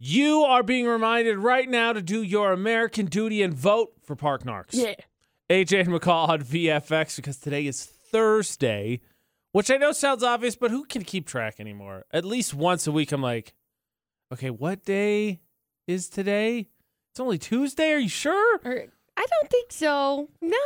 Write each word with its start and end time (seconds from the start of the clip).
You 0.00 0.42
are 0.42 0.62
being 0.62 0.86
reminded 0.86 1.38
right 1.38 1.68
now 1.68 1.92
to 1.92 2.00
do 2.00 2.22
your 2.22 2.52
American 2.52 3.06
duty 3.06 3.42
and 3.42 3.52
vote 3.52 3.94
for 4.04 4.14
Park 4.14 4.44
Narks. 4.44 4.68
Yeah. 4.72 4.94
AJ 5.50 5.80
and 5.80 5.88
McCall 5.88 6.28
on 6.28 6.42
VFX 6.42 7.16
because 7.16 7.38
today 7.38 7.66
is 7.66 7.84
Thursday, 7.84 9.00
which 9.50 9.72
I 9.72 9.76
know 9.76 9.90
sounds 9.90 10.22
obvious, 10.22 10.54
but 10.54 10.70
who 10.70 10.84
can 10.84 11.02
keep 11.02 11.26
track 11.26 11.58
anymore? 11.58 12.04
At 12.12 12.24
least 12.24 12.54
once 12.54 12.86
a 12.86 12.92
week, 12.92 13.10
I'm 13.10 13.22
like, 13.22 13.54
okay, 14.32 14.50
what 14.50 14.84
day 14.84 15.40
is 15.88 16.08
today? 16.08 16.68
It's 17.10 17.18
only 17.18 17.38
Tuesday. 17.38 17.90
Are 17.92 17.98
you 17.98 18.08
sure? 18.08 18.60
Or, 18.64 18.84
I 19.16 19.26
don't 19.26 19.50
think 19.50 19.72
so. 19.72 20.28
No, 20.40 20.56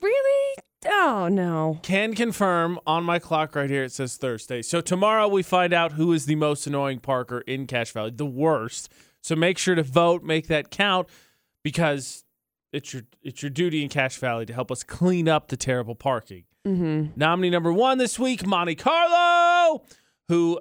really? 0.00 0.56
Oh 0.86 1.28
no. 1.30 1.80
Can 1.82 2.14
confirm 2.14 2.78
on 2.86 3.04
my 3.04 3.18
clock 3.18 3.56
right 3.56 3.68
here. 3.68 3.84
It 3.84 3.92
says 3.92 4.16
Thursday. 4.16 4.62
So 4.62 4.80
tomorrow 4.80 5.26
we 5.26 5.42
find 5.42 5.72
out 5.72 5.92
who 5.92 6.12
is 6.12 6.26
the 6.26 6.36
most 6.36 6.66
annoying 6.66 7.00
Parker 7.00 7.40
in 7.40 7.66
Cache 7.66 7.92
Valley, 7.92 8.12
the 8.12 8.26
worst. 8.26 8.92
So 9.20 9.34
make 9.34 9.58
sure 9.58 9.74
to 9.74 9.82
vote, 9.82 10.22
make 10.22 10.46
that 10.46 10.70
count, 10.70 11.08
because 11.64 12.24
it's 12.72 12.92
your 12.92 13.02
it's 13.22 13.42
your 13.42 13.50
duty 13.50 13.82
in 13.82 13.88
Cache 13.88 14.18
Valley 14.18 14.46
to 14.46 14.52
help 14.52 14.70
us 14.70 14.82
clean 14.84 15.28
up 15.28 15.48
the 15.48 15.56
terrible 15.56 15.94
parking. 15.96 16.44
Mm-hmm. 16.66 17.18
Nominee 17.18 17.50
number 17.50 17.72
one 17.72 17.98
this 17.98 18.18
week, 18.18 18.46
Monte 18.46 18.74
Carlo, 18.76 19.82
who, 20.28 20.60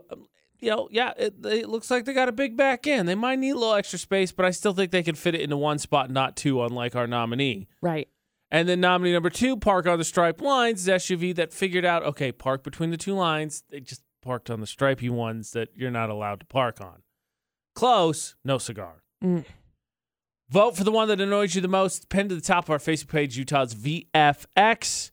you 0.60 0.70
know, 0.70 0.88
yeah, 0.92 1.14
it, 1.18 1.36
it 1.46 1.70
looks 1.70 1.92
like 1.92 2.06
they 2.06 2.14
got 2.14 2.30
a 2.30 2.32
big 2.34 2.56
back 2.56 2.88
end. 2.88 3.08
They 3.08 3.16
might 3.16 3.40
need 3.40 3.52
a 3.52 3.56
little 3.56 3.74
extra 3.74 4.00
space, 4.00 4.32
but 4.32 4.46
I 4.46 4.52
still 4.52 4.74
think 4.74 4.92
they 4.92 5.04
can 5.04 5.16
fit 5.16 5.36
it 5.36 5.42
into 5.42 5.58
one 5.58 5.80
spot, 5.80 6.10
not 6.10 6.36
two, 6.36 6.64
unlike 6.64 6.96
our 6.96 7.08
nominee. 7.08 7.68
Right. 7.82 8.08
And 8.50 8.70
then 8.70 8.80
nominee 8.80 9.14
number 9.14 9.30
two, 9.30 9.58
park 9.58 9.88
on 9.88 9.98
the 9.98 10.06
striped 10.06 10.42
lines, 10.42 10.88
is 10.88 11.04
SUV 11.04 11.36
that 11.36 11.52
figured 11.52 11.84
out, 11.84 12.04
okay, 12.04 12.32
park 12.32 12.64
between 12.64 12.92
the 12.92 12.98
two 12.98 13.14
lines. 13.14 13.64
They 13.70 13.82
just 13.82 14.04
parked 14.22 14.50
on 14.50 14.62
the 14.62 14.68
stripy 14.68 15.10
ones 15.10 15.52
that 15.52 15.70
you're 15.76 15.92
not 15.92 16.10
allowed 16.10 16.40
to 16.40 16.46
park 16.46 16.80
on. 16.80 17.02
Close, 17.76 18.36
no 18.44 18.58
cigar. 18.58 19.04
Mm. 19.24 19.46
Vote 20.50 20.78
for 20.78 20.86
the 20.86 20.92
one 20.92 21.10
that 21.10 21.20
annoys 21.20 21.56
you 21.56 21.62
the 21.62 21.68
most. 21.68 22.08
Pinned 22.10 22.30
to 22.30 22.36
the 22.36 22.42
top 22.42 22.66
of 22.66 22.70
our 22.70 22.78
Facebook 22.78 23.10
page, 23.10 23.38
Utah's 23.38 23.76
VFX. 23.76 25.12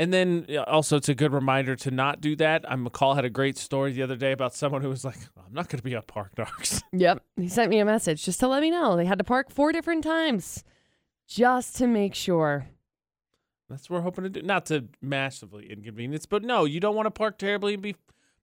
And 0.00 0.12
then 0.12 0.46
uh, 0.48 0.62
also, 0.62 0.96
it's 0.96 1.08
a 1.08 1.14
good 1.14 1.32
reminder 1.32 1.76
to 1.76 1.90
not 1.90 2.20
do 2.20 2.34
that. 2.36 2.68
I 2.68 2.74
McCall 2.74 3.14
had 3.14 3.24
a 3.24 3.30
great 3.30 3.58
story 3.58 3.92
the 3.92 4.02
other 4.02 4.16
day 4.16 4.32
about 4.32 4.54
someone 4.54 4.82
who 4.82 4.88
was 4.88 5.04
like, 5.04 5.18
I'm 5.36 5.52
not 5.52 5.68
going 5.68 5.78
to 5.78 5.84
be 5.84 5.94
on 5.94 6.02
Park 6.02 6.34
Narks. 6.36 6.82
Yep. 6.92 7.22
He 7.36 7.48
sent 7.48 7.70
me 7.70 7.78
a 7.78 7.84
message 7.84 8.24
just 8.24 8.40
to 8.40 8.48
let 8.48 8.62
me 8.62 8.70
know 8.70 8.96
they 8.96 9.04
had 9.04 9.18
to 9.18 9.24
park 9.24 9.50
four 9.50 9.70
different 9.72 10.02
times 10.02 10.64
just 11.30 11.76
to 11.76 11.86
make 11.86 12.14
sure. 12.14 12.66
That's 13.68 13.88
what 13.88 13.98
we're 13.98 14.02
hoping 14.02 14.24
to 14.24 14.30
do. 14.30 14.42
Not 14.42 14.66
to 14.66 14.88
massively 15.00 15.70
inconvenience, 15.70 16.26
but 16.26 16.42
no, 16.42 16.64
you 16.64 16.80
don't 16.80 16.96
want 16.96 17.06
to 17.06 17.12
park 17.12 17.38
terribly 17.38 17.74
and 17.74 17.82
be 17.82 17.94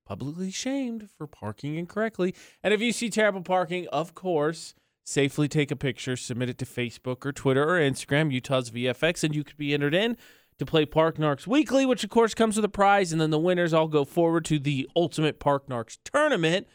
publicly 0.05 0.51
shamed 0.51 1.09
for 1.17 1.27
parking 1.27 1.75
incorrectly. 1.75 2.33
And 2.63 2.73
if 2.73 2.79
you 2.79 2.93
see 2.93 3.09
terrible 3.09 3.41
parking, 3.41 3.87
of 3.89 4.15
course, 4.15 4.73
safely 5.03 5.49
take 5.49 5.69
a 5.69 5.75
picture, 5.75 6.15
submit 6.15 6.49
it 6.49 6.57
to 6.59 6.65
Facebook 6.65 7.25
or 7.25 7.33
Twitter 7.33 7.69
or 7.69 7.79
Instagram, 7.79 8.31
Utah's 8.31 8.71
VFX, 8.71 9.21
and 9.25 9.35
you 9.35 9.43
could 9.43 9.57
be 9.57 9.73
entered 9.73 9.93
in 9.93 10.15
to 10.57 10.65
play 10.65 10.85
Park 10.85 11.17
Narks 11.17 11.45
Weekly, 11.45 11.85
which 11.85 12.05
of 12.05 12.09
course 12.09 12.33
comes 12.33 12.55
with 12.55 12.63
a 12.63 12.69
prize. 12.69 13.11
And 13.11 13.19
then 13.19 13.31
the 13.31 13.37
winners 13.37 13.73
all 13.73 13.89
go 13.89 14.05
forward 14.05 14.45
to 14.45 14.59
the 14.59 14.89
Ultimate 14.95 15.41
Park 15.41 15.67
Narks 15.67 15.97
Tournament 16.05 16.67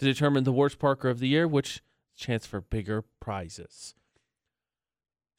to 0.00 0.04
determine 0.04 0.42
the 0.42 0.52
worst 0.52 0.80
Parker 0.80 1.08
of 1.08 1.20
the 1.20 1.28
year, 1.28 1.46
which 1.46 1.80
chance 2.16 2.44
for 2.44 2.60
bigger 2.60 3.04
prizes. 3.20 3.94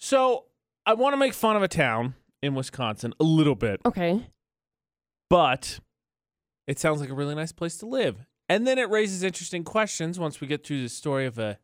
So 0.01 0.45
I 0.85 0.95
want 0.95 1.13
to 1.13 1.17
make 1.17 1.33
fun 1.33 1.55
of 1.55 1.61
a 1.61 1.67
town 1.67 2.15
in 2.41 2.55
Wisconsin 2.55 3.13
a 3.19 3.23
little 3.23 3.53
bit, 3.55 3.79
Okay. 3.85 4.25
but 5.29 5.79
it 6.67 6.79
sounds 6.79 6.99
like 6.99 7.09
a 7.09 7.13
really 7.13 7.35
nice 7.35 7.51
place 7.51 7.77
to 7.77 7.85
live. 7.85 8.25
And 8.49 8.65
then 8.65 8.79
it 8.79 8.89
raises 8.89 9.21
interesting 9.23 9.63
questions 9.63 10.19
once 10.19 10.41
we 10.41 10.47
get 10.47 10.63
to 10.65 10.81
the 10.81 10.89
story 10.89 11.25
of 11.27 11.37
a 11.37 11.59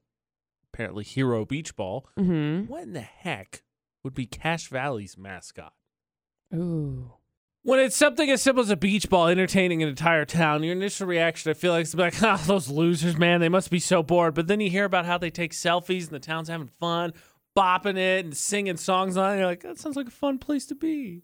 apparently 0.72 1.04
hero 1.04 1.46
beach 1.46 1.76
ball. 1.76 2.08
Mm-hmm. 2.18 2.72
What 2.72 2.84
in 2.84 2.94
the 2.94 3.02
heck 3.02 3.64
would 4.04 4.14
be 4.14 4.28
Cache 4.28 4.68
Valley's 4.70 5.18
mascot? 5.18 5.74
Ooh. 6.54 7.12
When 7.64 7.80
it's 7.80 7.98
something 7.98 8.30
as 8.30 8.42
simple 8.42 8.64
as 8.64 8.70
a 8.70 8.78
beach 8.78 9.10
ball 9.10 9.28
entertaining 9.28 9.84
an 9.84 9.90
entire 9.90 10.24
town, 10.24 10.64
your 10.64 10.74
initial 10.74 11.08
reaction, 11.08 11.50
I 11.50 11.54
feel 11.54 11.74
like, 11.74 11.84
is 11.84 11.92
to 11.92 11.98
be 11.98 12.04
like, 12.04 12.22
ah, 12.24 12.42
those 12.46 12.70
losers, 12.70 13.18
man, 13.18 13.42
they 13.42 13.50
must 13.50 13.70
be 13.72 13.80
so 13.80 14.04
bored. 14.04 14.36
But 14.36 14.48
then 14.48 14.62
you 14.62 14.70
hear 14.70 14.86
about 14.86 15.06
how 15.06 15.18
they 15.18 15.32
take 15.32 15.52
selfies 15.52 16.04
and 16.04 16.12
the 16.12 16.20
town's 16.20 16.48
having 16.48 16.70
fun, 16.80 17.14
bopping 17.58 17.98
it 17.98 18.24
and 18.26 18.38
singing 18.38 18.78
songs 18.78 19.18
on 19.18 19.34
it. 19.34 19.38
You're 19.38 19.48
like, 19.48 19.62
that 19.64 19.80
sounds 19.80 19.96
like 19.96 20.08
a 20.08 20.12
fun 20.12 20.38
place 20.38 20.66
to 20.68 20.76
be. 20.76 21.24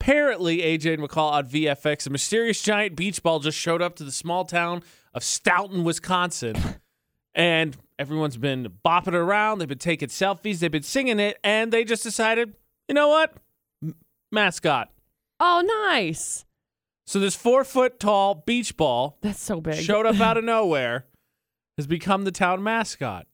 Apparently, 0.00 0.58
AJ 0.58 0.94
and 0.94 1.02
McCall 1.02 1.32
on 1.32 1.46
VFX, 1.46 2.08
a 2.08 2.10
mysterious 2.10 2.60
giant 2.60 2.96
beach 2.96 3.22
ball 3.22 3.38
just 3.38 3.56
showed 3.56 3.80
up 3.80 3.94
to 3.96 4.04
the 4.04 4.10
small 4.10 4.44
town 4.44 4.82
of 5.14 5.22
Stoughton, 5.22 5.84
Wisconsin. 5.84 6.56
and 7.36 7.76
everyone's 8.00 8.36
been 8.36 8.66
bopping 8.84 9.08
it 9.08 9.14
around. 9.14 9.58
They've 9.58 9.68
been 9.68 9.78
taking 9.78 10.08
selfies. 10.08 10.58
They've 10.58 10.72
been 10.72 10.82
singing 10.82 11.20
it. 11.20 11.38
And 11.44 11.72
they 11.72 11.84
just 11.84 12.02
decided, 12.02 12.54
you 12.88 12.94
know 12.96 13.08
what? 13.08 13.32
M- 13.80 13.94
mascot. 14.32 14.90
Oh, 15.38 15.62
nice. 15.88 16.44
So 17.06 17.20
this 17.20 17.36
four 17.36 17.62
foot 17.62 18.00
tall 18.00 18.34
beach 18.34 18.76
ball 18.76 19.18
That's 19.22 19.40
so 19.40 19.60
big. 19.60 19.76
showed 19.84 20.06
up 20.06 20.20
out 20.20 20.36
of 20.36 20.44
nowhere, 20.44 21.04
has 21.76 21.86
become 21.86 22.24
the 22.24 22.32
town 22.32 22.62
mascot. 22.62 23.26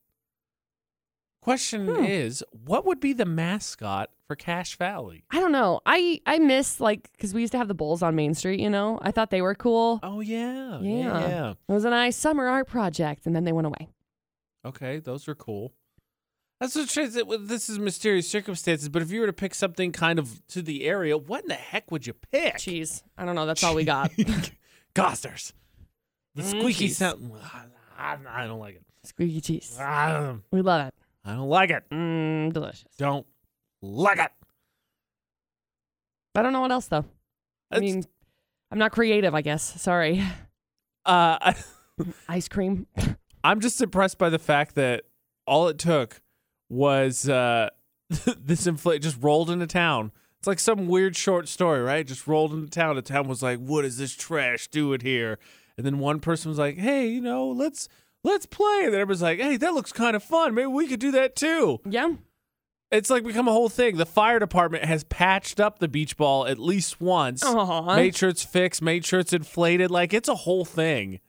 Question 1.40 1.86
Hmm. 1.86 2.04
is, 2.04 2.44
what 2.50 2.84
would 2.84 3.00
be 3.00 3.12
the 3.12 3.24
mascot 3.24 4.10
for 4.26 4.34
Cache 4.36 4.76
Valley? 4.76 5.24
I 5.30 5.40
don't 5.40 5.52
know. 5.52 5.80
I 5.86 6.20
I 6.26 6.38
miss 6.38 6.80
like 6.80 7.10
because 7.12 7.32
we 7.32 7.40
used 7.40 7.52
to 7.52 7.58
have 7.58 7.68
the 7.68 7.74
bulls 7.74 8.02
on 8.02 8.14
Main 8.16 8.34
Street. 8.34 8.60
You 8.60 8.68
know, 8.68 8.98
I 9.02 9.12
thought 9.12 9.30
they 9.30 9.40
were 9.40 9.54
cool. 9.54 10.00
Oh 10.02 10.20
yeah, 10.20 10.80
Yeah. 10.80 11.28
yeah. 11.28 11.50
It 11.68 11.72
was 11.72 11.84
a 11.84 11.90
nice 11.90 12.16
summer 12.16 12.46
art 12.48 12.66
project, 12.68 13.24
and 13.26 13.34
then 13.36 13.44
they 13.44 13.52
went 13.52 13.66
away. 13.66 13.88
Okay, 14.64 14.98
those 14.98 15.28
are 15.28 15.34
cool. 15.34 15.72
That's 16.60 16.74
what 16.74 16.90
it 16.90 16.96
is. 17.00 17.14
It- 17.16 17.48
This 17.48 17.68
is 17.70 17.78
mysterious 17.78 18.28
circumstances, 18.28 18.88
but 18.88 19.00
if 19.00 19.12
you 19.12 19.20
were 19.20 19.26
to 19.28 19.32
pick 19.32 19.54
something 19.54 19.92
kind 19.92 20.18
of 20.18 20.44
to 20.48 20.60
the 20.60 20.84
area, 20.84 21.16
what 21.16 21.42
in 21.44 21.48
the 21.48 21.54
heck 21.54 21.90
would 21.92 22.04
you 22.06 22.14
pick? 22.14 22.58
Cheese. 22.58 23.04
I 23.16 23.24
don't 23.24 23.36
know. 23.36 23.46
That's 23.46 23.62
all 23.62 23.76
we 23.76 23.84
got. 23.96 24.10
Gossner's. 24.94 25.52
The 26.34 26.42
Mm, 26.42 26.60
squeaky 26.60 26.86
cheese. 26.88 26.96
sound. 26.98 27.32
I 27.96 28.46
don't 28.46 28.58
like 28.58 28.74
it. 28.74 28.82
Squeaky 29.04 29.40
cheese. 29.40 29.76
We 30.50 30.60
love 30.62 30.88
it. 30.88 30.94
I 31.28 31.34
don't 31.34 31.48
like 31.50 31.68
it. 31.68 31.84
Mmm, 31.90 32.54
delicious. 32.54 32.88
Don't 32.96 33.26
like 33.82 34.18
it. 34.18 34.30
I 36.34 36.40
don't 36.40 36.54
know 36.54 36.62
what 36.62 36.72
else 36.72 36.86
though. 36.86 37.04
I 37.70 37.80
mean, 37.80 38.02
I'm 38.70 38.78
not 38.78 38.92
creative. 38.92 39.34
I 39.34 39.42
guess. 39.42 39.80
Sorry. 39.80 40.22
Uh, 41.06 41.54
Ice 42.28 42.48
cream. 42.48 42.86
I'm 43.44 43.60
just 43.60 43.80
impressed 43.80 44.18
by 44.18 44.28
the 44.28 44.38
fact 44.38 44.74
that 44.74 45.04
all 45.46 45.68
it 45.68 45.78
took 45.78 46.20
was 46.68 47.26
uh, 47.30 47.70
this 48.10 48.66
inflate 48.66 49.00
just 49.00 49.16
rolled 49.22 49.48
into 49.48 49.66
town. 49.66 50.12
It's 50.38 50.46
like 50.46 50.58
some 50.58 50.86
weird 50.86 51.16
short 51.16 51.48
story, 51.48 51.80
right? 51.80 52.06
Just 52.06 52.26
rolled 52.26 52.52
into 52.52 52.68
town. 52.68 52.94
The 52.96 53.00
town 53.00 53.26
was 53.26 53.42
like, 53.42 53.58
"What 53.58 53.86
is 53.86 53.96
this 53.96 54.14
trash 54.14 54.68
doing 54.68 55.00
here?" 55.00 55.38
And 55.78 55.86
then 55.86 55.98
one 55.98 56.20
person 56.20 56.50
was 56.50 56.58
like, 56.58 56.76
"Hey, 56.76 57.08
you 57.08 57.22
know, 57.22 57.48
let's 57.48 57.88
let's 58.24 58.46
play." 58.46 58.80
And 58.84 58.92
then 58.92 59.00
everybody's 59.00 59.22
like, 59.22 59.40
"Hey, 59.40 59.56
that 59.56 59.74
looks 59.74 59.92
kind 59.92 60.16
of 60.16 60.22
fun. 60.22 60.54
Maybe 60.54 60.66
we 60.66 60.86
could 60.86 61.00
do 61.00 61.10
that 61.12 61.36
too." 61.36 61.80
Yeah. 61.84 62.14
It's 62.90 63.10
like 63.10 63.24
become 63.24 63.48
a 63.48 63.52
whole 63.52 63.68
thing. 63.68 63.96
The 63.96 64.06
fire 64.06 64.38
department 64.38 64.84
has 64.84 65.04
patched 65.04 65.60
up 65.60 65.78
the 65.78 65.88
beach 65.88 66.16
ball 66.16 66.46
at 66.46 66.58
least 66.58 67.00
once. 67.00 67.44
Aw. 67.44 67.96
Made 67.96 68.16
sure 68.16 68.30
it's 68.30 68.44
fixed, 68.44 68.80
made 68.80 69.04
sure 69.04 69.20
it's 69.20 69.34
inflated. 69.34 69.90
Like 69.90 70.14
it's 70.14 70.28
a 70.28 70.34
whole 70.34 70.64
thing. 70.64 71.20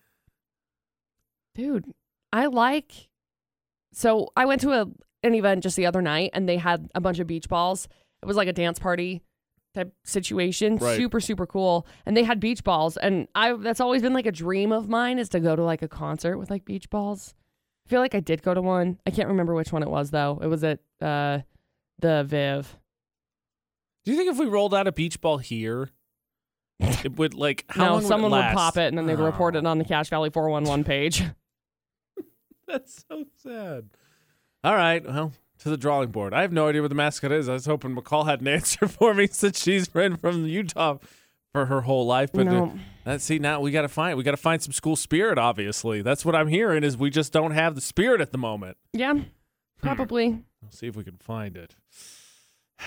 Dude, 1.55 1.93
I 2.31 2.45
like. 2.45 3.09
So 3.91 4.29
I 4.37 4.45
went 4.45 4.61
to 4.61 4.71
a 4.71 4.87
an 5.21 5.35
event 5.35 5.63
just 5.63 5.75
the 5.75 5.85
other 5.85 6.01
night, 6.01 6.29
and 6.33 6.47
they 6.47 6.57
had 6.57 6.89
a 6.95 7.01
bunch 7.01 7.19
of 7.19 7.27
beach 7.27 7.49
balls. 7.49 7.89
It 8.21 8.25
was 8.25 8.37
like 8.37 8.47
a 8.47 8.53
dance 8.53 8.79
party 8.79 9.21
type 9.73 9.93
situation. 10.03 10.77
Right. 10.77 10.97
Super 10.97 11.19
super 11.19 11.45
cool, 11.45 11.87
and 12.05 12.15
they 12.15 12.23
had 12.23 12.39
beach 12.39 12.63
balls, 12.63 12.97
and 12.97 13.27
I 13.35 13.53
that's 13.53 13.79
always 13.79 14.01
been 14.01 14.13
like 14.13 14.25
a 14.25 14.31
dream 14.31 14.71
of 14.71 14.89
mine 14.89 15.19
is 15.19 15.29
to 15.29 15.39
go 15.39 15.55
to 15.55 15.63
like 15.63 15.81
a 15.81 15.87
concert 15.87 16.37
with 16.37 16.49
like 16.49 16.65
beach 16.65 16.89
balls. 16.89 17.33
I 17.85 17.89
feel 17.89 18.01
like 18.01 18.13
I 18.15 18.19
did 18.19 18.43
go 18.43 18.53
to 18.53 18.61
one. 18.61 18.99
I 19.07 19.11
can't 19.11 19.27
remember 19.27 19.55
which 19.55 19.71
one 19.71 19.83
it 19.83 19.89
was 19.89 20.11
though. 20.11 20.39
It 20.41 20.47
was 20.47 20.63
at 20.63 20.79
uh 21.01 21.39
the 21.99 22.23
Viv. 22.23 22.77
Do 24.05 24.11
you 24.11 24.17
think 24.17 24.31
if 24.31 24.37
we 24.37 24.45
rolled 24.45 24.73
out 24.73 24.87
a 24.87 24.91
beach 24.91 25.21
ball 25.21 25.37
here, 25.37 25.89
it 26.79 27.17
would 27.17 27.33
like 27.33 27.65
how 27.69 27.85
no, 27.85 27.93
long 27.93 28.01
someone 28.03 28.31
would, 28.31 28.37
would 28.37 28.55
pop 28.55 28.77
it, 28.77 28.87
and 28.87 28.97
then 28.97 29.05
they'd 29.05 29.19
report 29.19 29.55
Oh, 29.55 29.59
it 29.59 29.65
on 29.65 29.77
the 29.77 29.85
Cache 29.85 30.09
Valley 30.09 30.29
411 30.29 30.83
page. 30.83 31.23
That's 32.67 33.03
so 33.09 33.25
sad. 33.43 33.89
All 34.63 34.75
right, 34.75 35.05
well, 35.05 35.31
to 35.59 35.69
the 35.69 35.77
drawing 35.77 36.09
board. 36.09 36.33
I 36.33 36.41
have 36.41 36.51
no 36.51 36.67
idea 36.67 36.81
what 36.81 36.87
the 36.89 36.95
mascot 36.95 37.31
is. 37.31 37.49
I 37.49 37.53
was 37.53 37.65
hoping 37.65 37.95
McCall 37.95 38.25
had 38.25 38.41
an 38.41 38.47
answer 38.47 38.87
for 38.87 39.13
me 39.13 39.27
since 39.27 39.61
she's 39.61 39.87
been 39.87 40.17
from 40.17 40.45
Utah 40.45 40.97
for 41.51 41.65
her 41.65 41.81
whole 41.81 42.05
life. 42.05 42.31
But 42.33 42.47
uh, 42.47 42.51
no. 42.51 42.79
let's 43.05 43.23
see 43.23 43.39
now 43.39 43.59
we 43.59 43.71
got 43.71 43.81
to 43.83 43.87
find 43.87 44.17
we 44.17 44.23
got 44.23 44.31
to 44.31 44.37
find 44.37 44.61
some 44.61 44.73
school 44.73 44.95
spirit. 44.95 45.37
Obviously, 45.37 46.01
that's 46.01 46.25
what 46.25 46.35
I'm 46.35 46.47
hearing 46.47 46.83
is 46.83 46.97
we 46.97 47.09
just 47.09 47.33
don't 47.33 47.51
have 47.51 47.75
the 47.75 47.81
spirit 47.81 48.21
at 48.21 48.31
the 48.31 48.37
moment. 48.37 48.77
Yeah, 48.93 49.15
probably. 49.81 50.43
We'll 50.61 50.71
see 50.71 50.87
if 50.87 50.95
we 50.95 51.03
can 51.03 51.17
find 51.17 51.57
it. 51.57 51.75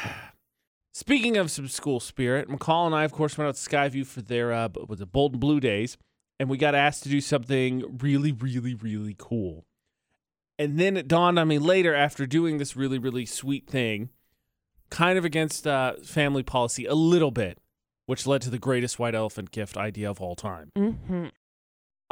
Speaking 0.95 1.39
of 1.39 1.51
some 1.51 1.69
school 1.69 2.01
spirit, 2.01 2.51
McCall 2.51 2.85
and 2.87 2.95
I, 2.95 3.05
of 3.05 3.13
course, 3.13 3.39
went 3.39 3.49
out 3.49 3.55
to 3.55 3.71
Skyview 3.71 4.07
for 4.07 4.21
their 4.21 4.53
uh, 4.53 4.69
was 4.89 5.01
it 5.01 5.09
and 5.15 5.41
Blue 5.41 5.59
Days, 5.59 5.97
and 6.39 6.51
we 6.51 6.59
got 6.59 6.75
asked 6.75 7.03
to 7.05 7.09
do 7.09 7.21
something 7.21 7.99
really, 7.99 8.31
really, 8.31 8.75
really 8.75 9.17
cool. 9.19 9.65
And 10.63 10.79
then 10.79 10.97
it 10.97 11.09
dawned 11.09 11.39
on 11.39 11.49
me 11.49 11.59
later 11.59 11.93
after 11.95 12.25
doing 12.25 12.59
this 12.59 12.77
really, 12.77 12.99
really 12.99 13.27
sweet 13.27 13.67
thing, 13.69 14.11
kind 14.91 15.19
of 15.19 15.25
against 15.25 15.67
uh, 15.67 15.95
family 16.05 16.45
policy 16.45 16.87
a 16.87 16.95
little 16.95 17.33
bit, 17.33 17.59
which 18.07 18.27
led 18.29 18.43
to 18.43 18.51
the 18.51 18.59
greatest 18.59 18.99
white 18.99 19.15
elephant 19.15 19.51
gift 19.51 19.77
idea 19.77 20.09
of 20.09 20.21
all 20.21 20.37
time. 20.37 20.71
Mm-hmm. 20.79 21.27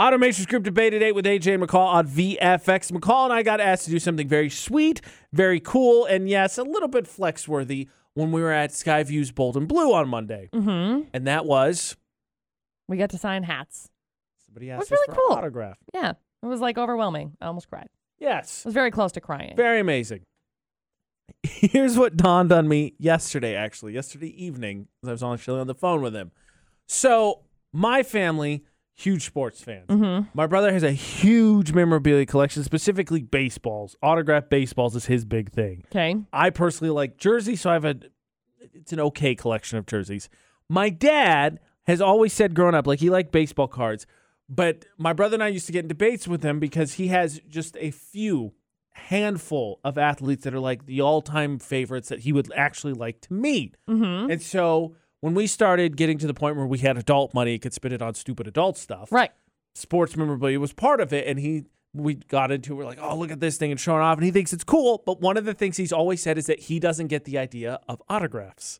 Automation 0.00 0.47
Group 0.47 0.64
debate 0.64 0.94
at 0.94 1.02
8 1.02 1.12
with 1.12 1.26
AJ 1.26 1.62
McCall 1.62 1.87
on 1.87 2.08
VFX. 2.08 2.91
McCall 2.91 3.25
and 3.25 3.32
I 3.35 3.43
got 3.43 3.61
asked 3.61 3.85
to 3.85 3.91
do 3.91 3.99
something 4.00 4.26
very 4.26 4.50
sweet, 4.50 5.00
very 5.32 5.61
cool, 5.61 6.06
and 6.06 6.29
yes, 6.29 6.58
a 6.58 6.62
little 6.64 6.88
bit 6.88 7.06
flex 7.06 7.46
worthy 7.46 7.88
when 8.14 8.32
we 8.32 8.41
were 8.41 8.50
at 8.53 8.70
Skyview's 8.70 9.31
Bold 9.31 9.56
and 9.56 9.69
Blue 9.69 9.93
on 9.94 10.08
Monday. 10.08 10.49
Mm-hmm. 10.53 11.03
And 11.14 11.26
that 11.29 11.44
was 11.46 11.96
We 12.88 12.96
got 12.96 13.11
to 13.11 13.19
sign 13.19 13.44
hats. 13.44 13.91
somebody 14.44 14.70
was 14.70 14.81
asked 14.81 14.85
us 14.85 14.91
really 14.91 15.14
for 15.14 15.20
cool. 15.29 15.37
autograph. 15.37 15.79
Yeah. 15.94 16.14
It 16.43 16.46
was 16.46 16.61
like 16.61 16.79
overwhelming. 16.79 17.37
I 17.41 17.46
almost 17.46 17.69
cried. 17.69 17.88
Yes. 18.20 18.62
I 18.64 18.69
was 18.69 18.75
very 18.75 18.90
close 18.90 19.12
to 19.12 19.20
crying. 19.20 19.56
Very 19.56 19.81
amazing. 19.81 20.20
Here's 21.43 21.96
what 21.96 22.17
dawned 22.17 22.52
on 22.52 22.69
me 22.69 22.94
yesterday, 22.99 23.55
actually, 23.55 23.94
yesterday 23.94 24.28
evening, 24.44 24.88
as 25.02 25.08
I 25.08 25.12
was 25.12 25.40
actually 25.40 25.61
on 25.61 25.67
the 25.67 25.75
phone 25.75 26.02
with 26.02 26.14
him. 26.14 26.31
So, 26.87 27.43
my 27.72 28.02
family, 28.02 28.64
huge 28.94 29.25
sports 29.25 29.62
fans. 29.62 29.87
Mm-hmm. 29.88 30.28
My 30.34 30.46
brother 30.46 30.72
has 30.72 30.82
a 30.82 30.93
huge 30.93 31.72
memorabilia 31.72 32.26
collection, 32.26 32.62
specifically 32.62 33.22
baseballs. 33.22 33.96
Autographed 34.02 34.50
baseballs 34.50 34.94
is 34.96 35.06
his 35.06 35.25
big 35.25 35.50
thing. 35.50 35.84
Okay. 35.87 36.17
I 36.32 36.50
personally 36.50 36.90
like 36.90 37.17
jerseys, 37.17 37.62
so 37.62 37.70
I 37.70 37.75
have 37.75 37.84
a 37.84 37.96
it's 38.75 38.93
an 38.93 39.00
okay 39.00 39.34
collection 39.34 39.78
of 39.78 39.87
jerseys. 39.87 40.28
My 40.69 40.90
dad 40.90 41.61
has 41.87 42.00
always 42.00 42.32
said 42.32 42.55
growing 42.55 42.75
up, 42.75 42.87
like 42.87 43.00
he 43.00 43.11
liked 43.11 43.32
baseball 43.32 43.69
cards, 43.69 44.06
but 44.50 44.85
my 44.99 45.12
brother 45.12 45.35
and 45.35 45.43
I 45.43 45.49
used 45.49 45.67
to 45.67 45.73
get 45.73 45.85
in 45.85 45.88
debates 45.88 46.26
with 46.29 46.43
him 46.43 46.58
because 46.58 46.94
he 46.94 47.06
has 47.08 47.41
just 47.49 47.76
a 47.81 47.91
few 47.93 48.52
handful 48.93 49.81
of 49.85 49.97
athletes 49.97 50.44
that 50.44 50.52
are 50.55 50.61
like 50.61 50.87
the 50.87 51.00
all-time 51.00 51.58
favorites 51.58 52.08
that 52.08 52.20
he 52.20 52.32
would 52.32 52.52
actually 52.55 52.93
like 52.93 53.20
to 53.23 53.32
meet. 53.32 53.76
Mm-hmm. 53.88 54.31
And 54.31 54.43
so 54.43 54.97
when 55.20 55.35
we 55.35 55.47
started 55.47 55.97
getting 55.97 56.19
to 56.19 56.26
the 56.26 56.35
point 56.35 56.56
where 56.56 56.67
we 56.67 56.79
had 56.79 56.99
adult 56.99 57.32
money, 57.32 57.58
could 57.58 57.73
spend 57.73 57.94
it 57.94 58.02
on 58.02 58.14
stupid 58.14 58.47
adult 58.49 58.76
stuff 58.76 59.11
Right. 59.12 59.31
sports 59.75 60.17
memorabilia 60.17 60.58
was 60.58 60.73
part 60.73 61.00
of 61.00 61.12
it 61.12 61.26
and 61.26 61.38
he 61.38 61.64
we 61.93 62.14
got 62.14 62.53
into 62.53 62.73
it, 62.73 62.76
we're 62.76 62.85
like 62.85 62.99
oh 63.00 63.17
look 63.17 63.31
at 63.32 63.41
this 63.41 63.56
thing 63.56 63.70
and 63.70 63.81
showing 63.81 64.00
off 64.00 64.17
and 64.17 64.25
he 64.25 64.31
thinks 64.31 64.53
it's 64.53 64.64
cool 64.64 65.03
but 65.06 65.20
one 65.20 65.37
of 65.37 65.44
the 65.44 65.55
things 65.55 65.76
he's 65.76 65.93
always 65.93 66.23
said 66.23 66.38
is 66.38 66.46
that 66.46 66.61
he 66.61 66.79
doesn't 66.79 67.08
get 67.08 67.25
the 67.25 67.37
idea 67.38 67.81
of 67.88 68.00
autographs 68.08 68.79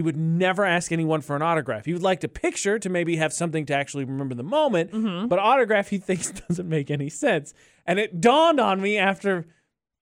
he 0.00 0.02
would 0.02 0.16
never 0.16 0.64
ask 0.64 0.92
anyone 0.92 1.20
for 1.20 1.36
an 1.36 1.42
autograph 1.42 1.84
he 1.84 1.92
would 1.92 2.02
like 2.02 2.20
to 2.20 2.28
picture 2.28 2.78
to 2.78 2.88
maybe 2.88 3.16
have 3.16 3.32
something 3.32 3.66
to 3.66 3.74
actually 3.74 4.04
remember 4.04 4.34
the 4.34 4.42
moment 4.42 4.90
Mm-hmm. 4.92 5.28
but 5.28 5.38
autograph 5.38 5.88
he 5.88 5.98
thinks 6.08 6.30
doesn't 6.30 6.68
make 6.68 6.90
any 6.90 7.08
sense 7.08 7.52
and 7.86 7.98
it 7.98 8.20
dawned 8.20 8.60
on 8.60 8.80
me 8.80 8.98
after 8.98 9.46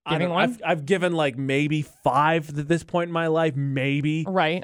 I 0.05 0.11
Giving 0.13 0.27
don't- 0.29 0.33
one? 0.35 0.43
I've, 0.49 0.61
I've 0.65 0.85
given 0.85 1.13
like 1.13 1.37
maybe 1.37 1.81
five 2.03 2.57
at 2.57 2.67
this 2.67 2.83
point 2.83 3.09
in 3.09 3.13
my 3.13 3.27
life 3.27 3.55
maybe 3.55 4.25
Right. 4.27 4.63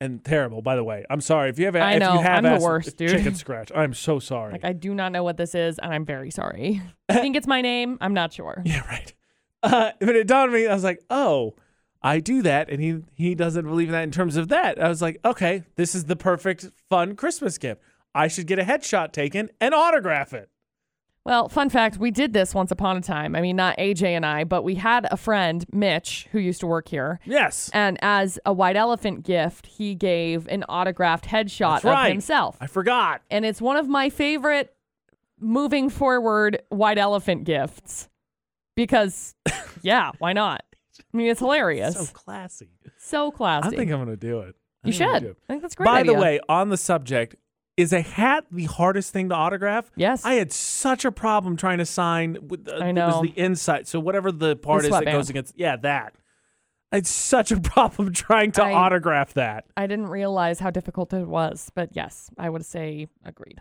and 0.00 0.24
terrible 0.24 0.62
by 0.62 0.74
the 0.76 0.84
way 0.84 1.04
i'm 1.10 1.20
sorry 1.20 1.50
if 1.50 1.58
you 1.58 1.66
have 1.66 1.76
I 1.76 1.92
if 1.94 2.00
know, 2.00 2.14
you 2.14 2.20
have 2.20 2.44
I'm 2.44 2.58
the 2.58 2.64
worst, 2.64 2.96
dude. 2.96 3.10
chicken 3.10 3.34
scratch 3.34 3.70
i'm 3.74 3.92
so 3.94 4.18
sorry 4.18 4.52
Like 4.52 4.64
I 4.64 4.72
do 4.72 4.94
not 4.94 5.12
know 5.12 5.22
what 5.22 5.36
this 5.36 5.54
is, 5.54 5.78
and 5.78 5.92
I'm 5.92 6.04
very 6.06 6.30
sorry. 6.30 6.80
I 7.08 7.14
think 7.14 7.36
it's 7.36 7.46
my 7.46 7.60
name. 7.60 7.98
I'm 8.00 8.14
not 8.14 8.32
sure. 8.32 8.62
Yeah, 8.64 8.86
right. 8.86 9.12
Uh, 9.62 9.90
but 10.00 10.16
it 10.16 10.26
dawned 10.26 10.48
on 10.50 10.54
me, 10.54 10.66
I 10.66 10.72
was 10.72 10.84
like, 10.84 11.00
oh, 11.10 11.54
I 12.02 12.20
do 12.20 12.42
that, 12.42 12.70
and 12.70 12.80
he 12.80 13.02
he 13.14 13.34
doesn't 13.34 13.66
believe 13.66 13.88
in 13.88 13.92
that 13.92 14.04
in 14.04 14.10
terms 14.10 14.36
of 14.36 14.48
that. 14.48 14.82
I 14.82 14.88
was 14.88 15.02
like, 15.02 15.20
okay, 15.24 15.64
this 15.76 15.94
is 15.94 16.04
the 16.04 16.16
perfect 16.16 16.70
fun 16.88 17.14
Christmas 17.14 17.58
gift. 17.58 17.82
I 18.14 18.28
should 18.28 18.46
get 18.46 18.58
a 18.58 18.64
headshot 18.64 19.12
taken 19.12 19.50
and 19.60 19.74
autograph 19.74 20.32
it. 20.32 20.48
Well, 21.24 21.50
fun 21.50 21.68
fact, 21.68 21.98
we 21.98 22.10
did 22.10 22.32
this 22.32 22.54
once 22.54 22.70
upon 22.70 22.96
a 22.96 23.02
time. 23.02 23.36
I 23.36 23.42
mean, 23.42 23.54
not 23.54 23.76
AJ 23.76 24.04
and 24.04 24.24
I, 24.24 24.44
but 24.44 24.62
we 24.62 24.76
had 24.76 25.06
a 25.10 25.18
friend, 25.18 25.66
Mitch, 25.70 26.26
who 26.32 26.38
used 26.38 26.60
to 26.60 26.66
work 26.66 26.88
here. 26.88 27.20
Yes, 27.26 27.70
And 27.74 27.98
as 28.00 28.38
a 28.46 28.54
white 28.54 28.74
elephant 28.76 29.22
gift, 29.22 29.66
he 29.66 29.94
gave 29.94 30.48
an 30.48 30.64
autographed 30.64 31.26
headshot 31.26 31.82
That's 31.82 31.84
right. 31.84 32.06
of 32.06 32.12
himself. 32.12 32.56
I 32.58 32.66
forgot. 32.66 33.20
And 33.30 33.44
it's 33.44 33.60
one 33.60 33.76
of 33.76 33.86
my 33.86 34.08
favorite 34.08 34.74
moving 35.38 35.90
forward 35.90 36.62
white 36.70 36.98
elephant 36.98 37.44
gifts 37.44 38.08
because, 38.74 39.34
yeah, 39.82 40.12
why 40.18 40.32
not? 40.32 40.64
I 41.12 41.16
mean, 41.16 41.28
it's 41.28 41.40
hilarious. 41.40 41.94
So 41.94 42.06
classy. 42.06 42.68
So, 42.98 43.30
classy. 43.30 43.68
I 43.68 43.70
think 43.70 43.90
I'm 43.90 43.98
gonna 43.98 44.16
do 44.16 44.40
it. 44.40 44.54
I 44.84 44.88
you 44.88 44.92
think 44.92 45.02
I'm 45.02 45.08
gonna 45.08 45.20
should. 45.20 45.30
it. 45.30 45.36
I 45.48 45.52
think 45.52 45.62
that's 45.62 45.74
great. 45.74 45.86
By 45.86 46.02
the 46.02 46.14
way, 46.14 46.40
on 46.48 46.68
the 46.68 46.76
subject, 46.76 47.36
is 47.76 47.92
a 47.92 48.00
hat 48.02 48.44
the 48.50 48.64
hardest 48.64 49.12
thing 49.12 49.30
to 49.30 49.34
autograph? 49.34 49.90
yes. 49.96 50.24
I 50.24 50.34
had 50.34 50.52
such 50.52 51.04
a 51.04 51.12
problem 51.12 51.56
trying 51.56 51.78
to 51.78 51.86
sign 51.86 52.36
with 52.48 52.64
the, 52.64 52.76
I 52.76 52.88
It 52.90 52.94
was 52.94 53.22
the 53.22 53.32
inside. 53.36 53.88
So 53.88 53.98
whatever 54.00 54.30
the 54.30 54.56
part 54.56 54.84
is 54.84 54.90
that 54.90 55.04
goes 55.04 55.30
against 55.30 55.54
yeah, 55.58 55.76
that. 55.76 56.14
I 56.92 56.96
had 56.96 57.06
such 57.06 57.52
a 57.52 57.60
problem 57.60 58.12
trying 58.12 58.52
to 58.52 58.62
I- 58.62 58.72
autograph 58.72 59.34
that. 59.34 59.64
I 59.76 59.86
didn't 59.86 60.08
realize 60.08 60.60
how 60.60 60.70
difficult 60.70 61.12
it 61.12 61.26
was, 61.26 61.70
but 61.74 61.90
yes, 61.92 62.30
I 62.36 62.50
would 62.50 62.64
say 62.64 63.08
agreed. 63.24 63.60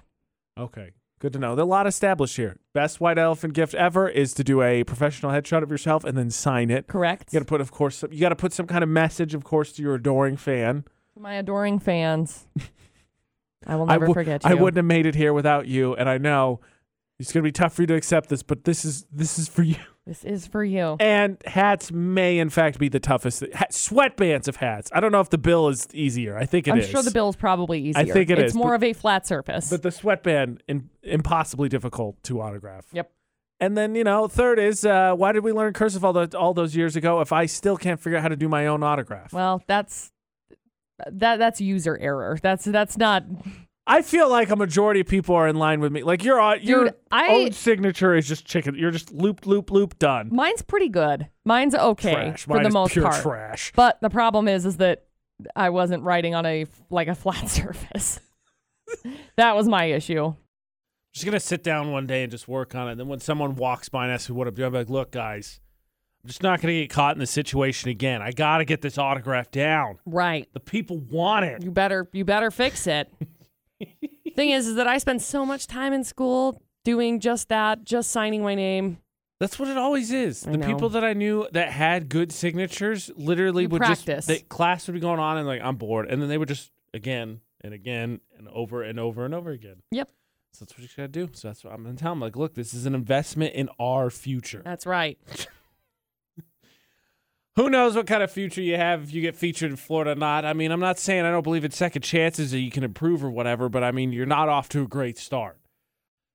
Okay. 0.58 0.92
Good 1.20 1.34
to 1.34 1.40
know. 1.40 1.54
There's 1.54 1.66
a 1.66 1.68
lot 1.68 1.86
established 1.86 2.38
here. 2.38 2.58
Best 2.74 3.02
white 3.02 3.18
elephant 3.18 3.54
gift 3.54 3.74
ever 3.76 4.08
is 4.08 4.34
to 4.36 4.44
do 4.44 4.62
a 4.62 4.86
professional 4.86 5.34
headshot 5.34 5.64
of 5.64 5.70
yourself 5.70 6.06
and 6.06 6.18
then 6.18 6.30
sign 6.30 6.70
it. 6.70 6.88
Correct. 6.88 7.34
You 7.34 7.40
got 7.40 7.46
to 7.46 7.50
put, 7.50 7.60
of 7.60 7.72
course, 7.72 8.04
you 8.10 8.22
got 8.22 8.30
to 8.30 8.38
put 8.38 8.54
some 8.54 8.68
kind 8.68 8.84
of 8.84 8.90
message, 8.90 9.34
of 9.34 9.44
course, 9.44 9.74
to 9.74 9.82
your 9.82 9.96
adoring 9.96 10.38
fan. 10.38 10.86
My 11.18 11.34
adoring 11.36 11.80
fans. 11.80 12.48
I 13.68 13.76
will 13.76 13.86
never 13.86 14.08
wou- 14.08 14.14
forget 14.14 14.46
you. 14.46 14.50
I 14.50 14.54
wouldn't 14.54 14.78
have 14.78 14.86
made 14.86 15.06
it 15.06 15.16
here 15.16 15.34
without 15.34 15.68
you, 15.68 15.94
and 15.96 16.08
I 16.08 16.18
know 16.18 16.62
it's 17.20 17.34
going 17.34 17.44
to 17.44 17.48
be 17.48 17.52
tough 17.52 17.74
for 17.74 17.82
you 17.82 17.88
to 17.88 17.96
accept 17.96 18.30
this, 18.30 18.42
but 18.42 18.64
this 18.64 18.86
is 18.86 19.06
this 19.12 19.38
is 19.38 19.50
for 19.50 19.64
you. 19.64 19.76
This 20.10 20.26
is 20.26 20.48
for 20.48 20.64
you. 20.64 20.98
And 21.00 21.38
hats 21.46 21.92
may, 21.92 22.40
in 22.40 22.50
fact, 22.50 22.80
be 22.80 22.90
the 22.90 23.00
toughest. 23.00 23.44
Ha- 23.54 23.68
sweatbands 23.70 24.48
of 24.48 24.56
hats. 24.56 24.90
I 24.92 25.00
don't 25.00 25.12
know 25.12 25.20
if 25.20 25.30
the 25.30 25.38
bill 25.38 25.68
is 25.70 25.88
easier. 25.94 26.36
I 26.36 26.48
think 26.48 26.68
it 26.68 26.72
I'm 26.72 26.80
is. 26.80 26.90
sure 26.90 27.04
the 27.04 27.12
bill's 27.12 27.36
probably 27.36 27.80
easier. 27.80 28.02
I 28.02 28.06
think 28.06 28.32
it 28.32 28.40
it's 28.40 28.54
is, 28.54 28.56
more 28.56 28.70
but- 28.72 28.76
of 28.78 28.84
a 28.86 28.94
flat 28.94 29.28
surface. 29.28 29.70
But 29.70 29.84
the 29.84 29.92
sweatband, 29.92 30.64
in, 30.68 30.90
impossibly 31.04 31.70
difficult 31.70 32.22
to 32.24 32.42
autograph. 32.42 32.88
Yep. 32.92 33.12
And 33.60 33.78
then 33.78 33.94
you 33.94 34.04
know, 34.04 34.28
third 34.28 34.58
is 34.58 34.84
uh, 34.84 35.14
why 35.14 35.32
did 35.32 35.44
we 35.44 35.52
learn 35.52 35.74
cursive 35.74 36.04
all 36.04 36.14
the, 36.14 36.36
all 36.36 36.56
those 36.56 36.76
years 36.76 36.96
ago 36.96 37.22
if 37.22 37.32
I 37.32 37.46
still 37.46 37.78
can't 37.78 38.00
figure 38.00 38.18
out 38.18 38.24
how 38.24 38.30
to 38.30 38.36
do 38.36 38.50
my 38.50 38.66
own 38.66 38.82
autograph? 38.82 39.32
well, 39.32 39.62
that's 39.68 40.12
that 41.06 41.38
that's 41.38 41.62
user 41.62 41.96
error. 42.00 42.40
That's 42.42 42.66
that's 42.66 42.98
not 42.98 43.26
I 43.90 44.02
feel 44.04 44.30
like 44.30 44.50
a 44.52 44.56
majority 44.56 45.00
of 45.02 45.08
people 45.08 45.36
are 45.36 45.48
in 45.48 45.56
line 45.56 45.80
with 45.82 45.92
me. 45.92 46.04
Like 46.04 46.24
your 46.24 46.40
au- 46.40 46.54
your 46.54 46.86
Dude, 46.86 46.94
I- 47.12 47.28
own 47.30 47.52
signature 47.52 48.14
is 48.16 48.28
just 48.28 48.46
chicken. 48.46 48.76
You're 48.76 48.92
just 48.92 49.12
loop 49.12 49.46
loop 49.48 49.72
loop 49.72 49.98
done. 50.00 50.30
mine's 50.32 50.62
pretty 50.62 50.90
good. 50.90 51.28
Mine's 51.44 51.74
okay 51.76 52.14
trash. 52.14 52.44
for 52.46 52.54
Mine 52.54 52.62
the 52.64 52.68
is 52.70 52.74
most 52.74 52.94
pure 52.94 53.04
part. 53.06 53.22
trash. 53.24 53.72
But 53.76 54.00
the 54.02 54.10
problem 54.10 54.48
is 54.48 54.66
is 54.66 54.78
that 54.78 55.06
I 55.56 55.70
wasn't 55.72 56.04
writing 56.04 56.36
on 56.36 56.46
a 56.46 56.66
like 56.90 57.08
a 57.08 57.16
flat 57.16 57.50
surface. 57.50 58.20
that 59.38 59.56
was 59.56 59.68
my 59.68 59.86
issue. 59.86 60.34
just 61.14 61.26
gonna 61.26 61.40
sit 61.40 61.64
down 61.64 61.92
one 61.92 62.06
day 62.08 62.24
and 62.24 62.32
just 62.32 62.48
work 62.48 62.76
on 62.76 62.90
it. 62.90 62.96
Then 62.96 63.08
when 63.08 63.20
someone 63.20 63.56
walks 63.56 63.90
by 63.90 64.04
and 64.06 64.14
asks 64.14 64.30
me 64.30 64.36
what 64.36 64.48
I'm 64.48 64.54
doing, 64.54 64.68
I'm 64.68 64.74
like, 64.74 64.90
look, 64.90 65.12
guys, 65.12 65.60
I'm 66.24 66.28
just 66.28 66.44
not 66.44 66.62
gonna 66.62 66.74
get 66.74 66.90
caught 66.92 67.16
in 67.16 67.20
this 67.20 67.32
situation 67.32 67.90
again. 67.90 68.22
I 68.22 68.32
gotta 68.32 68.66
get 68.66 68.82
this 68.82 68.98
autograph 68.98 69.50
down. 69.52 69.98
Right. 70.06 70.48
The 70.54 70.60
people 70.60 71.00
want 71.00 71.46
it. 71.46 71.64
You 71.64 71.72
better 71.72 72.08
you 72.14 72.24
better 72.26 72.52
fix 72.52 72.86
it. 72.86 73.12
Thing 74.36 74.52
is 74.52 74.68
is 74.68 74.76
that 74.76 74.88
I 74.88 74.98
spent 74.98 75.22
so 75.22 75.46
much 75.46 75.68
time 75.68 75.94
in 75.94 76.04
school 76.04 76.62
doing 76.86 77.20
just 77.20 77.50
that, 77.50 77.84
just 77.84 78.12
signing 78.12 78.42
my 78.44 78.56
name. 78.56 79.00
That's 79.40 79.58
what 79.58 79.70
it 79.70 79.78
always 79.78 80.12
is. 80.12 80.46
I 80.46 80.52
The 80.52 80.58
know. 80.58 80.68
people 80.68 80.90
that 80.90 81.04
I 81.04 81.14
knew 81.14 81.48
that 81.54 81.70
had 81.72 82.10
good 82.10 82.32
signatures 82.32 83.10
literally 83.16 83.64
You 83.64 83.70
would 83.70 83.80
practice. 83.80 84.28
just 84.28 84.28
the 84.28 84.40
class 84.40 84.88
would 84.88 84.94
be 84.94 85.00
going 85.00 85.20
on 85.20 85.38
and 85.38 85.48
like 85.48 85.62
I'm 85.62 85.76
bored, 85.78 86.08
and 86.10 86.22
then 86.22 86.28
they 86.30 86.38
would 86.38 86.48
just 86.50 86.72
again 86.94 87.42
and 87.62 87.74
again 87.74 88.20
and 88.38 88.48
over 88.50 88.84
and 88.84 89.00
over 89.00 89.26
and 89.26 89.34
over 89.34 89.52
again. 89.52 89.78
Yep. 89.92 90.10
So 90.54 90.66
that's 90.66 90.74
what 90.78 90.82
you 90.84 90.90
gotta 90.96 91.08
do. 91.10 91.30
So 91.34 91.48
that's 91.48 91.64
what 91.64 91.74
I'm 91.74 91.84
gonna 91.84 91.96
tell 91.96 92.12
them. 92.12 92.20
Like, 92.20 92.36
look, 92.36 92.56
this 92.56 92.74
is 92.74 92.86
an 92.86 92.96
investment 92.96 93.54
in 93.54 93.70
our 93.80 94.10
future. 94.10 94.62
That's 94.64 94.86
right. 94.86 95.18
Who 97.60 97.70
knows 97.70 97.94
what 97.94 98.08
kind 98.08 98.24
of 98.24 98.32
future 98.32 98.62
you 98.62 98.78
have 98.78 99.04
if 99.04 99.14
you 99.14 99.22
get 99.22 99.36
featured 99.36 99.70
in 99.70 99.76
Florida 99.76 100.12
or 100.12 100.16
not? 100.16 100.46
I 100.46 100.54
mean, 100.54 100.72
I'm 100.72 100.80
not 100.80 100.98
saying 100.98 101.26
I 101.26 101.32
don't 101.32 101.44
believe 101.44 101.66
in 101.66 101.72
second 101.72 102.04
chances 102.04 102.52
that 102.52 102.60
you 102.60 102.72
can 102.72 102.86
improve 102.86 103.22
or 103.22 103.30
whatever, 103.30 103.68
but 103.68 103.84
I 103.84 103.92
mean, 103.92 104.14
you're 104.14 104.26
not 104.26 104.48
off 104.48 104.70
to 104.70 104.84
a 104.84 104.88
great 104.88 105.18
start. 105.18 105.58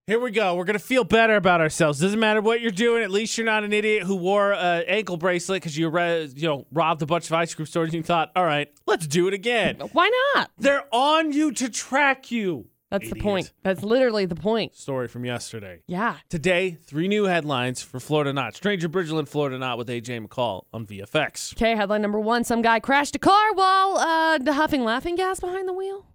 Here 0.07 0.21
we 0.21 0.31
go. 0.31 0.55
We're 0.55 0.65
gonna 0.65 0.79
feel 0.79 1.03
better 1.03 1.37
about 1.37 1.63
ourselves. 1.63 1.99
Doesn't 1.99 2.21
matter 2.21 2.43
what 2.43 2.61
you're 2.61 2.71
doing. 2.71 3.03
At 3.03 3.11
least 3.11 3.39
you're 3.39 3.47
not 3.47 3.65
an 3.65 3.73
idiot 3.73 4.03
who 4.03 4.17
wore 4.17 4.53
an 4.53 4.85
ankle 4.87 5.17
bracelet 5.17 5.63
because 5.63 5.79
you 5.79 5.89
re- 5.89 6.31
you 6.37 6.47
know 6.47 6.67
robbed 6.71 7.01
a 7.01 7.07
bunch 7.07 7.25
of 7.25 7.33
ice 7.33 7.55
cream 7.55 7.65
stores 7.65 7.87
and 7.87 7.95
you 7.95 8.03
thought, 8.03 8.31
all 8.37 8.45
right, 8.45 8.71
let's 8.85 9.07
do 9.07 9.27
it 9.27 9.33
again. 9.33 9.77
Why 9.93 10.11
not? 10.35 10.51
They're 10.59 10.85
on 10.93 11.33
you 11.33 11.53
to 11.53 11.71
track 11.71 12.31
you. 12.31 12.67
That's 12.99 13.13
the 13.13 13.21
point. 13.21 13.53
That's 13.63 13.83
literally 13.83 14.25
the 14.25 14.37
point. 14.37 14.77
Story 14.77 15.09
from 15.09 15.25
yesterday. 15.25 15.83
Yeah. 15.89 16.19
Today, 16.29 16.79
three 16.81 17.09
new 17.09 17.25
headlines 17.25 17.83
for 17.83 17.99
Florida 17.99 18.33
Not. 18.33 18.55
Stranger 18.55 18.89
Bridgeland, 18.89 19.29
Florida 19.29 19.59
Not 19.59 19.79
with 19.79 19.89
AJ 19.89 20.27
McCall 20.27 20.67
on 20.73 20.87
VFX. 20.87 21.55
Okay, 21.55 21.75
headline 21.75 22.03
number 22.03 22.21
one. 22.21 22.45
Some 22.45 22.63
guy 22.63 22.79
crashed 22.79 23.17
a 23.17 23.19
car 23.19 23.53
while 23.55 23.97
uh, 23.99 24.39
the 24.39 24.53
huffing 24.53 24.85
laughing 24.85 25.17
gas 25.17 25.41
behind 25.41 25.69
the 25.69 25.73
wheel. 25.73 26.07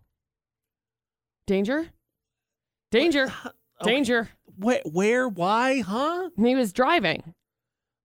Danger? 1.47 1.89
Danger. 2.91 3.23
Okay. 3.25 3.91
Danger. 3.91 4.29
Where, 4.57 4.81
where, 4.85 5.27
why, 5.27 5.81
huh? 5.81 6.29
He 6.37 6.55
was 6.55 6.71
driving. 6.73 7.33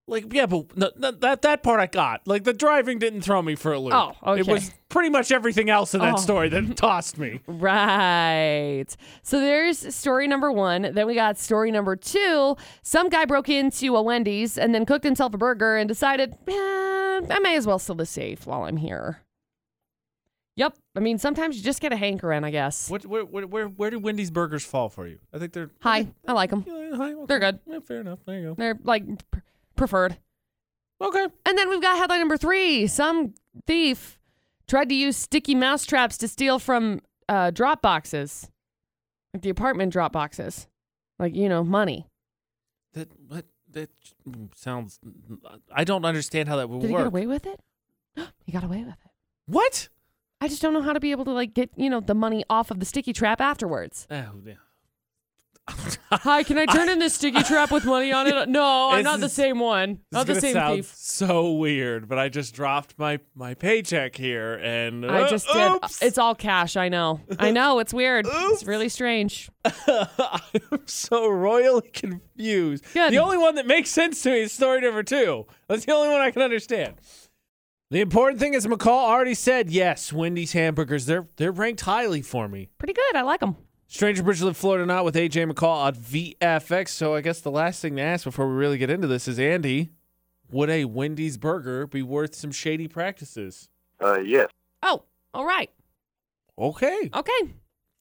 Like, 0.07 0.33
yeah, 0.35 0.45
but 0.45 0.77
no, 0.77 0.91
no, 0.99 1.11
that 1.13 1.41
that 1.43 1.63
part 1.63 1.81
I 1.81 1.87
got. 1.87 2.27
Like, 2.29 2.45
the 2.45 2.53
driving 2.53 2.99
didn't 2.99 3.23
throw 3.23 3.41
me 3.41 3.55
for 3.55 3.73
a 3.73 3.79
loop. 3.81 3.95
Oh, 3.95 4.13
okay. 4.33 4.41
It 4.41 4.47
was 4.47 4.71
pretty 4.91 5.09
much 5.09 5.33
everything 5.33 5.71
else 5.71 5.95
in 5.95 6.01
that 6.03 6.15
Oh. 6.15 6.19
story 6.19 6.51
that 6.51 6.77
tossed 6.77 7.17
me. 7.17 7.41
Right. 7.47 8.85
So 9.23 9.41
there's 9.41 9.95
story 9.95 10.29
number 10.29 10.53
one. 10.53 10.91
Then 10.93 11.07
we 11.07 11.15
got 11.15 11.39
story 11.39 11.71
number 11.71 11.97
two. 11.97 12.55
Some 12.83 13.09
guy 13.09 13.25
broke 13.25 13.49
into 13.49 13.97
a 13.97 14.03
Wendy's 14.03 14.59
and 14.59 14.75
then 14.75 14.85
cooked 14.85 15.05
himself 15.05 15.33
a 15.33 15.39
burger 15.39 15.77
and 15.77 15.89
decided, 15.89 16.35
eh, 16.49 16.53
I 16.53 17.39
may 17.43 17.57
as 17.57 17.67
well 17.67 17.79
steal 17.79 17.97
the 17.97 18.05
safe 18.07 18.47
while 18.47 18.65
I'm 18.65 18.77
here. 18.77 19.21
Yep. 20.57 20.77
I 20.95 21.01
mean, 21.01 21.19
sometimes 21.19 21.57
you 21.57 21.63
just 21.65 21.81
get 21.81 21.93
a 21.93 21.97
hankering, 21.97 22.45
I 22.45 22.51
guess. 22.51 22.89
What, 22.89 23.05
where, 23.07 23.25
where, 23.25 23.47
where, 23.47 23.67
where 23.69 23.91
do 23.91 23.99
Wendy's 23.99 24.31
burgers 24.31 24.65
fall 24.65 24.89
for 24.89 25.07
you? 25.09 25.19
I 25.33 25.39
think 25.39 25.53
they're 25.53 25.71
Hi. 25.81 26.07
I 26.29 26.33
like 26.33 26.51
them. 26.51 26.65
Yeah, 26.67 26.97
hi, 26.97 27.13
okay. 27.15 27.25
They're 27.27 27.41
good. 27.41 27.59
Yeah, 27.67 27.81
fair 27.81 28.01
enough. 28.03 28.21
There 28.27 28.39
you 28.39 28.49
go. 28.51 28.55
They're 28.57 28.79
like 28.85 29.05
pr- 29.31 29.39
preferred. 29.77 30.19
Okay. 31.01 31.27
And 31.45 31.59
then 31.59 31.69
we've 31.69 31.83
got 31.83 31.97
headline 31.99 32.21
number 32.21 32.37
three. 32.37 32.87
Some 32.87 33.35
thief 33.67 34.19
tried 34.67 34.89
to 34.89 34.95
use 34.95 35.17
sticky 35.17 35.55
mouse 35.55 35.85
traps 35.85 36.17
to 36.19 36.29
steal 36.29 36.59
from 36.59 37.01
uh, 37.29 37.51
drop 37.51 37.83
boxes, 37.83 38.51
like 39.33 39.43
the 39.43 39.51
apartment 39.51 39.93
drop 39.93 40.13
boxes, 40.13 40.67
like, 41.19 41.35
you 41.35 41.49
know, 41.49 41.65
money. 41.65 42.07
That 42.95 43.09
what 43.29 43.47
that 43.73 43.91
sounds. 44.55 45.01
I 45.75 45.85
don't 45.85 46.05
understand 46.05 46.49
how 46.49 46.57
that 46.57 46.69
would 46.69 46.77
work. 46.77 46.83
Did 46.83 46.91
he 46.91 46.97
get 46.97 47.07
away 47.07 47.27
with 47.27 47.47
it? 47.47 47.61
he 48.45 48.53
got 48.53 48.65
away 48.65 48.79
with 48.79 48.95
it. 48.95 49.11
What? 49.47 49.89
I 50.41 50.49
just 50.49 50.63
don't 50.63 50.75
know 50.75 50.83
how 50.83 50.93
to 50.93 51.01
be 51.01 51.11
able 51.11 51.25
to 51.25 51.33
like 51.33 51.55
get 51.55 51.71
you 51.77 51.91
know 51.91 52.01
the 52.01 52.15
money 52.15 52.45
off 52.49 52.71
of 52.71 52.79
the 52.79 52.87
sticky 52.87 53.13
trap 53.13 53.41
afterwards. 53.41 54.07
Oh, 54.11 54.33
yeah. 54.45 54.55
Hi, 55.69 56.43
can 56.43 56.59
I 56.59 56.67
turn 56.67 56.89
in 56.91 56.99
this 56.99 57.15
sticky 57.15 57.43
trap 57.43 57.71
with 57.71 57.85
money 57.87 58.13
on 58.13 58.27
it? 58.27 58.49
No, 58.49 58.91
I'm 58.91 58.99
This 58.99 59.05
not 59.05 59.21
the 59.21 59.27
is- 59.27 59.33
same 59.33 59.59
one. 59.59 59.95
This 59.95 60.01
Not 60.13 60.21
is 60.21 60.27
the 60.27 60.33
gonna 60.33 60.41
same 60.43 60.53
sound 60.53 60.77
thief. 60.77 60.93
so 60.95 61.53
weird, 61.53 62.07
but 62.09 62.19
I 62.19 62.29
just 62.29 62.55
dropped 62.55 62.99
my 62.99 63.19
my 63.35 63.55
paycheck 63.55 64.15
here, 64.15 64.55
and 64.55 65.07
I 65.07 65.23
uh, 65.23 65.29
just 65.31 65.47
did. 65.51 65.73
oops. 65.73 66.03
It's 66.03 66.19
all 66.19 66.35
cash. 66.35 66.77
I 66.77 66.89
know. 66.91 67.21
I 67.39 67.51
know. 67.51 67.79
It's 67.79 67.95
weird. 67.95 68.27
It's 68.29 68.65
really 68.65 68.91
strange. 68.91 69.49
I'm 69.65 70.87
so 70.87 71.29
royally 71.29 71.89
confused. 71.93 72.85
Good. 72.93 73.13
The 73.13 73.19
only 73.19 73.39
one 73.39 73.55
that 73.55 73.67
makes 73.67 73.91
sense 73.91 74.23
to 74.23 74.31
me 74.31 74.43
is 74.43 74.53
story 74.53 74.83
number 74.83 75.03
two. 75.03 75.47
That's 75.69 75.87
the 75.87 75.93
only 75.95 76.11
one 76.11 76.21
I 76.21 76.31
can 76.31 76.43
understand. 76.43 76.97
The 77.91 78.01
important 78.01 78.39
thing 78.41 78.55
is 78.55 78.67
McCall 78.67 78.89
already 79.09 79.35
said 79.35 79.71
yes. 79.71 80.13
Wendy's 80.13 80.53
hamburgers 80.53 81.07
they're 81.07 81.27
they're 81.37 81.53
ranked 81.53 81.81
highly 81.83 82.21
for 82.23 82.49
me. 82.49 82.69
Pretty 82.79 82.93
good. 82.93 83.17
I 83.17 83.23
like 83.23 83.41
them. 83.41 83.57
Stranger 83.87 84.23
Bridge 84.23 84.43
Live 84.43 84.57
Florida 84.57 84.87
Not 84.87 85.05
with 85.05 85.15
AJ 85.15 85.51
McCall 85.53 85.85
on 85.85 85.95
VFX. 85.95 86.89
So 86.89 87.15
I 87.15 87.21
guess 87.21 87.41
the 87.41 87.51
last 87.51 87.81
thing 87.83 87.97
to 87.97 88.03
ask 88.03 88.25
before 88.25 88.49
we 88.49 88.55
really 88.55 88.79
get 88.79 88.91
into 88.91 89.07
this 89.07 89.29
is 89.29 89.39
Andy, 89.39 89.91
would 90.51 90.71
a 90.71 90.85
Wendy's 90.87 91.37
burger 91.37 91.87
be 91.87 92.03
worth 92.03 92.35
some 92.35 92.51
shady 92.51 92.89
practices? 92.89 93.69
Uh, 94.01 94.21
yes. 94.21 94.49
Oh, 94.83 95.05
all 95.33 95.47
right. 95.47 95.71
Okay, 96.57 97.11
Okay. 97.13 97.55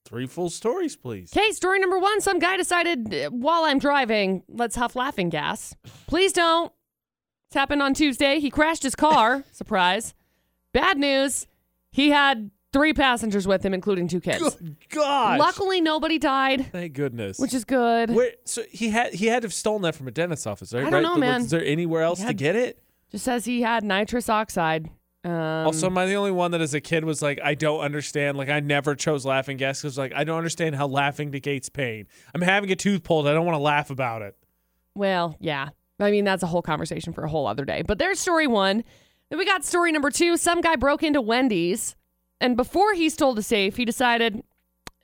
three 0.05 0.27
full 0.27 0.49
stories, 0.49 0.95
please. 0.95 1.31
Okay, 1.35 1.51
story 1.51 1.79
number 1.79 1.97
one. 1.97 2.21
Some 2.21 2.37
guy 2.37 2.55
decided 2.55 3.11
uh, 3.13 3.29
while 3.31 3.63
I'm 3.63 3.79
driving, 3.79 4.43
let's 4.47 4.75
huff 4.75 4.95
laughing 4.95 5.29
gas. 5.29 5.75
Please 6.07 6.33
don't. 6.33 6.71
This 7.49 7.55
happened 7.59 7.81
on 7.81 7.95
Tuesday. 7.95 8.39
He 8.39 8.51
crashed 8.51 8.83
his 8.83 8.93
car. 8.95 9.43
Surprise. 9.51 10.13
Bad 10.71 10.99
news. 10.99 11.47
He 11.91 12.09
had 12.11 12.51
three 12.73 12.93
passengers 12.93 13.47
with 13.47 13.63
him, 13.63 13.73
including 13.73 14.07
two 14.09 14.19
kids. 14.19 14.55
Good 14.55 14.75
gosh! 14.89 15.39
Luckily, 15.39 15.79
nobody 15.79 16.19
died, 16.19 16.69
Thank 16.71 16.93
goodness. 16.93 17.39
which 17.39 17.53
is 17.53 17.63
good. 17.63 18.09
Where, 18.09 18.31
so 18.43 18.63
he 18.69 18.89
had 18.89 19.13
he 19.13 19.27
had 19.27 19.43
to 19.43 19.45
have 19.45 19.53
stolen 19.53 19.83
that 19.83 19.95
from 19.95 20.07
a 20.07 20.11
dentist's 20.11 20.45
office, 20.47 20.73
right? 20.73 20.81
I 20.81 20.83
don't 20.89 20.93
Right? 20.95 21.01
know, 21.03 21.11
Was 21.11 21.19
man. 21.19 21.41
Is 21.41 21.49
there 21.51 21.63
anywhere 21.63 22.01
else 22.01 22.19
He 22.19 22.23
to 22.23 22.27
had- 22.27 22.37
get 22.37 22.55
it? 22.55 22.83
Just 23.11 23.25
says 23.25 23.45
he 23.45 23.61
had 23.61 23.83
nitrous 23.83 24.27
oxide. 24.27 24.89
Um, 25.23 25.31
also, 25.31 25.85
am 25.85 25.97
I 25.97 26.05
the 26.07 26.15
only 26.15 26.31
one 26.31 26.51
that 26.51 26.59
as 26.59 26.73
a 26.73 26.81
kid 26.81 27.05
was 27.05 27.21
like, 27.21 27.39
I 27.41 27.53
don't 27.55 27.79
understand. 27.79 28.37
Like, 28.37 28.49
I 28.49 28.59
never 28.59 28.93
chose 28.95 29.25
laughing 29.25 29.55
gas 29.55 29.81
because, 29.81 29.97
like, 29.97 30.11
I 30.13 30.25
don't 30.25 30.37
understand 30.37 30.75
how 30.75 30.87
laughing 30.87 31.29
negates 31.31 31.69
pain. 31.69 32.07
I'm 32.35 32.41
having 32.41 32.71
a 32.71 32.75
tooth 32.75 33.03
pulled. 33.03 33.25
I 33.27 33.33
don't 33.33 33.45
want 33.45 33.55
to 33.55 33.61
laugh 33.61 33.89
about 33.89 34.21
it. 34.23 34.35
Well, 34.95 35.37
yeah. 35.39 35.69
I 35.99 36.11
mean, 36.11 36.25
that's 36.25 36.43
a 36.43 36.47
whole 36.47 36.61
conversation 36.61 37.13
for 37.13 37.23
a 37.23 37.29
whole 37.29 37.47
other 37.47 37.63
day. 37.63 37.83
But 37.83 37.99
there's 37.99 38.19
story 38.19 38.47
one. 38.47 38.83
Then 39.29 39.39
we 39.39 39.45
got 39.45 39.63
story 39.63 39.91
number 39.93 40.09
two. 40.11 40.35
Some 40.35 40.59
guy 40.59 40.75
broke 40.75 41.03
into 41.03 41.21
Wendy's, 41.21 41.95
and 42.43 42.57
before 42.57 42.93
he 42.93 43.09
stole 43.09 43.33
the 43.33 43.41
safe, 43.41 43.77
he 43.77 43.85
decided, 43.85 44.43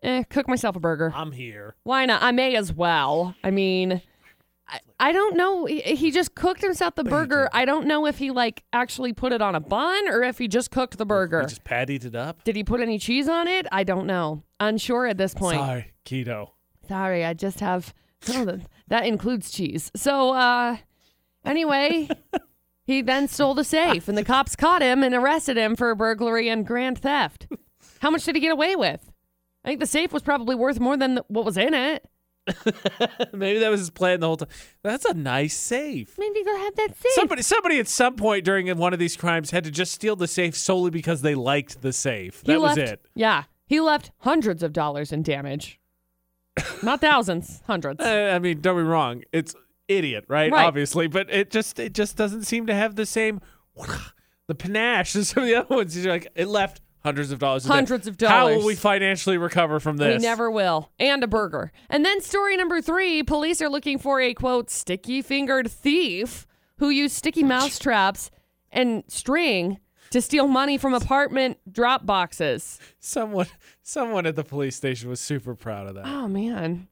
eh, 0.03 0.24
cook 0.29 0.48
myself 0.50 0.75
a 0.75 0.79
burger. 0.79 1.13
I'm 1.15 1.31
here. 1.31 1.75
Why 1.84 2.05
not? 2.05 2.22
I 2.22 2.31
may 2.31 2.55
as 2.55 2.74
well. 2.74 3.34
I 3.43 3.50
mean, 3.50 4.01
I, 4.67 4.79
I 5.00 5.12
don't 5.13 5.38
know. 5.38 5.65
He, 5.65 5.79
he 5.81 6.12
just 6.12 6.36
cooked 6.36 6.62
himself 6.62 6.96
the 6.96 7.05
burger. 7.05 7.50
I 7.53 7.63
don't 7.63 7.88
know 7.88 8.05
if 8.05 8.17
he, 8.17 8.29
like, 8.29 8.63
actually 8.74 9.13
put 9.13 9.31
it 9.31 9.41
on 9.41 9.55
a 9.55 9.62
bun 9.62 10.10
or 10.10 10.22
if 10.22 10.38
he 10.38 10.50
just 10.50 10.69
cooked 10.69 10.98
the 10.98 11.05
burger. 11.05 11.39
We 11.39 11.46
just 11.46 11.63
pattied 11.63 12.03
it 12.03 12.13
up. 12.13 12.43
Did 12.43 12.58
he 12.58 12.63
put 12.65 12.81
any 12.81 13.00
cheese 13.00 13.29
on 13.29 13.48
it? 13.48 13.65
I 13.72 13.86
don't 13.86 14.05
know. 14.05 14.43
Unsure 14.60 15.08
at 15.08 15.17
this 15.17 15.34
point. 15.34 15.60
Sorry, 15.60 15.93
keto. 16.05 16.50
Sorry, 16.89 17.24
I 17.24 17.34
just 17.34 17.62
have 17.62 17.93
oh, 18.29 18.43
that, 18.43 18.62
that 18.89 19.05
includes 19.05 19.50
cheese. 19.51 19.91
So 19.96 20.34
uh 20.34 20.77
anyway, 21.46 22.10
he 22.89 23.03
then 23.03 23.27
stole 23.27 23.53
the 23.53 23.63
safe 23.63 24.08
and 24.08 24.17
the 24.17 24.24
cops 24.24 24.55
caught 24.55 24.81
him 24.81 25.03
and 25.03 25.13
arrested 25.13 25.58
him 25.58 25.75
for 25.75 25.93
burglary 25.93 26.50
and 26.50 26.65
grand 26.65 26.98
theft. 26.98 27.48
How 28.00 28.10
much 28.10 28.24
did 28.25 28.34
he 28.36 28.41
get 28.41 28.51
away 28.51 28.75
with? 28.75 29.12
I 29.63 29.67
think 29.69 29.79
the 29.79 29.86
safe 29.86 30.12
was 30.12 30.24
probably 30.24 30.55
worth 30.55 30.79
more 30.79 30.98
than 30.98 31.19
what 31.27 31.46
was 31.46 31.55
in 31.55 31.74
it. 31.75 32.03
Maybe 33.34 33.60
that 33.60 33.69
was 33.69 33.79
his 33.81 33.91
plan 33.91 34.22
the 34.22 34.25
whole 34.27 34.38
time. 34.38 34.50
That's 34.81 35.05
a 35.05 35.13
nice 35.13 35.55
safe. 35.55 36.15
Maybe 36.17 36.43
go 36.43 36.58
have 36.58 36.75
that 36.77 36.98
safe. 36.98 37.12
Somebody, 37.12 37.41
somebody 37.43 37.77
at 37.79 37.88
some 37.88 38.15
point 38.15 38.43
during 38.43 38.75
one 38.77 38.93
of 38.93 38.98
these 39.00 39.15
crimes 39.15 39.51
had 39.51 39.65
to 39.65 39.72
just 39.72 39.91
steal 39.91 40.15
the 40.15 40.27
safe 40.27 40.55
solely 40.55 40.89
because 40.89 41.22
they 41.22 41.36
liked 41.36 41.84
the 41.84 41.93
safe. 41.93 42.41
He 42.43 42.53
That 42.53 42.60
was 42.62 42.77
left- 42.77 42.91
it. 42.91 43.05
Yeah. 43.13 43.43
He 43.67 43.79
left 43.79 44.12
hundreds 44.19 44.63
of 44.63 44.74
dollars 44.74 45.12
in 45.12 45.22
damage. 45.22 45.79
Not 46.81 47.01
thousands, 47.01 47.62
hundreds. 47.67 48.00
Uh, 48.03 48.31
I 48.34 48.39
mean, 48.39 48.62
don't 48.62 48.77
be 48.77 48.81
wrong. 48.84 49.22
It's 49.31 49.53
idiot, 49.89 50.25
right? 50.27 50.51
Right. 50.51 50.65
Obviously, 50.65 51.08
but 51.08 51.29
it 51.29 51.50
just 51.51 51.79
it 51.79 51.93
just 51.93 52.15
doesn't 52.15 52.43
seem 52.43 52.67
to 52.67 52.74
have 52.74 52.96
the 52.96 53.05
same 53.05 53.41
the 54.48 54.55
panache 54.55 55.15
as 55.15 55.29
some 55.29 55.43
of 55.43 55.50
the 55.50 55.55
other 55.55 55.75
ones. 55.75 55.98
You're 55.98 56.13
like, 56.13 56.27
it 56.36 56.48
left 56.48 56.81
hundreds 57.03 57.31
of 57.31 57.39
dollars. 57.39 57.65
Hundreds 57.65 58.08
of 58.08 58.17
dollars. 58.17 58.53
How 58.53 58.60
will 58.60 58.65
we 58.65 58.75
financially 58.75 59.38
recover 59.38 59.79
from 59.79 59.98
this? 59.98 60.22
We 60.22 60.25
never 60.27 60.50
will. 60.50 60.91
And 61.00 61.24
a 61.24 61.27
burger. 61.27 61.72
And 61.89 62.05
then 62.05 62.22
story 62.22 62.55
number 62.58 62.81
three 62.81 63.24
police 63.24 63.62
are 63.62 63.69
looking 63.69 63.98
for 63.98 64.22
a 64.22 64.34
quote, 64.34 64.69
sticky 64.69 65.22
fingered 65.22 65.69
thief 65.69 66.46
who 66.77 66.89
used 66.89 67.15
sticky 67.15 67.43
mouse 67.43 67.77
traps 67.79 68.31
and 68.72 69.03
string 69.08 69.79
to 70.12 70.22
steal 70.22 70.48
money 70.48 70.77
from 70.77 70.93
apartment 70.93 71.58
drop 71.72 72.05
boxes. 72.05 72.79
Someone, 73.00 73.48
someone 73.84 74.25
at 74.25 74.36
the 74.36 74.43
police 74.43 74.75
station 74.75 75.10
was 75.10 75.19
super 75.19 75.55
proud 75.55 75.88
of 75.88 75.96
that. 75.96 76.05
Oh, 76.05 76.27
man. 76.27 76.88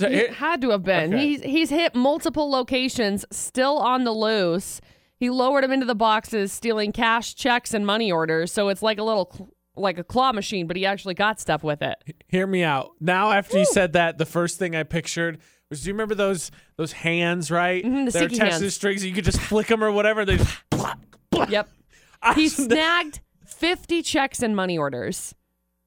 So 0.00 0.08
He 0.08 0.16
here- 0.16 0.32
had 0.32 0.60
to 0.62 0.70
have 0.70 0.82
been. 0.82 1.14
Okay. 1.14 1.26
He's, 1.26 1.42
he's 1.42 1.70
hit 1.70 1.94
multiple 1.94 2.50
locations, 2.50 3.24
still 3.30 3.78
on 3.78 4.04
the 4.04 4.12
loose. 4.12 4.80
He 5.16 5.30
lowered 5.30 5.62
them 5.64 5.72
into 5.72 5.86
the 5.86 5.94
boxes, 5.94 6.50
stealing 6.52 6.92
cash, 6.92 7.34
checks, 7.34 7.74
and 7.74 7.86
money 7.86 8.10
orders. 8.10 8.50
So 8.52 8.68
it's 8.68 8.82
like 8.82 8.98
a 8.98 9.02
little, 9.02 9.50
like 9.76 9.98
a 9.98 10.04
claw 10.04 10.32
machine, 10.32 10.66
but 10.66 10.76
he 10.76 10.86
actually 10.86 11.14
got 11.14 11.38
stuff 11.38 11.62
with 11.62 11.82
it. 11.82 11.96
hear 12.28 12.46
me 12.46 12.62
out. 12.64 12.92
Now, 13.00 13.30
after 13.30 13.58
you 13.58 13.66
said 13.66 13.92
that, 13.92 14.16
the 14.18 14.26
first 14.26 14.58
thing 14.58 14.74
I 14.74 14.82
pictured 14.82 15.38
was, 15.68 15.82
do 15.82 15.88
you 15.88 15.94
remember 15.94 16.14
those 16.14 16.50
those 16.76 16.92
hands, 16.92 17.50
right? 17.50 17.84
Mhm, 17.84 18.06
the 18.06 18.10
They're 18.12 18.24
attached 18.28 18.58
to 18.60 18.70
strings. 18.70 19.04
You 19.04 19.12
could 19.12 19.24
just 19.24 19.38
flick 19.40 19.66
them 19.68 19.84
or 19.84 19.92
whatever. 19.92 20.24
They 20.24 20.38
just 20.38 20.58
Yep. 21.50 21.68
He 22.34 22.48
snagged 22.48 23.20
50 23.46 24.02
checks 24.02 24.42
and 24.42 24.54
money 24.56 24.76
orders. 24.78 25.34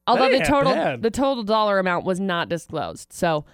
Although 0.08 0.30
the 0.32 0.40
total 0.46 0.74
bad. 0.74 1.02
the 1.02 1.12
total 1.12 1.44
dollar 1.44 1.80
amount 1.80 2.06
was 2.06 2.20
not 2.20 2.50
disclosed. 2.50 3.12
So 3.14 3.46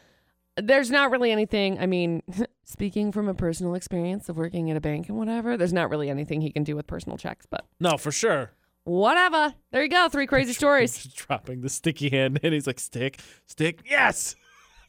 there's 0.61 0.91
not 0.91 1.11
really 1.11 1.31
anything, 1.31 1.79
I 1.79 1.85
mean, 1.85 2.21
speaking 2.65 3.11
from 3.11 3.27
a 3.27 3.33
personal 3.33 3.75
experience 3.75 4.29
of 4.29 4.37
working 4.37 4.69
at 4.71 4.77
a 4.77 4.81
bank 4.81 5.09
and 5.09 5.17
whatever, 5.17 5.57
there's 5.57 5.73
not 5.73 5.89
really 5.89 6.09
anything 6.09 6.41
he 6.41 6.51
can 6.51 6.63
do 6.63 6.75
with 6.75 6.87
personal 6.87 7.17
checks, 7.17 7.45
but 7.45 7.65
no, 7.79 7.97
for 7.97 8.11
sure. 8.11 8.51
whatever. 8.83 9.53
There 9.71 9.83
you 9.83 9.89
go, 9.89 10.09
three 10.09 10.27
crazy 10.33 10.53
stories. 10.53 10.93
Just 10.97 11.15
dropping 11.15 11.61
the 11.61 11.69
sticky 11.69 12.09
hand, 12.09 12.39
and 12.43 12.53
he's 12.53 12.67
like, 12.67 12.79
"Stick, 12.79 13.19
stick, 13.45 13.81
yes." 13.85 14.35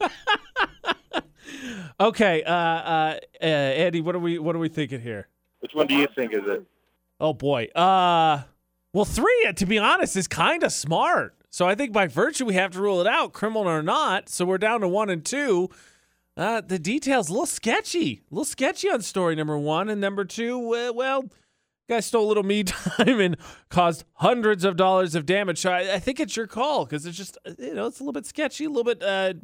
okay, 2.01 2.43
uh, 2.43 2.53
uh, 2.53 3.19
uh, 3.43 3.45
Andy, 3.45 4.01
what 4.01 4.15
are 4.15 4.19
we 4.21 4.39
what 4.39 4.57
are 4.57 4.61
we 4.61 4.69
thinking 4.69 5.01
here? 5.01 5.29
Which 5.61 5.73
one 5.75 5.87
do 5.87 5.95
you 5.95 6.07
think 6.15 6.33
is 6.33 6.43
it? 6.47 6.65
Oh 7.19 7.35
boy, 7.35 7.67
uh, 7.75 8.43
well, 8.93 9.05
three, 9.05 9.47
uh, 9.49 9.53
to 9.53 9.67
be 9.67 9.79
honest, 9.79 10.17
is 10.17 10.27
kind 10.27 10.63
of 10.63 10.73
smart. 10.73 11.35
So 11.51 11.67
I 11.67 11.75
think 11.75 11.93
by 11.93 12.07
virtue 12.07 12.45
we 12.47 12.55
have 12.55 12.71
to 12.73 12.81
rule 12.81 13.01
it 13.01 13.07
out, 13.07 13.33
criminal 13.33 13.69
or 13.69 13.83
not. 13.83 14.29
So 14.29 14.45
we're 14.45 14.59
down 14.59 14.81
to 14.81 14.89
one 14.89 15.11
and 15.11 15.25
two. 15.25 15.69
Uh, 16.37 16.61
the 16.61 16.79
details 16.79 17.29
a 17.29 17.33
little 17.33 17.45
sketchy, 17.45 18.23
a 18.31 18.35
little 18.35 18.45
sketchy 18.45 18.89
on 18.89 19.03
story 19.03 19.35
number 19.35 19.59
one 19.59 19.89
and 19.89 20.01
number 20.01 20.25
two. 20.25 20.75
Uh, 20.75 20.93
well, 20.95 21.25
guy 21.89 22.01
stole 22.01 22.25
a 22.25 22.29
little 22.29 22.45
me 22.45 22.63
time 22.65 23.21
and 23.21 23.37
caused 23.69 24.05
hundreds 24.15 24.65
of 24.65 24.77
dollars 24.77 25.15
of 25.17 25.27
damage. 25.27 25.59
So 25.59 25.73
I, 25.73 25.95
I 25.95 25.99
think 25.99 26.21
it's 26.21 26.37
your 26.37 26.47
call 26.47 26.85
because 26.85 27.05
it's 27.05 27.17
just 27.17 27.37
uh, 27.45 27.53
you 27.59 27.75
know 27.75 27.87
it's 27.87 27.99
a 27.99 28.05
little 28.05 28.13
bit 28.13 28.27
sketchy, 28.27 28.65
a 28.65 28.69
little 28.69 28.85
bit 28.85 29.03
uh, 29.03 29.35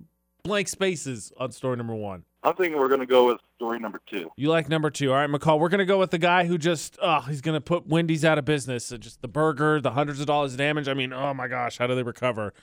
blank 0.44 0.68
spaces 0.68 1.32
on 1.38 1.50
story 1.50 1.76
number 1.76 1.94
one. 1.94 2.25
I'm 2.46 2.54
thinking 2.54 2.78
we're 2.78 2.86
going 2.86 3.00
to 3.00 3.06
go 3.06 3.26
with 3.26 3.38
story 3.56 3.80
number 3.80 4.00
two. 4.06 4.30
You 4.36 4.50
like 4.50 4.68
number 4.68 4.88
two. 4.88 5.10
All 5.12 5.16
right, 5.16 5.28
McCall, 5.28 5.58
we're 5.58 5.68
going 5.68 5.80
to 5.80 5.84
go 5.84 5.98
with 5.98 6.12
the 6.12 6.18
guy 6.18 6.46
who 6.46 6.58
just, 6.58 6.96
oh, 7.02 7.22
he's 7.22 7.40
going 7.40 7.56
to 7.56 7.60
put 7.60 7.88
Wendy's 7.88 8.24
out 8.24 8.38
of 8.38 8.44
business. 8.44 8.92
Uh, 8.92 8.98
Just 8.98 9.20
the 9.20 9.26
burger, 9.26 9.80
the 9.80 9.90
hundreds 9.90 10.20
of 10.20 10.26
dollars 10.26 10.52
of 10.52 10.58
damage. 10.58 10.86
I 10.86 10.94
mean, 10.94 11.12
oh 11.12 11.34
my 11.34 11.48
gosh, 11.48 11.76
how 11.78 11.88
do 11.88 11.96
they 11.96 12.04
recover? 12.04 12.54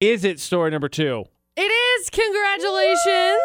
Is 0.00 0.24
it 0.24 0.38
story 0.38 0.70
number 0.70 0.90
two? 0.90 1.24
It 1.56 1.62
is. 1.62 2.10
Congratulations. 2.10 3.40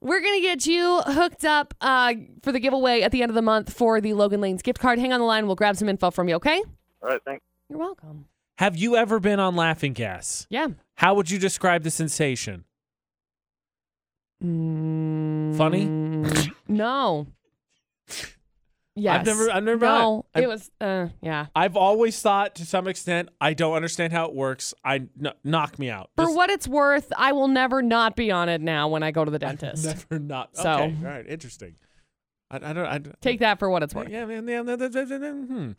We're 0.00 0.20
going 0.20 0.34
to 0.34 0.40
get 0.40 0.66
you 0.66 1.00
hooked 1.06 1.44
up 1.44 1.74
uh, 1.80 2.14
for 2.42 2.50
the 2.50 2.58
giveaway 2.58 3.02
at 3.02 3.12
the 3.12 3.22
end 3.22 3.30
of 3.30 3.36
the 3.36 3.42
month 3.42 3.72
for 3.72 4.00
the 4.00 4.14
Logan 4.14 4.40
Lanes 4.40 4.62
gift 4.62 4.80
card. 4.80 4.98
Hang 4.98 5.12
on 5.12 5.20
the 5.20 5.26
line. 5.26 5.46
We'll 5.46 5.54
grab 5.54 5.76
some 5.76 5.88
info 5.88 6.10
from 6.10 6.28
you, 6.28 6.34
okay? 6.36 6.60
All 7.02 7.08
right, 7.08 7.20
thanks. 7.24 7.44
You're 7.68 7.78
welcome. 7.78 8.26
Have 8.58 8.76
you 8.76 8.96
ever 8.96 9.20
been 9.20 9.38
on 9.38 9.54
Laughing 9.54 9.92
Gas? 9.92 10.48
Yeah. 10.50 10.68
How 10.96 11.14
would 11.14 11.30
you 11.30 11.38
describe 11.38 11.84
the 11.84 11.90
sensation? 11.92 12.64
Funny? 14.42 15.86
Mm, 15.86 16.52
no. 16.68 17.26
Yes. 18.94 19.20
I've 19.20 19.26
never, 19.26 19.50
I've 19.50 19.64
never. 19.64 19.86
No, 19.86 20.26
I've, 20.34 20.42
it 20.44 20.48
was, 20.48 20.70
uh, 20.80 21.08
yeah. 21.22 21.46
I've 21.54 21.76
always 21.76 22.20
thought 22.20 22.56
to 22.56 22.66
some 22.66 22.88
extent, 22.88 23.28
I 23.40 23.54
don't 23.54 23.74
understand 23.74 24.12
how 24.12 24.26
it 24.26 24.34
works. 24.34 24.74
I 24.84 24.98
kn- 25.20 25.34
knock 25.44 25.78
me 25.78 25.88
out. 25.88 26.10
For 26.16 26.24
Just 26.24 26.36
what 26.36 26.50
it's 26.50 26.68
worth, 26.68 27.10
I 27.16 27.32
will 27.32 27.48
never 27.48 27.80
not 27.80 28.16
be 28.16 28.30
on 28.30 28.48
it 28.48 28.60
now 28.60 28.88
when 28.88 29.02
I 29.02 29.10
go 29.12 29.24
to 29.24 29.30
the 29.30 29.38
dentist. 29.38 29.86
Never 29.86 30.18
not. 30.18 30.56
So- 30.56 30.72
okay, 30.72 30.94
all 30.98 31.04
right, 31.10 31.26
interesting. 31.26 31.76
I, 32.50 32.56
I 32.56 32.72
don't. 32.72 32.86
I, 32.86 33.00
Take 33.22 33.40
that 33.40 33.58
for 33.58 33.70
what 33.70 33.82
it's 33.82 33.94
worth. 33.94 34.10
Yeah, 34.10 34.26
man. 34.26 34.46
Yeah, 34.46 34.62
yeah, 34.62 35.32
hmm. 35.32 35.70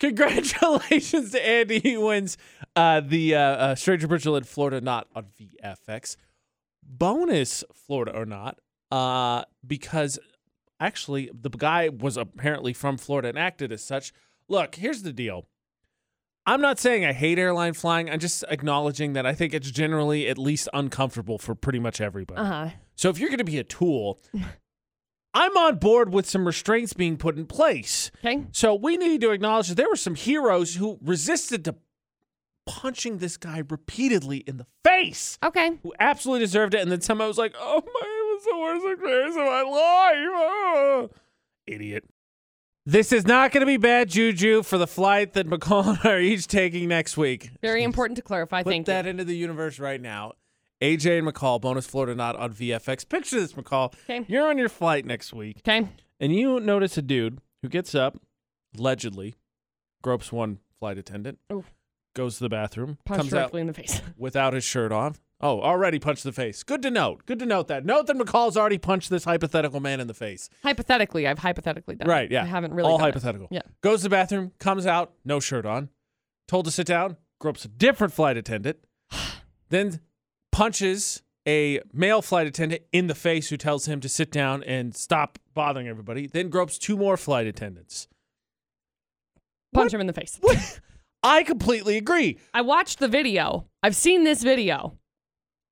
Congratulations 0.00 1.32
to 1.32 1.46
Andy. 1.46 1.80
He 1.80 1.96
wins 1.96 2.38
uh, 2.74 3.00
the 3.00 3.34
uh, 3.34 3.40
uh, 3.40 3.74
Stranger 3.74 4.06
Virtual 4.06 4.36
in 4.36 4.44
Florida, 4.44 4.80
not 4.80 5.08
on 5.14 5.26
VFX. 5.38 6.16
Bonus 6.88 7.64
Florida 7.72 8.16
or 8.16 8.26
not, 8.26 8.58
uh, 8.90 9.44
because 9.66 10.18
actually 10.80 11.30
the 11.32 11.50
guy 11.50 11.88
was 11.88 12.16
apparently 12.16 12.72
from 12.72 12.96
Florida 12.96 13.28
and 13.28 13.38
acted 13.38 13.72
as 13.72 13.84
such. 13.84 14.12
Look, 14.48 14.76
here's 14.76 15.02
the 15.02 15.12
deal. 15.12 15.46
I'm 16.48 16.60
not 16.60 16.78
saying 16.78 17.04
I 17.04 17.12
hate 17.12 17.38
airline 17.38 17.72
flying. 17.72 18.08
I'm 18.08 18.20
just 18.20 18.44
acknowledging 18.48 19.14
that 19.14 19.26
I 19.26 19.34
think 19.34 19.52
it's 19.52 19.70
generally 19.70 20.28
at 20.28 20.38
least 20.38 20.68
uncomfortable 20.72 21.38
for 21.38 21.56
pretty 21.56 21.80
much 21.80 22.00
everybody. 22.00 22.40
Uh 22.40 22.44
huh. 22.44 22.68
So 22.94 23.10
if 23.10 23.18
you're 23.18 23.30
going 23.30 23.38
to 23.38 23.44
be 23.44 23.58
a 23.58 23.64
tool, 23.64 24.20
I'm 25.34 25.56
on 25.56 25.76
board 25.76 26.12
with 26.12 26.28
some 26.28 26.46
restraints 26.46 26.92
being 26.92 27.16
put 27.16 27.36
in 27.36 27.46
place. 27.46 28.12
Okay. 28.24 28.44
So 28.52 28.74
we 28.74 28.96
need 28.96 29.20
to 29.22 29.32
acknowledge 29.32 29.68
that 29.68 29.74
there 29.74 29.88
were 29.88 29.96
some 29.96 30.14
heroes 30.14 30.76
who 30.76 30.98
resisted 31.02 31.64
to 31.64 31.74
punching 32.66 33.18
this 33.18 33.36
guy 33.36 33.62
repeatedly 33.68 34.38
in 34.38 34.56
the 34.58 34.66
face, 34.84 35.38
Okay. 35.42 35.78
who 35.82 35.94
absolutely 36.00 36.44
deserved 36.44 36.74
it. 36.74 36.80
And 36.80 36.90
then 36.90 37.00
somebody 37.00 37.28
was 37.28 37.38
like, 37.38 37.54
"Oh 37.58 37.82
my, 37.84 38.06
it 38.06 38.34
was 38.34 38.44
the 38.44 38.58
worst 38.58 38.86
experience 38.92 39.36
of 39.36 39.44
my 39.46 39.62
life." 39.62 40.16
Oh. 40.34 41.10
Idiot. 41.66 42.04
This 42.84 43.10
is 43.12 43.26
not 43.26 43.50
going 43.50 43.62
to 43.62 43.66
be 43.66 43.78
bad 43.78 44.08
juju 44.10 44.62
for 44.62 44.78
the 44.78 44.86
flight 44.86 45.32
that 45.32 45.48
McCall 45.48 45.88
and 45.88 45.98
I 46.04 46.10
are 46.12 46.20
each 46.20 46.46
taking 46.46 46.88
next 46.88 47.16
week. 47.16 47.50
Very 47.60 47.82
important 47.82 48.16
to 48.16 48.22
clarify. 48.22 48.62
Put 48.62 48.70
Thank 48.70 48.86
that 48.86 49.04
you. 49.06 49.10
into 49.10 49.24
the 49.24 49.36
universe 49.36 49.78
right 49.80 50.00
now. 50.00 50.32
AJ 50.80 51.18
and 51.18 51.26
McCall, 51.26 51.60
bonus 51.60 51.86
Florida 51.86 52.14
not 52.14 52.36
on 52.36 52.52
VFX. 52.52 53.08
Picture 53.08 53.40
this, 53.40 53.54
McCall. 53.54 53.92
Okay. 54.04 54.24
You're 54.28 54.46
on 54.48 54.58
your 54.58 54.68
flight 54.68 55.04
next 55.06 55.32
week, 55.32 55.62
Okay. 55.66 55.88
and 56.20 56.34
you 56.34 56.60
notice 56.60 56.96
a 56.98 57.02
dude 57.02 57.40
who 57.62 57.68
gets 57.68 57.94
up, 57.94 58.18
allegedly, 58.78 59.34
gropes 60.02 60.30
one 60.30 60.58
flight 60.78 60.98
attendant. 60.98 61.38
Goes 62.16 62.38
to 62.38 62.44
the 62.44 62.48
bathroom, 62.48 62.98
Punch 63.04 63.20
comes 63.20 63.34
out 63.34 63.38
directly 63.38 63.60
in 63.60 63.66
the 63.68 63.74
face. 63.74 64.02
without 64.18 64.52
his 64.54 64.64
shirt 64.64 64.90
on. 64.90 65.14
Oh, 65.40 65.60
already 65.60 65.98
punched 65.98 66.24
the 66.24 66.32
face. 66.32 66.62
Good 66.62 66.80
to 66.82 66.90
note. 66.90 67.26
Good 67.26 67.38
to 67.40 67.46
note 67.46 67.68
that. 67.68 67.84
Note 67.84 68.06
that 68.06 68.16
McCall's 68.16 68.56
already 68.56 68.78
punched 68.78 69.10
this 69.10 69.24
hypothetical 69.24 69.80
man 69.80 70.00
in 70.00 70.06
the 70.06 70.14
face. 70.14 70.48
hypothetically, 70.62 71.28
I've 71.28 71.38
hypothetically 71.38 71.94
done. 71.94 72.08
it. 72.08 72.10
Right, 72.10 72.30
yeah. 72.30 72.42
I 72.42 72.46
haven't 72.46 72.72
really. 72.72 72.90
All 72.90 72.96
done 72.98 73.08
it. 73.08 73.10
hypothetical. 73.12 73.48
Yeah. 73.50 73.60
Goes 73.82 74.00
to 74.00 74.04
the 74.04 74.10
bathroom, 74.10 74.52
comes 74.58 74.86
out, 74.86 75.12
no 75.24 75.38
shirt 75.38 75.66
on. 75.66 75.90
Told 76.48 76.64
to 76.64 76.70
sit 76.70 76.86
down, 76.86 77.18
gropes 77.38 77.64
a 77.64 77.68
different 77.68 78.14
flight 78.14 78.36
attendant, 78.36 78.78
then 79.68 80.00
punches 80.52 81.22
a 81.46 81.80
male 81.92 82.22
flight 82.22 82.46
attendant 82.46 82.82
in 82.92 83.06
the 83.06 83.14
face 83.14 83.50
who 83.50 83.56
tells 83.56 83.86
him 83.86 84.00
to 84.00 84.08
sit 84.08 84.32
down 84.32 84.62
and 84.64 84.96
stop 84.96 85.38
bothering 85.54 85.86
everybody, 85.86 86.26
then 86.26 86.48
gropes 86.48 86.78
two 86.78 86.96
more 86.96 87.16
flight 87.16 87.46
attendants. 87.46 88.08
Punch 89.72 89.92
him 89.92 90.00
in 90.00 90.06
the 90.06 90.12
face. 90.12 90.40
I 91.26 91.42
completely 91.42 91.96
agree. 91.96 92.38
I 92.54 92.60
watched 92.60 93.00
the 93.00 93.08
video. 93.08 93.66
I've 93.82 93.96
seen 93.96 94.22
this 94.22 94.44
video. 94.44 94.96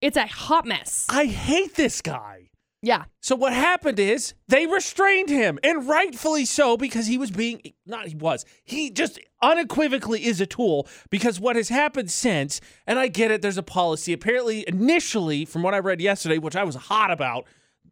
It's 0.01 0.17
a 0.17 0.27
hot 0.27 0.67
mess. 0.67 1.07
I 1.09 1.27
hate 1.27 1.77
this 1.77 2.03
guy. 2.03 2.51
Yeah. 2.83 3.05
So 3.23 3.37
what 3.37 3.53
happened 3.53 4.01
is 4.01 4.35
they 4.49 4.67
restrained 4.67 5.31
him, 5.31 5.61
and 5.63 5.89
rightfully 5.89 6.45
so, 6.45 6.77
because 6.77 7.07
he 7.07 7.17
was 7.17 7.31
being 7.31 7.63
not 7.87 8.09
he 8.09 8.17
was 8.17 8.45
he 8.65 8.91
just 8.91 9.21
unequivocally 9.43 10.27
is 10.27 10.41
a 10.41 10.47
tool. 10.47 10.89
Because 11.09 11.39
what 11.39 11.55
has 11.55 11.69
happened 11.69 12.11
since, 12.11 12.61
and 12.85 12.99
I 12.99 13.07
get 13.07 13.31
it, 13.31 13.41
there's 13.41 13.57
a 13.57 13.63
policy. 13.63 14.13
Apparently, 14.13 14.65
initially, 14.67 15.45
from 15.45 15.63
what 15.63 15.73
I 15.73 15.79
read 15.79 16.01
yesterday, 16.01 16.37
which 16.37 16.57
I 16.57 16.65
was 16.65 16.75
hot 16.75 17.13
about, 17.13 17.47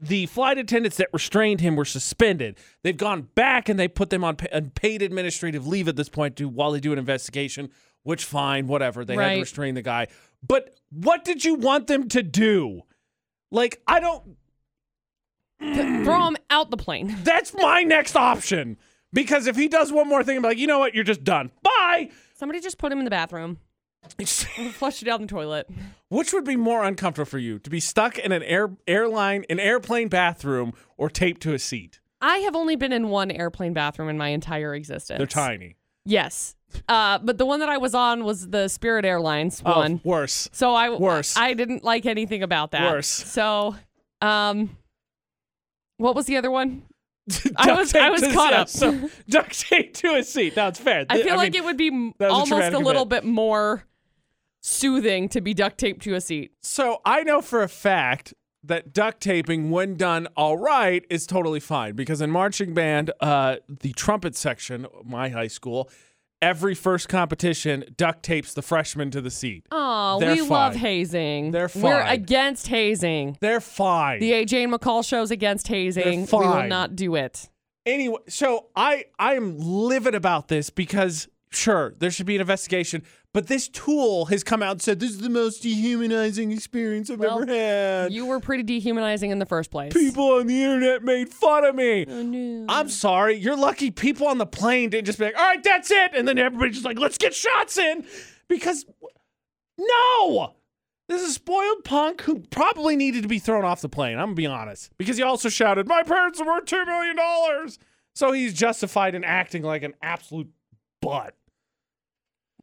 the 0.04 0.26
flight 0.26 0.58
attendants 0.58 0.96
that 0.96 1.08
restrained 1.12 1.60
him 1.60 1.76
were 1.76 1.84
suspended. 1.84 2.58
They've 2.82 2.96
gone 2.96 3.28
back 3.36 3.68
and 3.68 3.78
they 3.78 3.86
put 3.86 4.10
them 4.10 4.24
on 4.24 4.34
pa- 4.36 4.46
unpaid 4.52 5.00
administrative 5.00 5.64
leave 5.66 5.86
at 5.86 5.94
this 5.96 6.08
point 6.08 6.34
to 6.36 6.48
while 6.48 6.72
they 6.72 6.80
do 6.80 6.92
an 6.92 6.98
investigation. 6.98 7.70
Which 8.02 8.24
fine, 8.24 8.66
whatever. 8.66 9.04
They 9.04 9.14
had 9.14 9.20
Right. 9.20 9.34
to 9.36 9.40
restrain 9.40 9.74
the 9.76 9.82
guy. 9.82 10.08
But 10.46 10.74
what 10.90 11.24
did 11.24 11.44
you 11.44 11.54
want 11.54 11.86
them 11.86 12.08
to 12.08 12.22
do? 12.24 12.82
Like 13.52 13.80
I 13.86 14.00
don't. 14.00 14.36
Throw 15.60 16.26
him 16.26 16.36
out 16.50 16.70
the 16.72 16.76
plane. 16.76 17.16
That's 17.22 17.54
my 17.54 17.82
next 17.84 18.16
option. 18.16 18.76
Because 19.12 19.46
if 19.46 19.54
he 19.54 19.68
does 19.68 19.92
one 19.92 20.08
more 20.08 20.24
thing, 20.24 20.38
I'm 20.38 20.42
like, 20.42 20.58
you 20.58 20.66
know 20.66 20.80
what? 20.80 20.94
You're 20.94 21.04
just 21.04 21.22
done. 21.22 21.52
Bye. 21.62 22.10
Somebody 22.34 22.60
just 22.60 22.78
put 22.78 22.90
him 22.90 22.98
in 22.98 23.04
the 23.04 23.10
bathroom. 23.10 23.58
Flush 24.72 25.02
it 25.02 25.06
down 25.06 25.22
the 25.22 25.26
toilet. 25.26 25.68
Which 26.08 26.32
would 26.32 26.44
be 26.44 26.56
more 26.56 26.84
uncomfortable 26.84 27.26
for 27.28 27.38
you? 27.38 27.58
To 27.60 27.70
be 27.70 27.80
stuck 27.80 28.18
in 28.18 28.32
an 28.32 28.42
air 28.42 28.70
airline, 28.86 29.44
an 29.48 29.58
airplane 29.60 30.08
bathroom, 30.08 30.72
or 30.96 31.08
taped 31.08 31.40
to 31.42 31.54
a 31.54 31.58
seat? 31.58 32.00
I 32.20 32.38
have 32.38 32.54
only 32.54 32.76
been 32.76 32.92
in 32.92 33.08
one 33.08 33.30
airplane 33.30 33.72
bathroom 33.72 34.08
in 34.08 34.18
my 34.18 34.28
entire 34.28 34.74
existence. 34.74 35.18
They're 35.18 35.26
tiny. 35.26 35.76
Yes. 36.04 36.56
Uh, 36.88 37.18
but 37.18 37.38
the 37.38 37.46
one 37.46 37.60
that 37.60 37.68
I 37.68 37.78
was 37.78 37.94
on 37.94 38.24
was 38.24 38.48
the 38.48 38.68
Spirit 38.68 39.04
Airlines 39.04 39.62
one. 39.62 40.00
Oh, 40.04 40.08
worse. 40.08 40.48
So 40.52 40.74
I 40.74 40.90
Worse. 40.90 41.36
I 41.36 41.54
didn't 41.54 41.84
like 41.84 42.06
anything 42.06 42.42
about 42.42 42.70
that. 42.72 42.90
Worse. 42.92 43.08
So, 43.08 43.76
um, 44.20 44.76
what 45.98 46.14
was 46.14 46.26
the 46.26 46.36
other 46.36 46.50
one? 46.50 46.82
I 47.56 47.72
was- 47.74 47.94
I 47.94 48.10
was 48.10 48.22
caught 48.32 48.52
up. 48.52 48.68
So 48.68 49.10
duct 49.28 49.68
tape 49.68 49.94
to 49.94 50.14
a 50.16 50.24
seat. 50.24 50.54
That's 50.54 50.80
fair. 50.80 51.06
I 51.08 51.22
feel 51.22 51.36
like 51.36 51.52
mean, 51.52 51.62
it 51.62 51.64
would 51.64 51.76
be 51.76 51.90
was 51.90 52.12
a 52.20 52.28
almost 52.28 52.72
a 52.72 52.78
little 52.78 53.02
event. 53.02 53.10
bit 53.10 53.24
more 53.24 53.84
soothing 54.62 55.28
to 55.28 55.40
be 55.40 55.52
duct 55.52 55.76
taped 55.78 56.02
to 56.02 56.14
a 56.14 56.20
seat. 56.20 56.52
So 56.62 57.00
I 57.04 57.22
know 57.22 57.40
for 57.42 57.62
a 57.62 57.68
fact 57.68 58.32
that 58.64 58.92
duct 58.94 59.20
taping, 59.20 59.70
when 59.70 59.96
done 59.96 60.28
all 60.36 60.56
right, 60.56 61.04
is 61.10 61.26
totally 61.26 61.60
fine 61.60 61.94
because 61.94 62.20
in 62.20 62.30
marching 62.30 62.74
band, 62.74 63.10
uh, 63.20 63.56
the 63.68 63.92
trumpet 63.92 64.36
section, 64.36 64.86
my 65.04 65.28
high 65.30 65.48
school, 65.48 65.90
every 66.40 66.74
first 66.74 67.08
competition 67.08 67.84
duct 67.96 68.22
tapes 68.22 68.54
the 68.54 68.62
freshman 68.62 69.10
to 69.10 69.20
the 69.20 69.30
seat. 69.30 69.66
Oh, 69.72 70.18
we 70.18 70.40
love 70.42 70.76
hazing. 70.76 71.50
They're 71.50 71.68
fine. 71.68 71.82
We're 71.82 72.02
against 72.06 72.68
hazing. 72.68 73.36
They're 73.40 73.60
fine. 73.60 74.20
The 74.20 74.30
AJ 74.30 74.64
and 74.64 74.72
McCall 74.72 75.04
show's 75.04 75.32
against 75.32 75.66
hazing. 75.66 76.26
We 76.30 76.38
will 76.38 76.62
not 76.68 76.94
do 76.94 77.16
it. 77.16 77.48
anyway, 77.84 78.18
so 78.28 78.68
I 78.76 79.06
I 79.18 79.34
am 79.34 79.58
livid 79.58 80.14
about 80.14 80.46
this 80.46 80.70
because 80.70 81.26
sure 81.54 81.94
there 81.98 82.10
should 82.10 82.26
be 82.26 82.34
an 82.34 82.40
investigation, 82.40 83.02
but 83.32 83.46
this 83.46 83.68
tool 83.68 84.26
has 84.26 84.44
come 84.44 84.62
out 84.62 84.72
and 84.72 84.82
said 84.82 85.00
this 85.00 85.10
is 85.10 85.18
the 85.18 85.30
most 85.30 85.62
dehumanizing 85.62 86.52
experience 86.52 87.10
I've 87.10 87.18
Well, 87.18 87.42
ever 87.42 87.52
had. 87.52 88.12
You 88.12 88.26
were 88.26 88.40
pretty 88.40 88.62
dehumanizing 88.62 89.30
in 89.30 89.38
the 89.38 89.46
first 89.46 89.70
place. 89.70 89.92
People 89.92 90.32
on 90.32 90.46
the 90.46 90.62
internet 90.62 91.02
made 91.02 91.28
fun 91.30 91.64
of 91.64 91.74
me. 91.74 92.04
Oh, 92.08 92.22
no. 92.22 92.66
I'm 92.68 92.88
sorry. 92.88 93.36
You're 93.36 93.56
lucky 93.56 93.90
people 93.90 94.26
on 94.26 94.38
the 94.38 94.46
plane 94.46 94.90
didn't 94.90 95.06
just 95.06 95.18
be 95.18 95.26
like, 95.26 95.36
all 95.36 95.44
right, 95.44 95.62
that's 95.62 95.90
it. 95.90 96.12
And 96.14 96.26
then 96.28 96.38
everybody's 96.38 96.74
just 96.74 96.84
like, 96.86 96.98
let's 96.98 97.18
get 97.18 97.34
shots 97.34 97.78
in. 97.78 98.04
Because, 98.48 98.84
no. 99.78 100.54
This 101.08 101.22
is 101.22 101.30
a 101.30 101.34
spoiled 101.34 101.84
punk 101.84 102.22
who 102.22 102.40
probably 102.50 102.96
needed 102.96 103.22
to 103.22 103.28
be 103.28 103.38
thrown 103.38 103.64
off 103.64 103.80
the 103.80 103.88
plane. 103.88 104.18
I'm 104.18 104.26
going 104.26 104.36
to 104.36 104.42
be 104.42 104.46
honest. 104.46 104.90
Because 104.98 105.16
he 105.16 105.22
also 105.22 105.48
shouted, 105.48 105.86
my 105.88 106.02
parents 106.02 106.40
are 106.40 106.46
worth 106.46 106.64
$2 106.66 106.86
million. 106.86 107.16
So 108.14 108.32
he's 108.32 108.54
justified 108.54 109.14
in 109.14 109.24
acting 109.24 109.62
like 109.62 109.82
an 109.82 109.94
absolute 110.02 110.50
butt. 111.00 111.34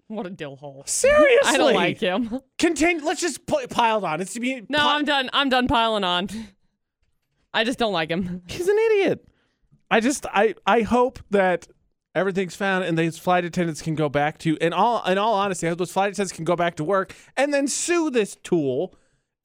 What 0.15 0.25
a 0.25 0.31
dill 0.31 0.55
hole. 0.55 0.83
Seriously. 0.87 1.39
I 1.45 1.57
don't 1.57 1.75
like 1.75 1.99
him. 1.99 2.39
Continue. 2.57 3.05
Let's 3.05 3.21
just 3.21 3.45
put 3.45 3.69
piled 3.69 4.03
on. 4.03 4.21
It's 4.21 4.33
to 4.33 4.39
be. 4.39 4.63
No, 4.67 4.79
I'm 4.81 5.05
done. 5.05 5.29
I'm 5.33 5.49
done 5.49 5.67
piling 5.67 6.03
on. 6.03 6.29
I 7.53 7.63
just 7.63 7.77
don't 7.77 7.93
like 7.93 8.09
him. 8.09 8.41
he's 8.47 8.67
an 8.67 8.77
idiot. 8.87 9.27
I 9.91 9.99
just 9.99 10.25
I 10.33 10.55
I 10.65 10.81
hope 10.81 11.19
that 11.29 11.67
everything's 12.15 12.55
found 12.55 12.85
and 12.85 12.97
these 12.97 13.19
flight 13.19 13.45
attendants 13.45 13.83
can 13.83 13.93
go 13.93 14.09
back 14.09 14.39
to 14.39 14.55
in 14.57 14.73
all 14.73 15.03
in 15.05 15.19
all 15.19 15.35
honesty, 15.35 15.67
I 15.67 15.69
hope 15.69 15.77
those 15.77 15.91
flight 15.91 16.11
attendants 16.11 16.35
can 16.35 16.43
go 16.43 16.55
back 16.55 16.75
to 16.77 16.83
work 16.83 17.13
and 17.37 17.53
then 17.53 17.67
sue 17.67 18.09
this 18.09 18.35
tool 18.35 18.95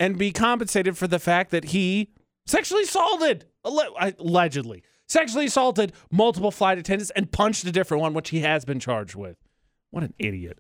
and 0.00 0.18
be 0.18 0.32
compensated 0.32 0.96
for 0.96 1.06
the 1.06 1.18
fact 1.18 1.50
that 1.50 1.66
he 1.66 2.10
sexually 2.46 2.82
assaulted, 2.84 3.46
allegedly, 3.64 4.82
sexually 5.08 5.46
assaulted 5.46 5.92
multiple 6.10 6.50
flight 6.50 6.78
attendants 6.78 7.10
and 7.10 7.30
punched 7.30 7.64
a 7.64 7.72
different 7.72 8.00
one, 8.00 8.14
which 8.14 8.30
he 8.30 8.40
has 8.40 8.64
been 8.64 8.80
charged 8.80 9.14
with. 9.14 9.36
What 9.94 10.02
an 10.02 10.14
idiot. 10.18 10.58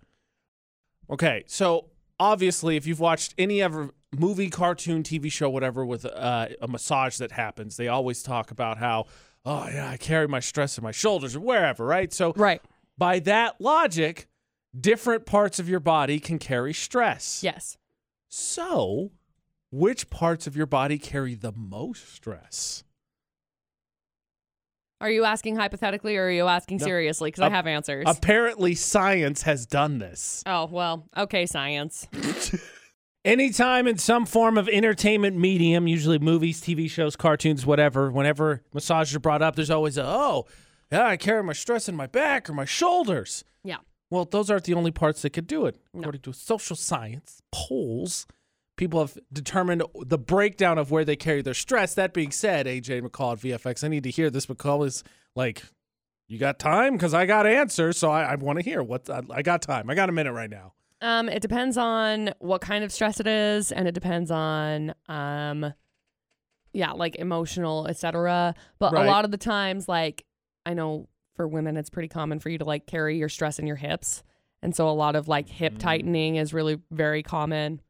Okay, 1.10 1.42
so 1.48 1.90
obviously, 2.20 2.76
if 2.76 2.86
you've 2.86 3.00
watched 3.00 3.34
any 3.36 3.60
ever 3.60 3.90
movie, 4.16 4.48
cartoon, 4.48 5.02
TV 5.02 5.30
show, 5.30 5.50
whatever, 5.50 5.84
with 5.84 6.06
uh, 6.06 6.46
a 6.62 6.68
massage 6.68 7.18
that 7.18 7.32
happens, 7.32 7.76
they 7.76 7.88
always 7.88 8.22
talk 8.22 8.52
about 8.52 8.78
how, 8.78 9.06
oh, 9.44 9.66
yeah, 9.68 9.90
I 9.90 9.96
carry 9.96 10.28
my 10.28 10.38
stress 10.38 10.78
in 10.78 10.84
my 10.84 10.92
shoulders 10.92 11.34
or 11.34 11.40
wherever, 11.40 11.84
right? 11.84 12.12
So, 12.12 12.32
Right. 12.36 12.62
by 12.96 13.18
that 13.20 13.60
logic, 13.60 14.28
different 14.80 15.26
parts 15.26 15.58
of 15.58 15.68
your 15.68 15.80
body 15.80 16.20
can 16.20 16.38
carry 16.38 16.72
stress. 16.72 17.42
Yes. 17.42 17.76
So, 18.28 19.10
which 19.72 20.10
parts 20.10 20.46
of 20.46 20.56
your 20.56 20.66
body 20.66 20.96
carry 20.96 21.34
the 21.34 21.50
most 21.52 22.14
stress? 22.14 22.84
Are 25.04 25.10
you 25.10 25.26
asking 25.26 25.56
hypothetically 25.56 26.16
or 26.16 26.28
are 26.28 26.30
you 26.30 26.46
asking 26.46 26.78
No. 26.78 26.86
seriously? 26.86 27.28
Because 27.28 27.42
I 27.42 27.50
have 27.50 27.66
answers. 27.66 28.04
Apparently, 28.08 28.74
science 28.74 29.42
has 29.42 29.66
done 29.66 29.98
this. 29.98 30.42
oh, 30.46 30.64
well, 30.64 31.04
okay, 31.14 31.44
science. 31.44 32.08
Anytime 33.26 33.86
in 33.86 33.98
some 33.98 34.24
form 34.24 34.56
of 34.56 34.66
entertainment 34.66 35.36
medium, 35.36 35.86
usually 35.86 36.18
movies, 36.18 36.62
TV 36.62 36.88
shows, 36.88 37.16
cartoons, 37.16 37.66
whatever, 37.66 38.10
whenever 38.10 38.62
massages 38.72 39.14
are 39.14 39.20
brought 39.20 39.42
up, 39.42 39.56
there's 39.56 39.68
always 39.70 39.98
a, 39.98 40.04
oh, 40.06 40.46
yeah, 40.90 41.04
I 41.06 41.18
carry 41.18 41.42
my 41.42 41.52
stress 41.52 41.86
in 41.86 41.94
my 41.96 42.06
back 42.06 42.48
or 42.48 42.54
my 42.54 42.64
shoulders. 42.64 43.44
Yeah. 43.62 43.78
Well, 44.10 44.24
those 44.24 44.50
aren't 44.50 44.64
the 44.64 44.72
only 44.74 44.90
parts 44.90 45.20
that 45.20 45.34
could 45.34 45.46
do 45.46 45.66
it. 45.66 45.76
No. 45.92 46.00
According 46.00 46.22
to 46.22 46.32
social 46.32 46.76
science 46.76 47.42
polls, 47.52 48.26
people 48.76 49.00
have 49.00 49.16
determined 49.32 49.82
the 50.06 50.18
breakdown 50.18 50.78
of 50.78 50.90
where 50.90 51.04
they 51.04 51.16
carry 51.16 51.42
their 51.42 51.54
stress. 51.54 51.94
That 51.94 52.12
being 52.12 52.30
said, 52.30 52.66
AJ 52.66 53.02
McCall 53.02 53.32
at 53.34 53.38
VFX, 53.40 53.84
I 53.84 53.88
need 53.88 54.04
to 54.04 54.10
hear 54.10 54.30
this. 54.30 54.46
McCall 54.46 54.84
is 54.86 55.04
like, 55.34 55.62
you 56.28 56.38
got 56.38 56.58
time? 56.58 56.94
Because 56.94 57.14
I 57.14 57.26
got 57.26 57.46
answers, 57.46 57.98
so 57.98 58.10
I, 58.10 58.22
I 58.32 58.34
want 58.36 58.58
to 58.58 58.64
hear 58.64 58.82
what 58.82 59.08
I, 59.10 59.22
I 59.30 59.42
got 59.42 59.62
time. 59.62 59.90
I 59.90 59.94
got 59.94 60.08
a 60.08 60.12
minute 60.12 60.32
right 60.32 60.50
now. 60.50 60.72
Um, 61.00 61.28
it 61.28 61.40
depends 61.42 61.76
on 61.76 62.32
what 62.38 62.60
kind 62.62 62.82
of 62.82 62.90
stress 62.90 63.20
it 63.20 63.26
is, 63.26 63.70
and 63.70 63.86
it 63.86 63.92
depends 63.92 64.30
on 64.30 64.94
um, 65.08 65.74
yeah, 66.72 66.92
like 66.92 67.16
emotional, 67.16 67.86
etc. 67.86 68.54
But 68.78 68.92
Right. 68.94 69.06
a 69.06 69.10
lot 69.10 69.24
of 69.24 69.30
the 69.30 69.36
times, 69.36 69.88
like 69.88 70.24
I 70.66 70.72
know 70.74 71.08
for 71.36 71.46
women, 71.46 71.76
it's 71.76 71.90
pretty 71.90 72.08
common 72.08 72.38
for 72.40 72.48
you 72.48 72.58
to 72.58 72.64
like 72.64 72.86
carry 72.86 73.18
your 73.18 73.28
stress 73.28 73.58
in 73.58 73.66
your 73.66 73.76
hips, 73.76 74.22
and 74.62 74.74
so 74.74 74.88
a 74.88 74.92
lot 74.92 75.14
of 75.14 75.28
like 75.28 75.48
hip 75.48 75.74
Mm. 75.74 75.78
tightening 75.78 76.36
is 76.36 76.54
really 76.54 76.80
very 76.90 77.22
common. 77.22 77.80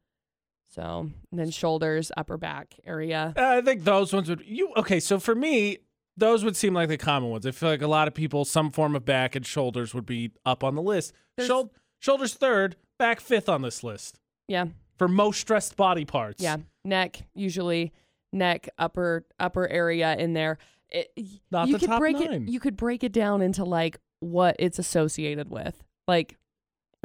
So 0.67 1.09
and 1.31 1.39
then 1.39 1.51
shoulders, 1.51 2.11
upper 2.17 2.37
back 2.37 2.75
area. 2.85 3.33
Uh, 3.37 3.41
I 3.57 3.61
think 3.61 3.83
those 3.83 4.11
ones 4.13 4.29
would 4.29 4.43
you 4.45 4.73
okay. 4.77 4.99
So 4.99 5.19
for 5.19 5.35
me, 5.35 5.77
those 6.17 6.43
would 6.43 6.55
seem 6.55 6.73
like 6.73 6.89
the 6.89 6.97
common 6.97 7.29
ones. 7.29 7.45
I 7.45 7.51
feel 7.51 7.69
like 7.69 7.81
a 7.81 7.87
lot 7.87 8.07
of 8.07 8.13
people, 8.13 8.45
some 8.45 8.71
form 8.71 8.95
of 8.95 9.05
back 9.05 9.35
and 9.35 9.45
shoulders 9.45 9.93
would 9.93 10.05
be 10.05 10.31
up 10.45 10.63
on 10.63 10.75
the 10.75 10.81
list. 10.81 11.13
There's- 11.37 11.47
Shoul- 11.49 11.71
shoulders 11.99 12.33
third, 12.33 12.75
back 12.99 13.19
fifth 13.19 13.47
on 13.49 13.61
this 13.61 13.83
list 13.83 14.19
Yeah, 14.47 14.65
for 14.97 15.07
most 15.07 15.39
stressed 15.39 15.75
body 15.77 16.03
parts. 16.05 16.41
yeah, 16.43 16.57
neck 16.83 17.23
usually 17.33 17.93
neck, 18.33 18.67
upper 18.77 19.25
upper 19.39 19.67
area 19.67 20.15
in 20.17 20.33
there. 20.33 20.57
It, 20.89 21.11
Not 21.51 21.67
you 21.67 21.73
the 21.73 21.79
could 21.79 21.89
top 21.89 21.99
break 21.99 22.15
nine. 22.19 22.43
it. 22.47 22.49
You 22.49 22.59
could 22.59 22.75
break 22.77 23.03
it 23.03 23.11
down 23.11 23.41
into 23.41 23.63
like 23.63 23.97
what 24.19 24.55
it's 24.59 24.77
associated 24.79 25.49
with. 25.49 25.83
Like, 26.07 26.37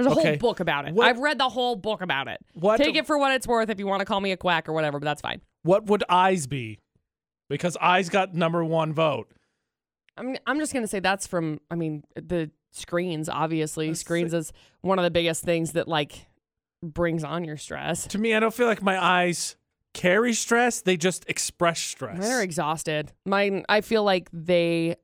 there's 0.05 0.17
a 0.17 0.19
Okay. 0.19 0.29
whole 0.31 0.37
book 0.39 0.61
about 0.61 0.87
it. 0.89 0.95
What- 0.95 1.07
I've 1.07 1.19
read 1.19 1.39
the 1.39 1.49
whole 1.49 1.77
book 1.77 2.01
about 2.03 2.29
it. 2.29 2.39
What 2.55 2.79
Take 2.79 2.97
it 2.97 3.07
for 3.07 3.19
what 3.19 3.33
it's 3.33 3.47
worth. 3.47 3.69
If 3.71 3.79
you 3.79 3.87
want 3.87 4.01
to 4.01 4.05
call 4.05 4.21
me 4.21 4.33
a 4.33 4.37
quack 4.37 4.69
or 4.69 4.73
whatever, 4.73 4.99
but 4.99 5.05
that's 5.05 5.21
fine. 5.23 5.41
what 5.63 5.87
would 5.87 6.03
eyes 6.09 6.47
be? 6.47 6.79
Because 7.49 7.77
eyes 7.79 8.09
got 8.09 8.35
number 8.35 8.65
one 8.65 8.93
vote. 8.93 9.31
I'm 10.17 10.37
I'm 10.47 10.59
just 10.59 10.73
gonna 10.73 10.87
say 10.87 11.01
that's 11.01 11.27
from. 11.27 11.61
I 11.71 11.75
mean, 11.75 12.05
the 12.15 12.51
screens. 12.73 13.29
Obviously, 13.29 13.89
That's 13.89 14.01
screens 14.01 14.33
is 14.35 14.53
one 14.83 14.99
of 14.99 15.03
the 15.03 15.11
biggest 15.11 15.43
things 15.45 15.73
that 15.73 15.89
like 15.89 16.27
brings 16.83 17.25
on 17.25 17.45
your 17.45 17.57
stress. 17.57 18.07
To 18.09 18.19
me, 18.19 18.35
I 18.35 18.41
don't 18.41 18.55
feel 18.55 18.67
like 18.67 18.83
my 18.83 19.03
eyes 19.03 19.57
carry 19.95 20.33
stress. 20.33 20.81
They 20.83 20.97
just 20.97 21.25
express 21.29 21.81
stress. 21.81 22.21
They're 22.21 22.43
exhausted. 22.43 23.13
Mine, 23.27 23.65
I 23.69 23.81
feel 23.81 24.05
like 24.05 24.29
they, 24.33 24.97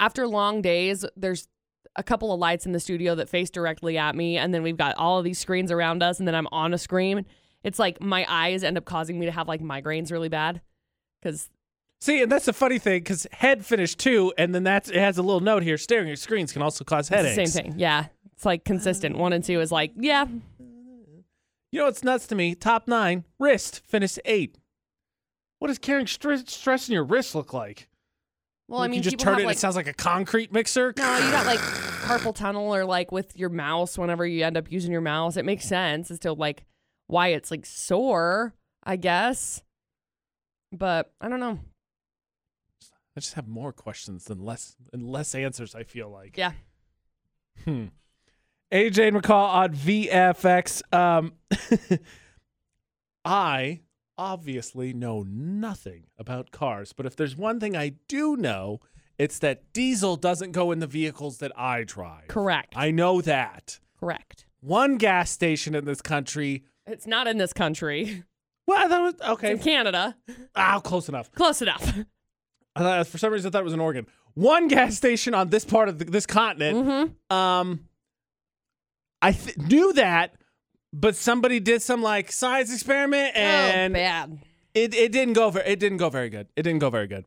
after 0.00 0.26
long 0.28 0.62
days, 0.62 1.04
there's 1.16 1.48
a 1.96 2.02
couple 2.02 2.32
of 2.32 2.40
lights 2.40 2.66
in 2.66 2.72
the 2.72 2.80
studio 2.80 3.14
that 3.14 3.28
face 3.28 3.50
directly 3.50 3.96
at 3.98 4.14
me, 4.16 4.36
and 4.36 4.52
then 4.52 4.62
we've 4.62 4.76
got 4.76 4.96
all 4.96 5.18
of 5.18 5.24
these 5.24 5.38
screens 5.38 5.70
around 5.70 6.02
us, 6.02 6.18
and 6.18 6.26
then 6.26 6.34
I'm 6.34 6.48
on 6.52 6.74
a 6.74 6.78
screen. 6.78 7.26
It's 7.62 7.78
like 7.78 8.00
my 8.00 8.26
eyes 8.28 8.62
end 8.64 8.76
up 8.76 8.84
causing 8.84 9.18
me 9.18 9.26
to 9.26 9.32
have 9.32 9.48
like 9.48 9.60
migraines 9.60 10.10
really 10.12 10.28
bad 10.28 10.60
because 11.22 11.50
See, 12.00 12.20
and 12.20 12.30
that's 12.30 12.44
the 12.44 12.52
funny 12.52 12.78
thing 12.78 13.00
because 13.00 13.26
head 13.32 13.64
finish 13.64 13.94
two, 13.94 14.32
and 14.36 14.54
then 14.54 14.62
that's 14.62 14.90
it 14.90 14.96
has 14.96 15.16
a 15.16 15.22
little 15.22 15.40
note 15.40 15.62
here: 15.62 15.78
staring 15.78 16.10
at 16.10 16.18
screens 16.18 16.52
can 16.52 16.60
also 16.60 16.84
cause 16.84 17.08
headaches. 17.08 17.52
same 17.52 17.64
thing. 17.64 17.74
Yeah, 17.78 18.06
it's 18.34 18.44
like 18.44 18.64
consistent. 18.64 19.16
One 19.16 19.32
and 19.32 19.42
two 19.42 19.60
is 19.60 19.72
like, 19.72 19.92
yeah, 19.96 20.26
You 21.70 21.80
know 21.80 21.84
what's 21.86 22.04
nuts 22.04 22.26
to 22.26 22.34
me? 22.34 22.54
Top 22.54 22.86
nine, 22.88 23.24
wrist 23.38 23.80
finished 23.86 24.20
eight. 24.26 24.58
What 25.60 25.68
does 25.68 25.78
carrying 25.78 26.06
stress, 26.06 26.42
stress 26.52 26.88
in 26.88 26.92
your 26.92 27.04
wrist 27.04 27.34
look 27.34 27.54
like? 27.54 27.88
Well, 28.68 28.80
I 28.80 28.88
mean, 28.88 28.98
you 28.98 29.02
just 29.02 29.18
turn 29.18 29.40
it. 29.40 29.44
like 29.44 29.56
it 29.56 29.60
sounds 29.60 29.76
like 29.76 29.86
a 29.86 29.92
concrete 29.92 30.52
mixer. 30.52 30.92
no, 30.96 31.16
you 31.18 31.30
got 31.30 31.46
like 31.46 31.58
carpal 32.04 32.34
tunnel 32.34 32.74
or 32.74 32.84
like 32.84 33.12
with 33.12 33.36
your 33.36 33.50
mouse. 33.50 33.98
Whenever 33.98 34.26
you 34.26 34.44
end 34.44 34.56
up 34.56 34.70
using 34.70 34.90
your 34.90 35.00
mouse, 35.00 35.36
it 35.36 35.44
makes 35.44 35.64
sense 35.66 36.10
as 36.10 36.18
to 36.20 36.32
like 36.32 36.64
why 37.06 37.28
it's 37.28 37.50
like 37.50 37.66
sore. 37.66 38.54
I 38.86 38.96
guess, 38.96 39.62
but 40.70 41.10
I 41.20 41.28
don't 41.30 41.40
know. 41.40 41.58
I 43.16 43.20
just 43.20 43.34
have 43.34 43.48
more 43.48 43.72
questions 43.72 44.24
than 44.24 44.44
less 44.44 44.76
and 44.92 45.08
less 45.08 45.34
answers. 45.34 45.74
I 45.74 45.84
feel 45.84 46.10
like. 46.10 46.36
Yeah. 46.36 46.52
Hmm. 47.64 47.86
AJ 48.72 49.16
McCall 49.16 49.48
on 49.48 49.74
VFX. 49.74 50.82
Um, 50.92 51.32
I 53.24 53.80
obviously 54.16 54.92
know 54.92 55.24
nothing 55.28 56.04
about 56.18 56.50
cars, 56.50 56.92
but 56.92 57.06
if 57.06 57.16
there's 57.16 57.36
one 57.36 57.60
thing 57.60 57.76
I 57.76 57.94
do 58.08 58.36
know, 58.36 58.80
it's 59.18 59.38
that 59.40 59.72
diesel 59.72 60.16
doesn't 60.16 60.52
go 60.52 60.72
in 60.72 60.78
the 60.80 60.86
vehicles 60.86 61.38
that 61.38 61.52
I 61.58 61.84
drive. 61.84 62.28
Correct. 62.28 62.72
I 62.76 62.90
know 62.90 63.20
that. 63.20 63.78
Correct. 63.98 64.46
One 64.60 64.96
gas 64.98 65.30
station 65.30 65.74
in 65.74 65.84
this 65.84 66.00
country. 66.02 66.64
It's 66.86 67.06
not 67.06 67.26
in 67.26 67.38
this 67.38 67.52
country. 67.52 68.24
Well, 68.66 68.78
I 68.84 68.88
thought 68.88 69.00
it 69.00 69.04
was 69.04 69.14
It's 69.14 69.22
okay. 69.28 69.50
in 69.52 69.58
Canada. 69.58 70.16
Ah, 70.56 70.80
close 70.80 71.08
enough. 71.08 71.30
Close 71.32 71.60
enough. 71.60 71.96
I 72.74 72.80
thought, 72.80 73.06
for 73.06 73.18
some 73.18 73.32
reason, 73.32 73.48
I 73.48 73.50
thought 73.52 73.60
it 73.60 73.64
was 73.64 73.72
in 73.74 73.80
Oregon. 73.80 74.06
One 74.32 74.68
gas 74.68 74.96
station 74.96 75.34
on 75.34 75.50
this 75.50 75.64
part 75.64 75.88
of 75.88 75.98
the, 75.98 76.06
this 76.06 76.24
continent. 76.26 76.78
mm-hmm. 76.78 77.36
Um, 77.36 77.84
I 79.22 79.32
th- 79.32 79.56
knew 79.58 79.92
that, 79.92 80.34
but 80.94 81.16
somebody 81.16 81.60
did 81.60 81.82
some 81.82 82.00
like 82.02 82.30
science 82.32 82.72
experiment, 82.72 83.36
and 83.36 83.92
oh, 83.92 83.98
bad. 83.98 84.38
it 84.72 84.94
it 84.94 85.12
didn't 85.12 85.34
go 85.34 85.50
very 85.50 85.66
it 85.68 85.80
didn't 85.80 85.98
go 85.98 86.08
very 86.08 86.30
good. 86.30 86.46
It 86.56 86.62
didn't 86.62 86.78
go 86.80 86.88
very 86.88 87.06
good. 87.08 87.24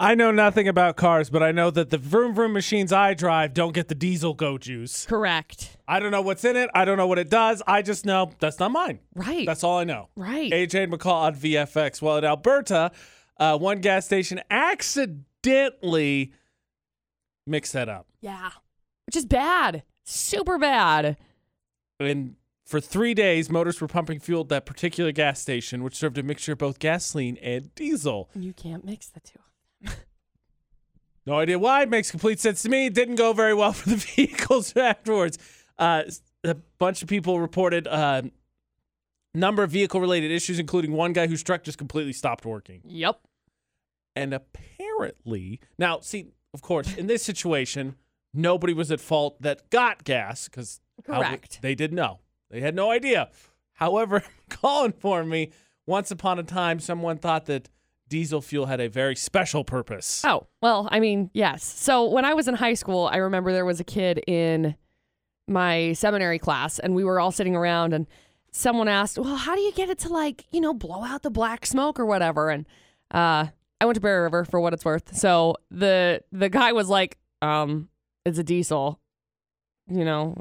I 0.00 0.14
know 0.14 0.30
nothing 0.30 0.68
about 0.68 0.96
cars, 0.96 1.28
but 1.28 1.42
I 1.42 1.50
know 1.50 1.70
that 1.72 1.90
the 1.90 1.98
vroom 1.98 2.32
vroom 2.34 2.52
machines 2.52 2.92
I 2.92 3.14
drive 3.14 3.52
don't 3.52 3.72
get 3.72 3.88
the 3.88 3.96
diesel 3.96 4.32
go 4.32 4.56
juice. 4.56 5.04
Correct. 5.06 5.76
I 5.88 5.98
don't 5.98 6.12
know 6.12 6.22
what's 6.22 6.44
in 6.44 6.56
it. 6.56 6.70
I 6.72 6.84
don't 6.84 6.98
know 6.98 7.06
what 7.08 7.18
it 7.18 7.28
does. 7.30 7.62
I 7.66 7.82
just 7.82 8.06
know 8.06 8.30
that's 8.38 8.60
not 8.60 8.70
mine. 8.70 9.00
Right. 9.14 9.44
That's 9.46 9.64
all 9.64 9.78
I 9.78 9.84
know. 9.84 10.08
right. 10.14 10.52
AJ 10.52 10.92
McCall 10.92 11.22
on 11.22 11.34
VFX. 11.34 12.00
Well, 12.00 12.16
in 12.18 12.24
Alberta, 12.24 12.92
uh, 13.38 13.58
one 13.58 13.80
gas 13.80 14.04
station 14.04 14.40
accidentally 14.50 16.32
mixed 17.46 17.72
that 17.72 17.88
up. 17.88 18.06
yeah. 18.20 18.50
Which 19.06 19.16
is 19.16 19.24
bad. 19.24 19.82
Super 20.04 20.58
bad. 20.58 21.16
And 22.00 22.36
for 22.64 22.80
three 22.80 23.14
days, 23.14 23.50
motors 23.50 23.80
were 23.80 23.88
pumping 23.88 24.20
fuel 24.20 24.42
at 24.42 24.48
that 24.48 24.66
particular 24.66 25.12
gas 25.12 25.40
station, 25.40 25.82
which 25.82 25.94
served 25.94 26.18
a 26.18 26.22
mixture 26.22 26.52
of 26.52 26.58
both 26.58 26.78
gasoline 26.78 27.38
and 27.38 27.74
diesel. 27.74 28.28
You 28.34 28.52
can't 28.52 28.84
mix 28.84 29.08
the 29.08 29.20
two. 29.20 29.38
No 31.28 31.38
idea 31.38 31.58
why. 31.58 31.82
It 31.82 31.90
makes 31.90 32.10
complete 32.10 32.40
sense 32.40 32.62
to 32.62 32.70
me. 32.70 32.86
It 32.86 32.94
didn't 32.94 33.16
go 33.16 33.34
very 33.34 33.52
well 33.52 33.72
for 33.74 33.90
the 33.90 33.96
vehicles 33.96 34.74
afterwards. 34.74 35.36
Uh, 35.78 36.04
a 36.42 36.54
bunch 36.78 37.02
of 37.02 37.08
people 37.08 37.38
reported 37.38 37.86
a 37.86 38.30
number 39.34 39.62
of 39.62 39.70
vehicle 39.70 40.00
related 40.00 40.30
issues, 40.30 40.58
including 40.58 40.92
one 40.92 41.12
guy 41.12 41.26
whose 41.26 41.42
truck 41.42 41.64
just 41.64 41.76
completely 41.76 42.14
stopped 42.14 42.46
working. 42.46 42.80
Yep. 42.86 43.20
And 44.16 44.32
apparently, 44.32 45.60
now, 45.78 46.00
see, 46.00 46.28
of 46.54 46.62
course, 46.62 46.96
in 46.96 47.08
this 47.08 47.22
situation, 47.22 47.96
nobody 48.38 48.72
was 48.72 48.90
at 48.90 49.00
fault 49.00 49.40
that 49.42 49.68
got 49.70 50.04
gas 50.04 50.48
because 50.48 50.80
Correct. 51.04 51.60
they 51.60 51.74
didn't 51.74 51.96
know. 51.96 52.20
They 52.50 52.60
had 52.60 52.74
no 52.74 52.90
idea. 52.90 53.30
However, 53.74 54.22
McCall 54.50 54.86
informed 54.86 55.30
me 55.30 55.52
once 55.86 56.10
upon 56.10 56.38
a 56.38 56.42
time 56.42 56.80
someone 56.80 57.18
thought 57.18 57.46
that 57.46 57.68
diesel 58.08 58.40
fuel 58.40 58.66
had 58.66 58.80
a 58.80 58.88
very 58.88 59.14
special 59.14 59.64
purpose. 59.64 60.24
Oh, 60.24 60.46
well, 60.62 60.88
I 60.90 61.00
mean, 61.00 61.30
yes. 61.34 61.64
So 61.64 62.08
when 62.08 62.24
I 62.24 62.34
was 62.34 62.48
in 62.48 62.54
high 62.54 62.74
school, 62.74 63.08
I 63.12 63.16
remember 63.18 63.52
there 63.52 63.64
was 63.64 63.80
a 63.80 63.84
kid 63.84 64.22
in 64.26 64.74
my 65.46 65.92
seminary 65.92 66.38
class, 66.38 66.78
and 66.78 66.94
we 66.94 67.04
were 67.04 67.20
all 67.20 67.32
sitting 67.32 67.56
around, 67.56 67.92
and 67.92 68.06
someone 68.52 68.88
asked, 68.88 69.18
"Well, 69.18 69.36
how 69.36 69.54
do 69.54 69.60
you 69.60 69.72
get 69.72 69.88
it 69.88 69.98
to 70.00 70.08
like 70.08 70.44
you 70.50 70.60
know 70.60 70.74
blow 70.74 71.04
out 71.04 71.22
the 71.22 71.30
black 71.30 71.66
smoke 71.66 71.98
or 71.98 72.06
whatever?" 72.06 72.50
And 72.50 72.66
uh, 73.10 73.46
I 73.80 73.84
went 73.84 73.94
to 73.94 74.00
Bear 74.00 74.24
River 74.24 74.44
for 74.44 74.60
what 74.60 74.72
it's 74.74 74.84
worth. 74.84 75.16
So 75.16 75.56
the 75.70 76.22
the 76.32 76.48
guy 76.48 76.72
was 76.72 76.88
like, 76.88 77.18
um, 77.40 77.87
"It's 78.24 78.38
a 78.38 78.42
diesel, 78.44 79.00
you 79.88 80.04
know, 80.04 80.36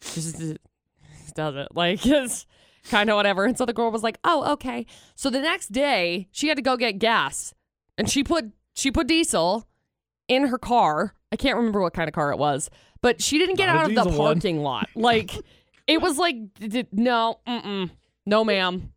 just 0.00 0.38
just 0.38 1.34
does 1.34 1.56
it 1.56 1.68
like 1.74 2.04
it's." 2.06 2.46
Kind 2.88 3.10
of 3.10 3.16
whatever. 3.16 3.44
And 3.44 3.58
so 3.58 3.66
the 3.66 3.74
girl 3.74 3.90
was 3.90 4.02
like, 4.02 4.18
"Oh, 4.24 4.52
okay." 4.54 4.86
So 5.14 5.28
the 5.28 5.38
next 5.38 5.70
day, 5.70 6.28
she 6.32 6.48
had 6.48 6.56
to 6.56 6.62
go 6.62 6.78
get 6.78 6.98
gas, 6.98 7.52
and 7.98 8.08
she 8.08 8.24
put 8.24 8.46
she 8.74 8.90
put 8.90 9.06
diesel 9.06 9.68
in 10.28 10.46
her 10.46 10.56
car. 10.56 11.14
I 11.30 11.36
can't 11.36 11.58
remember 11.58 11.82
what 11.82 11.92
kind 11.92 12.08
of 12.08 12.14
car 12.14 12.32
it 12.32 12.38
was, 12.38 12.70
but 13.02 13.20
she 13.20 13.36
didn't 13.36 13.56
get 13.56 13.66
Not 13.66 13.76
out 13.76 13.82
of 13.90 13.94
the 13.94 14.02
diesel 14.04 14.18
one. 14.18 14.36
parking 14.36 14.62
lot. 14.62 14.88
Like 14.96 15.30
it 15.86 16.00
was 16.00 16.16
like 16.16 16.36
no, 16.90 17.38
no, 18.24 18.44
ma'am. 18.44 18.94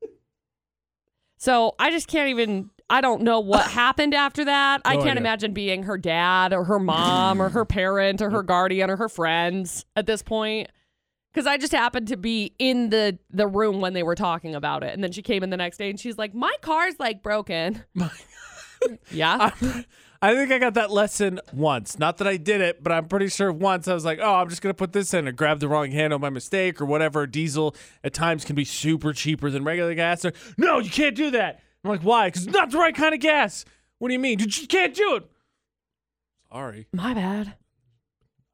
So 1.38 1.76
I 1.78 1.91
just 1.91 2.08
can't 2.08 2.30
even. 2.30 2.69
I 2.89 3.02
don't 3.02 3.22
know 3.22 3.39
what 3.39 3.67
happened 3.72 4.13
after 4.13 4.46
that. 4.46 4.82
I 4.86 4.96
can't 4.96 5.10
idea. 5.10 5.22
imagine 5.22 5.54
being 5.54 5.84
her 5.84 5.98
dad 5.98 6.54
or 6.54 6.63
her 6.65 6.80
mom 6.80 7.41
or 7.41 7.50
her 7.50 7.65
parent 7.65 8.22
or 8.22 8.30
her 8.30 8.43
guardian 8.43 8.89
or 8.89 8.98
her 8.98 9.10
friends 9.10 9.86
at 9.96 10.06
this 10.06 10.22
point. 10.22 10.69
Because 11.34 11.48
I 11.48 11.58
just 11.58 11.74
happened 11.74 12.10
to 12.10 12.17
be 12.17 12.54
in 12.60 12.91
the 12.91 13.17
the 13.32 13.48
room 13.48 13.82
when 13.82 13.93
they 13.93 14.04
were 14.04 14.13
talking 14.13 14.54
about 14.54 14.84
it, 14.84 14.93
and 14.93 15.04
then 15.04 15.12
she 15.12 15.24
came 15.24 15.41
in 15.41 15.50
the 15.50 15.58
next 15.58 15.78
day 15.78 15.89
and 15.89 16.00
she's 16.00 16.15
like, 16.15 16.36
"My 16.36 16.54
car's 16.62 16.93
like 17.00 17.24
broken." 17.24 17.84
yeah. 19.12 19.52
I, 19.62 19.86
I 20.22 20.36
think 20.36 20.52
I 20.52 20.60
got 20.60 20.76
that 20.76 20.91
lesson 20.91 21.41
once. 21.52 22.00
Not 22.00 22.17
that 22.17 22.28
I 22.28 22.38
did 22.38 22.62
it, 22.62 22.82
but 22.82 22.93
I'm 22.93 23.08
pretty 23.08 23.28
sure 23.28 23.52
once 23.52 23.88
I 23.88 23.93
was 23.93 24.06
like, 24.06 24.19
oh, 24.22 24.36
I'm 24.36 24.50
just 24.50 24.62
going 24.62 24.69
to 24.72 24.78
put 24.78 24.93
this 24.93 25.13
in 25.13 25.28
and 25.28 25.36
grab 25.36 25.60
the 25.60 25.67
wrong 25.67 25.91
handle 25.91 26.17
by 26.17 26.30
mistake 26.30 26.80
or 26.80 26.86
whatever. 26.86 27.28
Diesel 27.28 27.76
at 28.04 28.13
times 28.13 28.46
can 28.46 28.56
be 28.56 28.63
super 28.63 29.12
cheaper 29.12 29.50
than 29.50 29.63
regular 29.63 29.93
gas. 29.96 30.24
Or, 30.24 30.32
no, 30.58 30.80
you 30.80 30.89
can't 30.89 31.15
do 31.15 31.32
that. 31.32 31.62
I'm 31.84 31.89
like, 31.89 32.02
why? 32.02 32.28
Because 32.28 32.46
it's 32.46 32.54
not 32.54 32.72
the 32.72 32.78
right 32.78 32.96
kind 32.96 33.13
of 33.13 33.19
gas. 33.19 33.65
What 34.00 34.08
do 34.08 34.13
you 34.13 34.19
mean? 34.19 34.39
You 34.39 34.46
just 34.46 34.69
can't 34.69 34.93
do 34.93 35.15
it. 35.15 35.24
Sorry. 36.52 36.88
My 36.93 37.13
bad. 37.13 37.56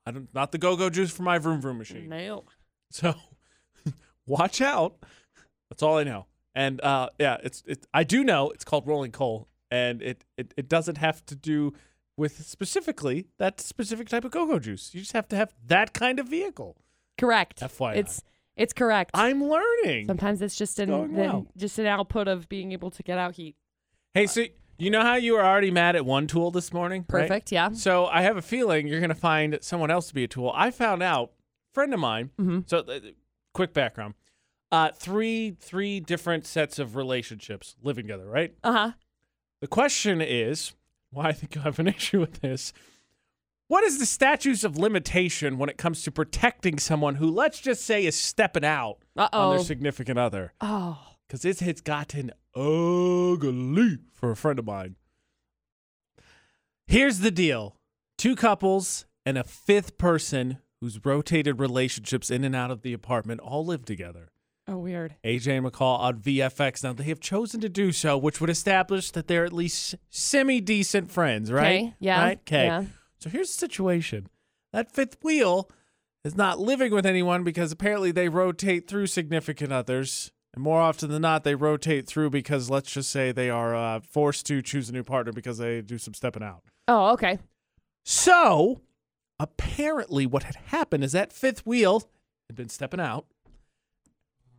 I 0.05 0.11
don't, 0.11 0.33
not 0.33 0.51
the 0.51 0.57
go 0.57 0.75
go 0.75 0.89
juice 0.89 1.11
for 1.11 1.23
my 1.23 1.37
vroom 1.37 1.61
vroom 1.61 1.77
machine. 1.77 2.09
No. 2.09 2.45
So 2.91 3.13
watch 4.25 4.61
out. 4.61 4.95
That's 5.69 5.83
all 5.83 5.97
I 5.97 6.03
know. 6.03 6.25
And 6.55 6.81
uh, 6.81 7.09
yeah, 7.19 7.37
it's 7.43 7.63
it, 7.67 7.85
I 7.93 8.03
do 8.03 8.23
know 8.23 8.49
it's 8.49 8.63
called 8.63 8.87
rolling 8.87 9.11
coal, 9.11 9.47
and 9.69 10.01
it, 10.01 10.25
it 10.37 10.53
it 10.57 10.67
doesn't 10.67 10.97
have 10.97 11.23
to 11.27 11.35
do 11.35 11.73
with 12.17 12.45
specifically 12.45 13.27
that 13.37 13.61
specific 13.61 14.09
type 14.09 14.25
of 14.25 14.31
go-go 14.31 14.59
juice. 14.59 14.93
You 14.93 15.01
just 15.01 15.13
have 15.13 15.27
to 15.29 15.35
have 15.35 15.53
that 15.67 15.93
kind 15.93 16.19
of 16.19 16.27
vehicle. 16.27 16.75
Correct. 17.17 17.59
FYI. 17.61 17.97
It's 17.97 18.23
it's 18.59 18.73
correct. 18.73 19.11
I'm 19.15 19.43
learning. 19.43 20.05
Sometimes 20.05 20.41
it's 20.43 20.55
just 20.55 20.77
an, 20.79 20.89
Going 20.89 21.13
the- 21.13 21.21
well. 21.21 21.47
just 21.57 21.79
an 21.79 21.87
output 21.87 22.27
of 22.27 22.47
being 22.49 22.71
able 22.73 22.91
to 22.91 23.01
get 23.01 23.17
out 23.17 23.35
heat. 23.35 23.55
Hey, 24.13 24.27
so 24.27 24.45
you 24.77 24.91
know 24.91 25.01
how 25.01 25.15
you 25.15 25.33
were 25.33 25.43
already 25.43 25.71
mad 25.71 25.95
at 25.95 26.05
one 26.05 26.27
tool 26.27 26.51
this 26.51 26.71
morning? 26.71 27.05
right? 27.09 27.21
Perfect. 27.27 27.51
Yeah. 27.51 27.71
So 27.71 28.05
I 28.05 28.21
have 28.21 28.37
a 28.37 28.41
feeling 28.41 28.87
you're 28.87 28.99
going 28.99 29.09
to 29.09 29.15
find 29.15 29.57
someone 29.61 29.89
else 29.91 30.07
to 30.09 30.13
be 30.13 30.23
a 30.23 30.27
tool. 30.27 30.51
I 30.55 30.71
found 30.71 31.01
out, 31.01 31.31
friend 31.73 31.93
of 31.93 31.99
mine. 31.99 32.29
Mhm. 32.39 32.69
So, 32.69 32.79
uh, 32.79 32.99
quick 33.53 33.73
background: 33.73 34.13
uh, 34.71 34.89
three 34.95 35.51
three 35.59 35.99
different 35.99 36.45
sets 36.45 36.79
of 36.79 36.95
relationships 36.95 37.75
living 37.81 38.05
together, 38.05 38.25
right? 38.27 38.53
Uh 38.63 38.71
huh. 38.71 38.91
The 39.61 39.67
question 39.67 40.21
is, 40.21 40.73
why 41.11 41.25
I 41.29 41.31
think 41.33 41.55
you 41.55 41.61
have 41.61 41.79
an 41.79 41.87
issue 41.95 42.19
with 42.19 42.41
this. 42.41 42.73
What 43.69 43.83
is 43.83 43.99
the 43.99 44.07
statutes 44.07 44.63
of 44.63 44.77
limitation 44.79 45.59
when 45.59 45.69
it 45.69 45.77
comes 45.77 46.01
to 46.01 46.11
protecting 46.11 46.79
someone 46.79 47.15
who, 47.15 47.29
let's 47.29 47.59
just 47.59 47.85
say, 47.85 48.03
is 48.03 48.19
stepping 48.19 48.65
out 48.65 48.97
Uh 49.15 49.29
on 49.31 49.55
their 49.55 49.63
significant 49.63 50.17
other? 50.17 50.53
Oh. 50.59 50.97
Because 51.27 51.45
it 51.45 51.59
has 51.59 51.79
gotten 51.79 52.31
ugly 52.55 53.99
for 54.11 54.31
a 54.31 54.35
friend 54.35 54.57
of 54.57 54.65
mine. 54.65 54.95
Here's 56.87 57.19
the 57.19 57.29
deal 57.29 57.75
two 58.17 58.35
couples 58.35 59.05
and 59.23 59.37
a 59.37 59.43
fifth 59.43 59.99
person 59.99 60.57
who's 60.81 61.05
rotated 61.05 61.59
relationships 61.59 62.31
in 62.31 62.43
and 62.43 62.55
out 62.55 62.71
of 62.71 62.81
the 62.81 62.93
apartment 62.93 63.39
all 63.39 63.63
live 63.63 63.85
together. 63.85 64.31
Oh, 64.67 64.79
weird. 64.79 65.15
AJ 65.23 65.57
and 65.57 65.67
McCall 65.67 65.99
on 65.99 66.19
VFX. 66.19 66.83
Now, 66.83 66.93
they 66.93 67.03
have 67.03 67.19
chosen 67.19 67.61
to 67.61 67.69
do 67.69 67.91
so, 67.91 68.17
which 68.17 68.41
would 68.41 68.49
establish 68.49 69.11
that 69.11 69.27
they're 69.27 69.45
at 69.45 69.53
least 69.53 69.93
semi 70.09 70.59
decent 70.59 71.11
friends, 71.11 71.51
right? 71.51 71.65
Okay. 71.81 71.93
Yeah. 71.99 72.21
Right? 72.23 72.39
Okay. 72.39 72.65
Yeah. 72.65 72.83
So 73.19 73.29
here's 73.29 73.49
the 73.49 73.59
situation 73.59 74.27
that 74.71 74.91
fifth 74.91 75.17
wheel 75.23 75.69
is 76.23 76.35
not 76.35 76.59
living 76.59 76.93
with 76.93 77.05
anyone 77.05 77.43
because 77.43 77.71
apparently 77.71 78.11
they 78.11 78.29
rotate 78.29 78.87
through 78.87 79.07
significant 79.07 79.71
others. 79.71 80.31
And 80.53 80.63
more 80.63 80.79
often 80.79 81.09
than 81.09 81.21
not, 81.21 81.43
they 81.43 81.55
rotate 81.55 82.07
through 82.07 82.31
because 82.31 82.69
let's 82.69 82.91
just 82.91 83.09
say 83.09 83.31
they 83.31 83.49
are 83.49 83.75
uh, 83.75 83.99
forced 83.99 84.45
to 84.47 84.61
choose 84.61 84.89
a 84.89 84.93
new 84.93 85.03
partner 85.03 85.31
because 85.31 85.59
they 85.59 85.81
do 85.81 85.97
some 85.97 86.13
stepping 86.13 86.43
out. 86.43 86.63
Oh, 86.87 87.11
okay. 87.13 87.39
So 88.03 88.81
apparently, 89.39 90.25
what 90.25 90.43
had 90.43 90.55
happened 90.67 91.03
is 91.03 91.11
that 91.11 91.31
fifth 91.31 91.65
wheel 91.65 92.09
had 92.47 92.55
been 92.55 92.69
stepping 92.69 92.99
out. 92.99 93.25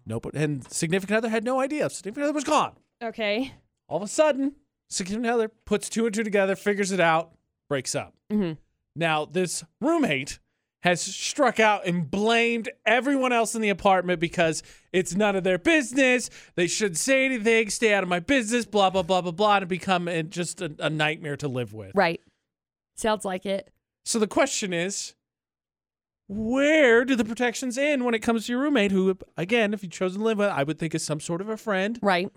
Nope. 0.06 0.26
And 0.34 0.70
significant 0.70 1.18
other 1.18 1.28
had 1.28 1.44
no 1.44 1.60
idea. 1.60 1.90
Significant 1.90 2.24
other 2.24 2.32
was 2.34 2.44
gone. 2.44 2.74
Okay. 3.02 3.54
All 3.88 3.96
of 3.96 4.02
a 4.02 4.08
sudden, 4.08 4.54
significant 4.88 5.32
other 5.32 5.48
puts 5.48 5.88
two 5.88 6.06
and 6.06 6.14
two 6.14 6.22
together, 6.22 6.54
figures 6.54 6.92
it 6.92 7.00
out, 7.00 7.32
breaks 7.70 7.94
up. 7.94 8.14
Mhm. 8.30 8.58
Now, 8.94 9.24
this 9.24 9.64
roommate 9.80 10.40
has 10.82 11.00
struck 11.00 11.60
out 11.60 11.86
and 11.86 12.10
blamed 12.10 12.68
everyone 12.84 13.32
else 13.32 13.54
in 13.54 13.62
the 13.62 13.68
apartment 13.68 14.18
because 14.18 14.62
it's 14.92 15.14
none 15.14 15.36
of 15.36 15.44
their 15.44 15.58
business. 15.58 16.28
They 16.56 16.66
shouldn't 16.66 16.96
say 16.98 17.24
anything, 17.26 17.70
stay 17.70 17.94
out 17.94 18.02
of 18.02 18.08
my 18.08 18.18
business, 18.18 18.64
blah, 18.66 18.90
blah, 18.90 19.02
blah, 19.02 19.20
blah, 19.20 19.30
blah, 19.30 19.56
and 19.58 19.68
become 19.68 20.08
just 20.30 20.60
a, 20.60 20.74
a 20.80 20.90
nightmare 20.90 21.36
to 21.36 21.48
live 21.48 21.72
with. 21.72 21.92
Right. 21.94 22.20
Sounds 22.96 23.24
like 23.24 23.46
it. 23.46 23.70
So 24.04 24.18
the 24.18 24.26
question 24.26 24.72
is, 24.72 25.14
where 26.26 27.04
do 27.04 27.14
the 27.14 27.24
protections 27.24 27.76
end 27.78 28.04
when 28.04 28.14
it 28.14 28.20
comes 28.20 28.46
to 28.46 28.52
your 28.52 28.62
roommate, 28.62 28.90
who, 28.92 29.16
again, 29.36 29.72
if 29.74 29.82
you 29.82 29.88
chose 29.88 30.16
to 30.16 30.22
live 30.22 30.38
with, 30.38 30.48
I 30.48 30.62
would 30.62 30.78
think 30.78 30.94
is 30.94 31.04
some 31.04 31.20
sort 31.20 31.40
of 31.40 31.48
a 31.48 31.56
friend, 31.56 31.98
Right. 32.02 32.30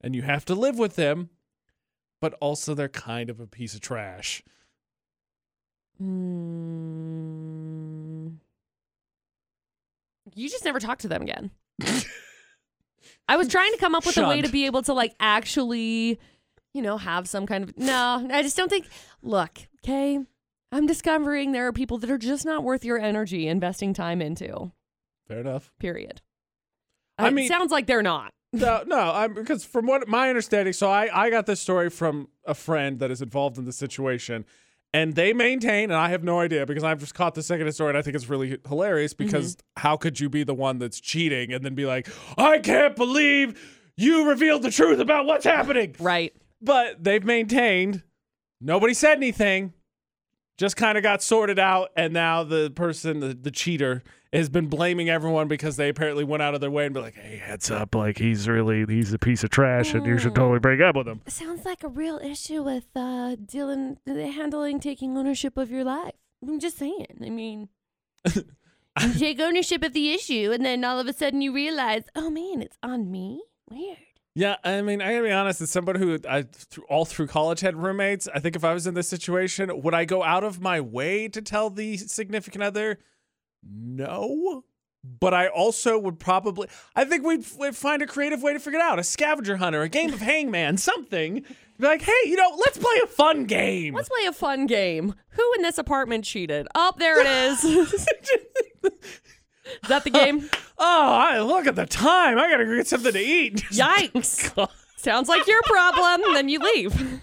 and 0.00 0.14
you 0.14 0.22
have 0.22 0.44
to 0.46 0.54
live 0.54 0.78
with 0.78 0.96
them, 0.96 1.30
but 2.20 2.34
also 2.34 2.74
they're 2.74 2.88
kind 2.88 3.30
of 3.30 3.40
a 3.40 3.46
piece 3.46 3.74
of 3.74 3.80
trash. 3.80 4.42
Mm. 6.96 8.36
You 10.34 10.48
just 10.48 10.64
never 10.64 10.80
talk 10.80 10.98
to 10.98 11.08
them 11.08 11.22
again. 11.22 11.50
I 13.28 13.36
was 13.36 13.48
trying 13.48 13.72
to 13.72 13.78
come 13.78 13.94
up 13.94 14.04
with 14.06 14.16
a 14.18 14.26
way 14.28 14.40
to 14.42 14.48
be 14.48 14.66
able 14.66 14.82
to 14.82 14.92
like 14.92 15.14
actually, 15.20 16.18
you 16.74 16.82
know, 16.82 16.96
have 16.98 17.28
some 17.28 17.46
kind 17.46 17.64
of 17.64 17.76
no. 17.78 18.26
I 18.32 18.42
just 18.42 18.56
don't 18.56 18.68
think. 18.68 18.86
Look, 19.22 19.58
okay, 19.84 20.18
I'm 20.72 20.86
discovering 20.86 21.52
there 21.52 21.66
are 21.66 21.72
people 21.72 21.98
that 21.98 22.10
are 22.10 22.18
just 22.18 22.44
not 22.44 22.62
worth 22.62 22.84
your 22.84 22.98
energy 22.98 23.48
investing 23.48 23.94
time 23.94 24.20
into. 24.22 24.72
Fair 25.28 25.40
enough. 25.40 25.72
Period. 25.80 26.20
I 27.18 27.28
Uh, 27.28 27.30
mean- 27.30 27.46
it 27.46 27.48
sounds 27.48 27.72
like 27.72 27.86
they're 27.86 28.02
not. 28.02 28.32
No, 28.52 28.84
no, 28.86 28.96
I'm 29.12 29.34
because 29.34 29.64
from 29.66 29.86
what 29.86 30.06
my 30.08 30.28
understanding, 30.30 30.72
so 30.72 30.88
I 30.88 31.08
I 31.26 31.30
got 31.30 31.46
this 31.46 31.60
story 31.60 31.90
from 31.90 32.28
a 32.44 32.54
friend 32.54 33.00
that 33.00 33.10
is 33.10 33.20
involved 33.20 33.58
in 33.58 33.64
the 33.66 33.72
situation, 33.72 34.46
and 34.94 35.14
they 35.14 35.32
maintain, 35.32 35.84
and 35.84 35.94
I 35.94 36.08
have 36.10 36.24
no 36.24 36.40
idea 36.40 36.64
because 36.66 36.84
I've 36.84 37.00
just 37.00 37.14
caught 37.14 37.34
the 37.34 37.42
second 37.42 37.70
story, 37.72 37.90
and 37.90 37.98
I 37.98 38.02
think 38.02 38.16
it's 38.16 38.28
really 38.28 38.58
hilarious 38.66 39.14
mm-hmm. 39.14 39.24
because 39.24 39.56
how 39.76 39.96
could 39.96 40.18
you 40.18 40.28
be 40.28 40.42
the 40.44 40.54
one 40.54 40.78
that's 40.78 41.00
cheating 41.00 41.52
and 41.52 41.64
then 41.64 41.74
be 41.74 41.86
like, 41.86 42.08
I 42.38 42.58
can't 42.58 42.96
believe 42.96 43.60
you 43.96 44.28
revealed 44.28 44.62
the 44.62 44.70
truth 44.70 44.98
about 44.98 45.26
what's 45.26 45.44
happening? 45.44 45.96
Right. 45.98 46.34
But 46.60 47.02
they've 47.02 47.24
maintained 47.24 48.02
nobody 48.60 48.94
said 48.94 49.16
anything, 49.16 49.74
just 50.56 50.76
kind 50.76 50.96
of 50.96 51.02
got 51.02 51.22
sorted 51.22 51.58
out, 51.58 51.90
and 51.96 52.12
now 52.12 52.42
the 52.42 52.70
person, 52.70 53.20
the, 53.20 53.34
the 53.34 53.50
cheater, 53.50 54.02
has 54.32 54.48
been 54.48 54.66
blaming 54.68 55.08
everyone 55.08 55.48
because 55.48 55.76
they 55.76 55.88
apparently 55.88 56.24
went 56.24 56.42
out 56.42 56.54
of 56.54 56.60
their 56.60 56.70
way 56.70 56.86
and 56.86 56.94
be 56.94 57.00
like, 57.00 57.14
"Hey, 57.14 57.36
heads 57.36 57.70
up, 57.70 57.94
like 57.94 58.18
he's 58.18 58.48
really 58.48 58.84
he's 58.86 59.12
a 59.12 59.18
piece 59.18 59.44
of 59.44 59.50
trash, 59.50 59.94
and 59.94 60.06
you 60.06 60.18
should 60.18 60.34
totally 60.34 60.58
break 60.58 60.80
up 60.80 60.96
with 60.96 61.06
him." 61.06 61.20
Sounds 61.26 61.64
like 61.64 61.82
a 61.82 61.88
real 61.88 62.18
issue 62.18 62.62
with 62.62 62.86
uh, 62.94 63.36
dealing, 63.36 63.98
handling, 64.06 64.80
taking 64.80 65.16
ownership 65.16 65.56
of 65.56 65.70
your 65.70 65.84
life. 65.84 66.14
I'm 66.42 66.60
just 66.60 66.78
saying. 66.78 67.20
I 67.24 67.30
mean, 67.30 67.68
you 68.34 69.12
take 69.18 69.40
ownership 69.40 69.82
of 69.82 69.92
the 69.92 70.12
issue, 70.12 70.52
and 70.52 70.64
then 70.64 70.84
all 70.84 70.98
of 70.98 71.06
a 71.06 71.12
sudden 71.12 71.40
you 71.40 71.52
realize, 71.52 72.04
oh 72.14 72.30
man, 72.30 72.62
it's 72.62 72.78
on 72.82 73.10
me. 73.10 73.42
Weird. 73.68 73.98
Yeah, 74.36 74.56
I 74.62 74.82
mean, 74.82 75.00
I 75.00 75.12
gotta 75.12 75.24
be 75.24 75.32
honest. 75.32 75.62
As 75.62 75.70
somebody 75.70 75.98
who 75.98 76.18
I 76.28 76.42
through, 76.42 76.84
all 76.90 77.06
through 77.06 77.28
college 77.28 77.60
had 77.60 77.74
roommates, 77.74 78.28
I 78.34 78.38
think 78.38 78.54
if 78.54 78.64
I 78.64 78.74
was 78.74 78.86
in 78.86 78.92
this 78.92 79.08
situation, 79.08 79.70
would 79.80 79.94
I 79.94 80.04
go 80.04 80.22
out 80.22 80.44
of 80.44 80.60
my 80.60 80.78
way 80.78 81.26
to 81.28 81.40
tell 81.40 81.70
the 81.70 81.96
significant 81.96 82.62
other? 82.62 82.98
No. 83.66 84.64
But 85.02 85.32
I 85.32 85.46
also 85.46 85.98
would 85.98 86.18
probably, 86.18 86.68
I 86.94 87.06
think 87.06 87.24
we'd, 87.24 87.46
we'd 87.58 87.74
find 87.74 88.02
a 88.02 88.06
creative 88.06 88.42
way 88.42 88.52
to 88.52 88.58
figure 88.58 88.78
it 88.78 88.82
out. 88.82 88.98
A 88.98 89.04
scavenger 89.04 89.56
hunter, 89.56 89.80
a 89.80 89.88
game 89.88 90.12
of 90.12 90.20
hangman, 90.20 90.76
something. 90.76 91.42
Be 91.78 91.86
like, 91.86 92.02
hey, 92.02 92.12
you 92.26 92.36
know, 92.36 92.50
let's 92.58 92.76
play 92.76 93.00
a 93.04 93.06
fun 93.06 93.46
game. 93.46 93.94
Let's 93.94 94.10
play 94.10 94.26
a 94.26 94.32
fun 94.32 94.66
game. 94.66 95.14
Who 95.30 95.52
in 95.56 95.62
this 95.62 95.78
apartment 95.78 96.26
cheated? 96.26 96.68
Oh, 96.74 96.92
there 96.98 97.20
it 97.20 97.26
is. 97.26 98.06
Is 99.82 99.88
that 99.88 100.04
the 100.04 100.10
game? 100.10 100.48
Oh, 100.78 100.84
I, 101.10 101.40
look 101.40 101.66
at 101.66 101.74
the 101.74 101.86
time. 101.86 102.38
I 102.38 102.50
gotta 102.50 102.66
go 102.66 102.76
get 102.76 102.86
something 102.86 103.14
to 103.14 103.18
eat. 103.18 103.54
Yikes. 103.70 104.68
Sounds 104.96 105.26
like 105.26 105.46
your 105.46 105.62
problem. 105.62 106.34
Then 106.34 106.50
you 106.50 106.58
leave. 106.58 107.20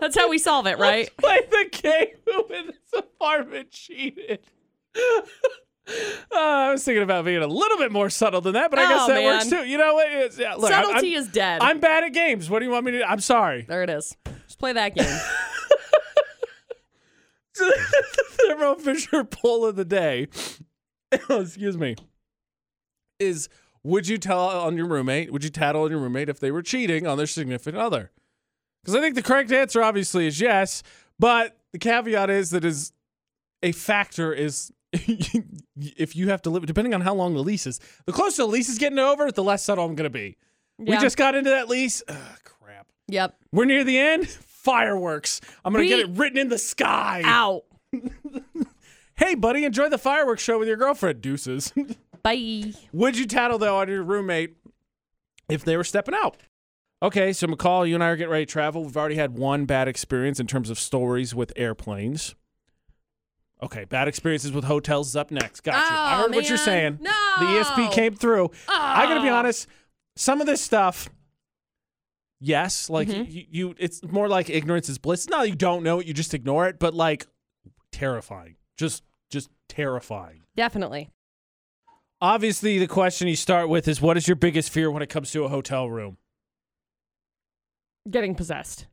That's 0.00 0.16
how 0.16 0.30
we 0.30 0.38
solve 0.38 0.66
it, 0.66 0.78
right? 0.78 1.10
Play 1.18 1.40
the 1.50 1.68
game 1.72 2.06
when 2.48 2.66
this 2.68 2.76
apartment 2.96 3.70
cheated. 3.70 4.40
Uh, 4.96 5.20
I 6.34 6.70
was 6.72 6.82
thinking 6.82 7.02
about 7.02 7.24
being 7.26 7.42
a 7.42 7.46
little 7.46 7.76
bit 7.78 7.92
more 7.92 8.08
subtle 8.10 8.40
than 8.40 8.54
that, 8.54 8.70
but 8.70 8.78
I 8.80 8.88
guess 8.88 9.02
Oh, 9.02 9.08
that 9.08 9.22
works 9.22 9.48
too. 9.50 9.64
You 9.68 9.76
know 9.78 9.92
what? 9.94 10.38
Yeah, 10.38 10.54
look, 10.54 10.72
I'm- 10.72 10.84
Subtlety 10.86 11.16
I'm, 11.16 11.22
is 11.22 11.28
dead. 11.28 11.60
I'm 11.62 11.80
bad 11.80 12.02
at 12.04 12.12
games. 12.14 12.48
What 12.50 12.60
do 12.60 12.64
you 12.64 12.70
want 12.70 12.86
me 12.86 12.92
to 12.92 12.98
do? 13.00 13.04
I'm 13.04 13.20
sorry. 13.20 13.66
there 13.68 13.82
it 13.82 13.90
is. 13.90 14.16
Just 14.46 14.58
play 14.58 14.72
that 14.72 14.94
game. 14.94 15.18
The 17.56 18.14
Thermo 18.30 18.74
Fisher 18.76 19.24
poll 19.24 19.64
of 19.64 19.76
the 19.76 19.84
day, 19.84 20.28
oh, 21.28 21.40
excuse 21.40 21.76
me, 21.76 21.96
is 23.18 23.48
would 23.82 24.08
you 24.08 24.18
tell 24.18 24.40
on 24.40 24.76
your 24.76 24.86
roommate, 24.86 25.32
would 25.32 25.44
you 25.44 25.50
tattle 25.50 25.84
on 25.84 25.90
your 25.90 26.00
roommate 26.00 26.28
if 26.28 26.40
they 26.40 26.50
were 26.50 26.62
cheating 26.62 27.06
on 27.06 27.16
their 27.16 27.26
significant 27.26 27.80
other? 27.80 28.10
Because 28.82 28.96
I 28.96 29.00
think 29.00 29.14
the 29.14 29.22
correct 29.22 29.52
answer 29.52 29.82
obviously 29.82 30.26
is 30.26 30.40
yes, 30.40 30.82
but 31.18 31.58
the 31.72 31.78
caveat 31.78 32.30
is 32.30 32.50
that 32.50 32.64
is 32.64 32.92
a 33.62 33.72
factor 33.72 34.32
is 34.32 34.72
if 34.92 36.16
you 36.16 36.30
have 36.30 36.42
to 36.42 36.50
live, 36.50 36.66
depending 36.66 36.94
on 36.94 37.00
how 37.00 37.14
long 37.14 37.34
the 37.34 37.42
lease 37.42 37.66
is, 37.66 37.80
the 38.06 38.12
closer 38.12 38.42
the 38.42 38.48
lease 38.48 38.68
is 38.68 38.78
getting 38.78 38.98
over, 38.98 39.30
the 39.30 39.42
less 39.42 39.62
subtle 39.62 39.84
I'm 39.84 39.94
going 39.94 40.04
to 40.04 40.10
be. 40.10 40.36
We 40.78 40.96
just 40.98 41.16
got 41.16 41.34
into 41.34 41.50
that 41.50 41.68
lease. 41.68 42.02
Ugh, 42.06 42.38
crap. 42.44 42.86
Yep. 43.08 43.36
We're 43.52 43.64
near 43.64 43.82
the 43.82 43.98
end. 43.98 44.36
Fireworks. 44.66 45.40
I'm 45.64 45.72
going 45.72 45.84
to 45.84 45.88
get 45.88 46.00
it 46.00 46.10
written 46.18 46.38
in 46.38 46.48
the 46.48 46.58
sky. 46.58 47.22
Out. 47.24 47.62
Hey, 49.18 49.34
buddy, 49.34 49.64
enjoy 49.64 49.88
the 49.88 49.96
fireworks 49.96 50.42
show 50.42 50.58
with 50.58 50.68
your 50.68 50.76
girlfriend. 50.76 51.22
Deuces. 51.22 51.72
Bye. 52.22 52.74
Would 52.92 53.16
you 53.16 53.24
tattle 53.26 53.56
though 53.56 53.78
on 53.78 53.88
your 53.88 54.02
roommate 54.02 54.58
if 55.48 55.64
they 55.64 55.74
were 55.78 55.84
stepping 55.84 56.14
out? 56.14 56.36
Okay, 57.02 57.32
so 57.32 57.46
McCall, 57.46 57.88
you 57.88 57.94
and 57.94 58.04
I 58.04 58.08
are 58.08 58.16
getting 58.16 58.30
ready 58.30 58.44
to 58.44 58.52
travel. 58.52 58.84
We've 58.84 58.94
already 58.96 59.14
had 59.14 59.38
one 59.38 59.64
bad 59.64 59.88
experience 59.88 60.38
in 60.38 60.46
terms 60.46 60.68
of 60.68 60.78
stories 60.78 61.34
with 61.34 61.50
airplanes. 61.56 62.34
Okay, 63.62 63.84
bad 63.86 64.06
experiences 64.06 64.52
with 64.52 64.64
hotels 64.64 65.08
is 65.08 65.16
up 65.16 65.30
next. 65.30 65.62
Got 65.62 65.76
you. 65.76 65.96
I 65.96 66.18
Oh, 66.18 66.22
heard 66.24 66.34
what 66.34 66.50
you're 66.50 66.58
saying. 66.58 66.98
No. 67.00 67.10
The 67.38 67.44
ESP 67.46 67.92
came 67.92 68.14
through. 68.14 68.50
I 68.68 69.06
gotta 69.06 69.22
be 69.22 69.30
Oh. 69.30 69.34
honest. 69.34 69.66
Some 70.14 70.42
of 70.42 70.46
this 70.46 70.60
stuff, 70.60 71.08
yes, 72.40 72.88
like 72.90 73.08
Mhm. 73.08 73.30
you, 73.32 73.44
you, 73.50 73.74
it's 73.78 74.02
more 74.04 74.28
like 74.28 74.48
ignorance 74.50 74.88
is 74.88 74.98
bliss. 74.98 75.28
No, 75.28 75.42
you 75.42 75.54
don't 75.54 75.82
know 75.82 76.00
it, 76.00 76.06
you 76.06 76.14
just 76.14 76.34
ignore 76.34 76.66
it. 76.68 76.78
But 76.78 76.94
like, 76.94 77.26
terrifying. 77.92 78.56
Just, 78.76 79.02
just 79.30 79.48
terrifying. 79.68 80.42
Definitely. 80.56 81.10
Obviously, 82.20 82.78
the 82.78 82.86
question 82.86 83.28
you 83.28 83.36
start 83.36 83.68
with 83.68 83.86
is 83.88 84.00
what 84.00 84.16
is 84.16 84.26
your 84.26 84.36
biggest 84.36 84.70
fear 84.70 84.90
when 84.90 85.02
it 85.02 85.08
comes 85.08 85.30
to 85.32 85.44
a 85.44 85.48
hotel 85.48 85.88
room? 85.90 86.16
Getting 88.10 88.34
possessed. 88.34 88.86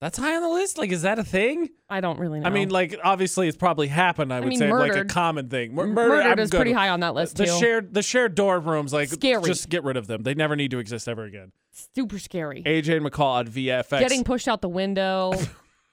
That's 0.00 0.16
high 0.16 0.34
on 0.34 0.40
the 0.42 0.48
list. 0.48 0.78
Like, 0.78 0.92
is 0.92 1.02
that 1.02 1.18
a 1.18 1.24
thing? 1.24 1.68
I 1.90 2.00
don't 2.00 2.18
really 2.18 2.40
know. 2.40 2.46
I 2.46 2.50
mean, 2.50 2.70
like, 2.70 2.98
obviously, 3.04 3.48
it's 3.48 3.56
probably 3.56 3.86
happened. 3.86 4.32
I 4.32 4.40
would 4.40 4.48
mean, 4.48 4.58
say 4.58 4.72
like 4.72 4.96
a 4.96 5.04
common 5.04 5.50
thing. 5.50 5.74
Mur- 5.74 5.86
murder, 5.88 6.08
murdered 6.08 6.32
I'm 6.32 6.38
is 6.38 6.48
good 6.48 6.56
pretty 6.56 6.72
high 6.72 6.88
on 6.88 7.00
that 7.00 7.14
list 7.14 7.36
The 7.36 7.44
too. 7.44 7.58
shared, 7.58 7.92
the 7.92 8.00
shared 8.02 8.34
dorm 8.34 8.64
rooms, 8.64 8.94
like, 8.94 9.10
Scary. 9.10 9.42
just 9.44 9.68
get 9.68 9.84
rid 9.84 9.98
of 9.98 10.06
them. 10.06 10.22
They 10.22 10.32
never 10.32 10.56
need 10.56 10.70
to 10.70 10.78
exist 10.78 11.06
ever 11.06 11.24
again. 11.24 11.52
Super 11.94 12.18
scary. 12.18 12.62
AJ 12.64 12.96
and 12.96 13.06
McCall 13.06 13.26
on 13.34 13.46
VFX. 13.48 14.00
Getting 14.00 14.24
pushed 14.24 14.48
out 14.48 14.62
the 14.62 14.68
window, 14.70 15.34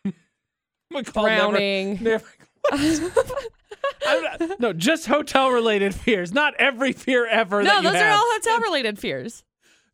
McCall 0.93 1.23
drowning. 1.23 1.99
Never, 2.01 2.23
never, 2.71 3.11
not- 4.05 4.59
no, 4.59 4.73
just 4.73 5.05
hotel 5.07 5.49
related 5.51 5.93
fears. 5.93 6.33
Not 6.33 6.53
every 6.59 6.93
fear 6.93 7.27
ever. 7.27 7.61
no, 7.61 7.81
those 7.81 7.95
are 7.95 8.09
all 8.09 8.23
hotel 8.33 8.59
related 8.61 8.97
fears. 8.99 9.43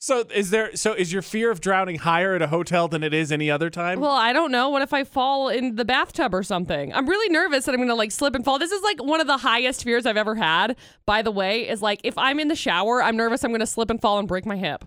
So 0.03 0.25
is 0.35 0.49
there? 0.49 0.75
So 0.75 0.91
is 0.91 1.13
your 1.13 1.21
fear 1.21 1.49
of 1.49 1.61
drowning 1.61 1.99
higher 1.99 2.35
at 2.35 2.41
a 2.41 2.47
hotel 2.47 2.89
than 2.89 3.03
it 3.03 3.13
is 3.13 3.31
any 3.31 3.49
other 3.49 3.69
time? 3.69 4.01
Well, 4.01 4.11
I 4.11 4.33
don't 4.33 4.51
know. 4.51 4.67
What 4.67 4.81
if 4.81 4.91
I 4.91 5.05
fall 5.05 5.47
in 5.47 5.77
the 5.77 5.85
bathtub 5.85 6.35
or 6.35 6.43
something? 6.43 6.93
I'm 6.93 7.07
really 7.07 7.31
nervous 7.31 7.63
that 7.63 7.73
I'm 7.73 7.79
gonna 7.79 7.95
like 7.95 8.11
slip 8.11 8.35
and 8.35 8.43
fall. 8.43 8.59
This 8.59 8.73
is 8.73 8.83
like 8.83 9.01
one 9.01 9.21
of 9.21 9.27
the 9.27 9.37
highest 9.37 9.85
fears 9.85 10.05
I've 10.05 10.17
ever 10.17 10.35
had. 10.35 10.75
By 11.05 11.21
the 11.21 11.31
way, 11.31 11.69
is 11.69 11.81
like 11.81 12.01
if 12.03 12.17
I'm 12.17 12.41
in 12.41 12.49
the 12.49 12.55
shower, 12.55 13.01
I'm 13.01 13.15
nervous 13.15 13.45
I'm 13.45 13.53
gonna 13.53 13.65
slip 13.65 13.89
and 13.89 14.01
fall 14.01 14.19
and 14.19 14.27
break 14.27 14.45
my 14.45 14.57
hip, 14.57 14.83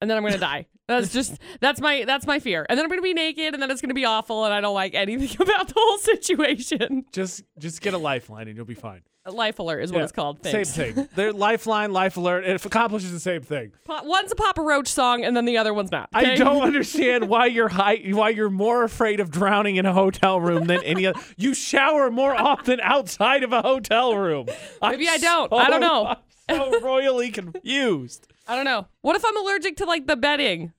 and 0.00 0.08
then 0.08 0.16
I'm 0.16 0.22
gonna 0.22 0.38
die. 0.38 0.66
That's 0.86 1.12
just 1.12 1.38
that's 1.60 1.80
my 1.80 2.04
that's 2.06 2.26
my 2.26 2.38
fear. 2.38 2.66
And 2.68 2.78
then 2.78 2.84
I'm 2.84 2.90
gonna 2.90 3.00
be 3.02 3.14
naked, 3.14 3.54
and 3.54 3.62
then 3.62 3.70
it's 3.70 3.80
gonna 3.80 3.94
be 3.94 4.04
awful, 4.04 4.44
and 4.44 4.52
I 4.52 4.60
don't 4.60 4.74
like 4.74 4.94
anything 4.94 5.34
about 5.40 5.68
the 5.68 5.74
whole 5.76 5.98
situation. 5.98 7.04
just 7.12 7.42
just 7.58 7.80
get 7.80 7.94
a 7.94 7.98
lifeline 7.98 8.48
and 8.48 8.56
you'll 8.56 8.66
be 8.66 8.74
fine. 8.74 9.00
A 9.26 9.30
life 9.30 9.58
alert 9.58 9.80
is 9.80 9.90
what 9.90 10.00
Yeah, 10.00 10.04
it's 10.04 10.12
called. 10.12 10.44
Same 10.44 10.52
Thanks. 10.52 10.72
thing. 10.72 11.08
Their 11.14 11.32
lifeline, 11.32 11.92
life 11.92 12.18
alert. 12.18 12.44
It 12.44 12.62
accomplishes 12.62 13.10
the 13.10 13.20
same 13.20 13.40
thing. 13.40 13.72
One's 13.88 14.32
a 14.32 14.34
Papa 14.34 14.60
Roach 14.60 14.88
song, 14.88 15.24
and 15.24 15.34
then 15.34 15.46
the 15.46 15.56
other 15.56 15.72
one's 15.72 15.90
not. 15.90 16.10
I 16.12 16.34
don't 16.34 16.60
understand 16.62 17.30
why 17.30 17.46
you're 17.46 17.70
high, 17.70 18.02
why 18.10 18.28
you're 18.28 18.50
more 18.50 18.84
afraid 18.84 19.20
of 19.20 19.30
drowning 19.30 19.76
in 19.76 19.86
a 19.86 19.94
hotel 19.94 20.38
room 20.38 20.66
than 20.66 20.82
any 20.84 21.06
other. 21.06 21.18
You 21.38 21.54
shower 21.54 22.10
more 22.10 22.34
often 22.38 22.80
outside 22.82 23.42
of 23.42 23.54
a 23.54 23.62
hotel 23.62 24.14
room. 24.14 24.48
Maybe 24.82 25.08
I'm 25.08 25.14
I 25.14 25.18
don't. 25.18 25.52
I 25.54 25.70
don't 25.70 25.80
know. 25.80 26.16
I'm 26.50 26.72
so 26.72 26.80
royally 26.80 27.30
confused. 27.30 28.26
I 28.46 28.56
don't 28.56 28.66
know. 28.66 28.86
What 29.00 29.16
if 29.16 29.24
I'm 29.24 29.38
allergic 29.38 29.78
to 29.78 29.86
like 29.86 30.06
the 30.06 30.16
bedding, 30.16 30.73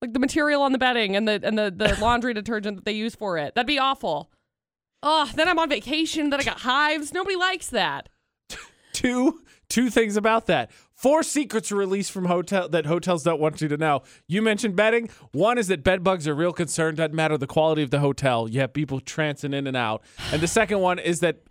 like 0.00 0.12
the 0.12 0.18
material 0.18 0.62
on 0.62 0.72
the 0.72 0.78
bedding 0.78 1.16
and 1.16 1.26
the 1.26 1.40
and 1.42 1.58
the, 1.58 1.72
the 1.74 1.96
laundry 2.00 2.34
detergent 2.34 2.76
that 2.76 2.84
they 2.84 2.92
use 2.92 3.14
for 3.14 3.38
it? 3.38 3.54
That'd 3.54 3.66
be 3.66 3.78
awful. 3.78 4.30
Oh, 5.02 5.30
then 5.34 5.48
I'm 5.48 5.58
on 5.58 5.68
vacation. 5.68 6.30
Then 6.30 6.40
I 6.40 6.44
got 6.44 6.60
hives. 6.60 7.12
Nobody 7.12 7.36
likes 7.36 7.68
that. 7.70 8.08
Two 8.92 9.42
two 9.68 9.90
things 9.90 10.16
about 10.16 10.46
that. 10.46 10.70
Four 10.94 11.22
secrets 11.22 11.70
released 11.70 12.10
from 12.10 12.24
hotel 12.24 12.68
that 12.70 12.86
hotels 12.86 13.22
don't 13.22 13.40
want 13.40 13.60
you 13.60 13.68
to 13.68 13.76
know. 13.76 14.02
You 14.26 14.42
mentioned 14.42 14.74
bedding. 14.74 15.08
One 15.30 15.56
is 15.58 15.68
that 15.68 15.84
bed 15.84 16.02
bugs 16.02 16.26
are 16.26 16.32
a 16.32 16.34
real 16.34 16.52
concern. 16.52 16.96
Doesn't 16.96 17.14
matter 17.14 17.38
the 17.38 17.46
quality 17.46 17.82
of 17.82 17.90
the 17.90 18.00
hotel. 18.00 18.48
You 18.48 18.60
have 18.60 18.72
people 18.72 19.00
trancing 19.00 19.54
in 19.54 19.68
and 19.68 19.76
out. 19.76 20.02
And 20.32 20.40
the 20.40 20.48
second 20.48 20.80
one 20.80 20.98
is 20.98 21.20
that 21.20 21.42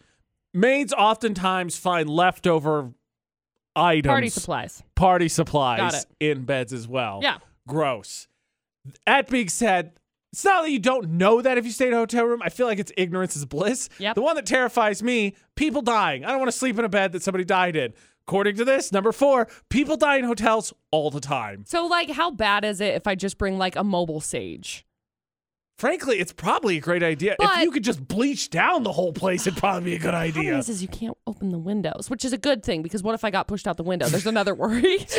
maids 0.53 0.91
oftentimes 0.91 1.77
find 1.77 2.09
leftover 2.09 2.91
items, 3.77 4.11
Party 4.11 4.29
supplies. 4.29 4.83
party 4.95 5.27
supplies 5.29 6.05
in 6.19 6.43
beds 6.43 6.73
as 6.73 6.85
well. 6.87 7.19
Yeah. 7.23 7.37
Gross. 7.67 8.27
That 9.05 9.27
being 9.29 9.49
said, 9.49 9.93
it's 10.31 10.43
not 10.43 10.63
that 10.63 10.71
you 10.71 10.79
don't 10.79 11.11
know 11.11 11.41
that 11.41 11.57
if 11.57 11.65
you 11.65 11.71
stay 11.71 11.87
in 11.87 11.93
a 11.93 11.97
hotel 11.97 12.25
room. 12.25 12.41
I 12.43 12.49
feel 12.49 12.67
like 12.67 12.79
it's 12.79 12.91
ignorance 12.97 13.35
is 13.35 13.45
bliss. 13.45 13.89
Yep. 13.97 14.15
The 14.15 14.21
one 14.21 14.35
that 14.35 14.45
terrifies 14.45 15.01
me, 15.01 15.35
people 15.55 15.81
dying. 15.81 16.25
I 16.25 16.29
don't 16.29 16.39
want 16.39 16.51
to 16.51 16.57
sleep 16.57 16.77
in 16.77 16.85
a 16.85 16.89
bed 16.89 17.11
that 17.13 17.23
somebody 17.23 17.45
died 17.45 17.75
in. 17.75 17.93
According 18.27 18.57
to 18.57 18.65
this, 18.65 18.91
number 18.91 19.13
four, 19.13 19.47
people 19.69 19.95
die 19.95 20.17
in 20.17 20.25
hotels 20.25 20.73
all 20.91 21.09
the 21.09 21.21
time. 21.21 21.63
So 21.65 21.85
like, 21.85 22.09
how 22.09 22.29
bad 22.29 22.65
is 22.65 22.81
it 22.81 22.93
if 22.95 23.07
I 23.07 23.15
just 23.15 23.37
bring 23.37 23.57
like 23.57 23.77
a 23.77 23.85
mobile 23.85 24.19
sage? 24.19 24.85
Frankly, 25.77 26.17
it's 26.17 26.33
probably 26.33 26.77
a 26.77 26.81
great 26.81 27.03
idea. 27.03 27.35
if 27.39 27.61
you 27.63 27.69
could 27.69 27.83
just 27.83 28.07
bleach 28.07 28.49
down 28.49 28.81
the 28.81 28.91
whole 28.91 29.13
place, 29.13 29.45
it'd 29.45 29.59
probably 29.59 29.91
be 29.91 29.95
a 29.95 29.99
good 29.99 30.07
The 30.07 30.11
problem 30.31 30.39
idea. 30.47 30.57
is, 30.57 30.69
is 30.69 30.81
you 30.81 30.87
can't 30.87 31.15
open 31.27 31.51
the 31.51 31.59
windows, 31.59 32.09
which 32.09 32.25
is 32.25 32.33
a 32.33 32.37
good 32.37 32.63
thing 32.63 32.81
because 32.81 33.03
what 33.03 33.13
if 33.13 33.23
I 33.23 33.29
got 33.29 33.47
pushed 33.47 33.67
out 33.67 33.77
the 33.77 33.83
window? 33.83 34.07
There's 34.07 34.25
another 34.25 34.55
worry. 34.55 35.05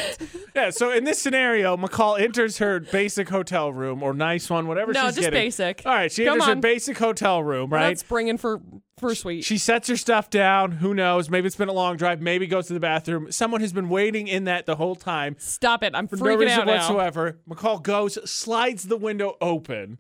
Yeah, 0.56 0.70
so 0.70 0.90
in 0.90 1.04
this 1.04 1.22
scenario, 1.22 1.76
McCall 1.76 2.18
enters 2.18 2.58
her 2.58 2.80
basic 2.80 3.28
hotel 3.28 3.72
room 3.72 4.02
or 4.02 4.12
nice 4.12 4.50
one, 4.50 4.66
whatever 4.66 4.92
no, 4.92 5.02
she's 5.06 5.14
just 5.14 5.20
getting. 5.26 5.38
basic. 5.38 5.82
All 5.86 5.94
right, 5.94 6.10
she 6.10 6.24
Come 6.24 6.32
enters 6.32 6.46
her 6.46 6.52
on. 6.52 6.60
basic 6.60 6.98
hotel 6.98 7.44
room, 7.44 7.70
right? 7.70 7.90
not 7.90 7.98
springing 7.98 8.38
for 8.38 8.60
for 8.98 9.14
suite. 9.14 9.44
She 9.44 9.56
sets 9.56 9.86
her 9.88 9.96
stuff 9.96 10.30
down. 10.30 10.72
Who 10.72 10.94
knows? 10.94 11.30
Maybe 11.30 11.46
it's 11.46 11.54
been 11.54 11.68
a 11.68 11.72
long 11.74 11.96
drive. 11.96 12.20
Maybe 12.20 12.48
goes 12.48 12.66
to 12.68 12.72
the 12.72 12.80
bathroom. 12.80 13.30
Someone 13.30 13.60
has 13.60 13.72
been 13.72 13.88
waiting 13.88 14.26
in 14.26 14.44
that 14.44 14.66
the 14.66 14.74
whole 14.74 14.96
time 14.96 15.36
Stop 15.38 15.84
it! 15.84 15.94
I'm 15.94 16.08
for 16.08 16.16
no 16.16 16.24
reason 16.34 16.58
out 16.58 16.66
now. 16.66 16.74
whatsoever. 16.78 17.38
McCall 17.48 17.80
goes, 17.80 18.18
slides 18.28 18.88
the 18.88 18.96
window 18.96 19.36
open, 19.40 19.98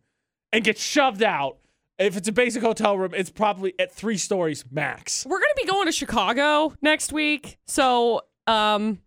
and 0.52 0.64
get 0.64 0.78
shoved 0.78 1.22
out. 1.22 1.58
If 1.98 2.16
it's 2.16 2.28
a 2.28 2.32
basic 2.32 2.62
hotel 2.62 2.96
room, 2.96 3.12
it's 3.14 3.30
probably 3.30 3.74
at 3.78 3.92
three 3.92 4.16
stories 4.18 4.64
max. 4.70 5.26
We're 5.28 5.40
gonna 5.40 5.52
be 5.56 5.66
going 5.66 5.86
to 5.86 5.92
Chicago 5.92 6.72
next 6.80 7.12
week, 7.12 7.58
so 7.66 8.22
um, 8.46 9.00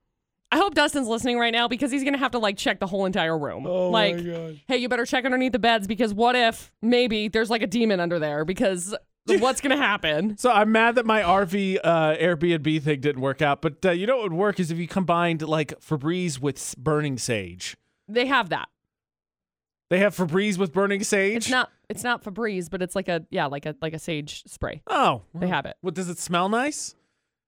I 0.52 0.58
hope 0.58 0.74
Dustin's 0.76 1.08
listening 1.08 1.38
right 1.40 1.54
now 1.54 1.70
because 1.70 1.90
he's 1.92 2.04
gonna 2.04 2.18
have 2.18 2.32
to 2.32 2.40
like 2.40 2.58
check 2.58 2.80
the 2.82 2.88
whole 2.88 3.06
entire 3.06 3.38
room. 3.38 3.64
like, 3.64 4.16
Oh 4.18 4.24
god. 4.50 4.60
hey, 4.68 4.78
you 4.78 4.90
better 4.90 5.06
check 5.06 5.24
underneath 5.24 5.54
the 5.54 5.60
beds 5.60 5.88
because 5.88 6.14
what 6.14 6.36
if 6.36 6.70
maybe 6.82 7.30
there's 7.30 7.50
like 7.50 7.62
a 7.62 7.68
demon 7.68 8.02
under 8.02 8.20
there 8.20 8.44
because 8.44 8.94
what's 9.26 9.62
gonna 9.62 9.78
happen? 9.78 10.36
So 10.38 10.52
I'm 10.52 10.74
mad 10.74 10.96
that 10.96 11.06
my 11.06 11.22
RV 11.22 11.78
uh, 11.82 12.16
Airbnb 12.18 12.82
thing 12.84 13.00
didn't 13.00 13.22
work 13.22 13.42
out. 13.42 13.62
But 13.62 13.86
uh, 13.86 13.92
you 13.92 14.06
know 14.06 14.18
what 14.18 14.24
would 14.24 14.34
work 14.34 14.60
is 14.60 14.70
if 14.70 14.78
you 14.78 14.88
combined 14.90 15.42
like 15.44 15.80
Febreze 15.80 16.42
with 16.42 16.76
burning 16.78 17.18
sage. 17.18 17.78
They 18.10 18.26
have 18.26 18.50
that. 18.50 18.68
They 19.92 20.00
have 20.00 20.16
Febreze 20.16 20.58
with 20.58 20.72
burning 20.72 21.04
sage. 21.04 21.36
It's 21.36 21.50
not 21.50 21.70
it's 21.90 22.02
not 22.02 22.24
Febreze, 22.24 22.70
but 22.70 22.82
it's 22.82 22.96
like 22.96 23.10
a 23.10 23.26
yeah, 23.30 23.48
like 23.48 23.66
a 23.66 23.76
like 23.82 23.94
a 23.94 24.00
sage 24.00 24.44
spray. 24.48 24.82
Oh, 24.88 25.24
They 25.36 25.50
have 25.50 25.66
it. 25.66 25.76
What 25.82 25.96
does 25.96 26.08
it 26.08 26.18
smell 26.18 26.48
nice? 26.48 26.96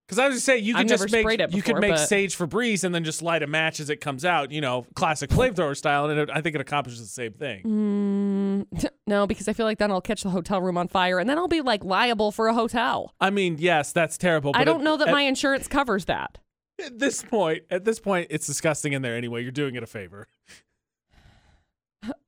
Because 0.06 0.20
I 0.20 0.28
was 0.28 0.36
just 0.36 0.46
saying 0.46 0.66
you 0.66 0.74
could 0.74 0.82
I've 0.82 0.88
just 1.00 1.10
make 1.10 1.26
it 1.40 1.54
you 1.54 1.62
could 1.62 1.76
before, 1.76 1.80
make 1.80 1.92
but- 1.92 2.06
sage 2.06 2.38
Febreze 2.38 2.84
and 2.84 2.94
then 2.94 3.06
just 3.06 3.22
light 3.22 3.44
a 3.44 3.48
match 3.48 3.80
as 3.80 3.90
it 3.90 4.02
comes 4.02 4.26
out. 4.26 4.52
You 4.52 4.60
know, 4.60 4.86
classic 4.94 5.30
flamethrower 5.30 5.78
style, 5.78 6.10
and 6.10 6.20
it, 6.20 6.30
I 6.30 6.42
think 6.42 6.56
it 6.56 6.60
accomplishes 6.60 7.00
the 7.00 7.08
same 7.08 7.32
thing. 7.32 7.64
Mm, 7.64 8.90
no, 9.08 9.26
because 9.26 9.48
I 9.48 9.54
feel 9.54 9.66
like 9.66 9.78
then 9.78 9.90
I'll 9.90 10.02
catch 10.02 10.24
the 10.24 10.30
hotel 10.30 10.62
room 10.62 10.78
on 10.78 10.90
fire 10.90 11.20
and 11.20 11.30
then 11.30 11.38
I'll 11.38 11.48
be 11.48 11.62
like 11.62 11.86
liable 11.86 12.34
for 12.34 12.50
a 12.50 12.54
hotel. 12.54 13.14
I 13.22 13.30
mean, 13.30 13.56
yes, 13.58 13.94
that's 13.94 14.18
terrible. 14.18 14.52
I 14.54 14.66
don't 14.66 14.82
at- 14.82 14.84
know 14.84 14.98
that 14.98 15.08
at, 15.08 15.14
my 15.14 15.22
insurance 15.22 15.70
covers 15.70 16.04
that. 16.06 16.40
At 16.84 17.00
this 17.00 17.24
point, 17.24 17.64
at 17.70 17.86
this 17.86 18.02
point, 18.02 18.28
it's 18.32 18.46
disgusting 18.46 18.92
in 18.92 19.02
there 19.02 19.16
anyway. 19.16 19.44
You're 19.44 19.52
doing 19.54 19.76
it 19.76 19.84
a 19.84 19.88
favor. 19.88 20.28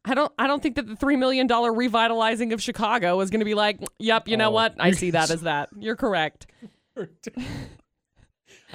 I 0.05 0.13
don't 0.13 0.31
I 0.37 0.47
don't 0.47 0.61
think 0.63 0.75
that 0.75 0.87
the 0.87 0.95
3 0.95 1.15
million 1.15 1.47
dollar 1.47 1.73
revitalizing 1.73 2.53
of 2.53 2.61
Chicago 2.61 3.19
is 3.21 3.29
going 3.29 3.39
to 3.39 3.45
be 3.45 3.55
like, 3.55 3.79
"Yep, 3.99 4.27
you 4.27 4.37
know 4.37 4.47
Oh. 4.49 4.51
what? 4.51 4.75
I 4.79 4.91
see 4.91 5.11
that 5.11 5.29
as 5.31 5.41
that." 5.41 5.69
You're 5.77 5.95
correct. 5.95 6.47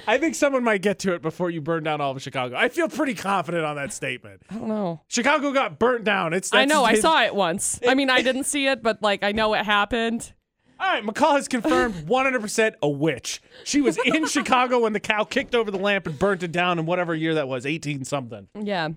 I 0.07 0.17
think 0.17 0.35
someone 0.35 0.63
might 0.63 0.81
get 0.81 0.99
to 0.99 1.13
it 1.13 1.21
before 1.21 1.49
you 1.49 1.61
burn 1.61 1.83
down 1.83 2.01
all 2.01 2.11
of 2.11 2.21
Chicago. 2.21 2.55
I 2.55 2.69
feel 2.69 2.87
pretty 2.89 3.13
confident 3.13 3.63
on 3.65 3.75
that 3.75 3.93
statement. 3.93 4.41
I 4.49 4.55
don't 4.55 4.67
know. 4.67 5.01
Chicago 5.07 5.51
got 5.51 5.77
burnt 5.79 6.03
down. 6.03 6.33
It's 6.33 6.53
I 6.53 6.65
know. 6.65 6.83
I 6.83 6.95
saw 6.95 7.21
it 7.23 7.35
once. 7.35 7.79
I 7.87 7.93
mean, 7.93 8.09
I 8.09 8.21
didn't 8.21 8.45
see 8.45 8.67
it, 8.67 8.81
but 8.81 9.01
like 9.01 9.23
I 9.23 9.31
know 9.31 9.53
it 9.53 9.63
happened. 9.65 10.33
All 10.79 10.87
right, 10.87 11.03
McCall 11.03 11.33
has 11.33 11.47
confirmed 11.47 11.93
100% 12.07 12.73
a 12.81 12.89
witch. 12.89 13.39
She 13.63 13.81
was 13.81 13.99
in 14.03 14.25
Chicago 14.25 14.79
when 14.79 14.93
the 14.93 14.99
cow 14.99 15.23
kicked 15.23 15.53
over 15.53 15.69
the 15.69 15.77
lamp 15.77 16.07
and 16.07 16.17
burnt 16.17 16.41
it 16.41 16.51
down 16.51 16.79
in 16.79 16.87
whatever 16.87 17.13
year 17.13 17.35
that 17.35 17.47
was, 17.47 17.67
18 17.67 18.03
something. 18.03 18.47
Yeah. 18.59 18.89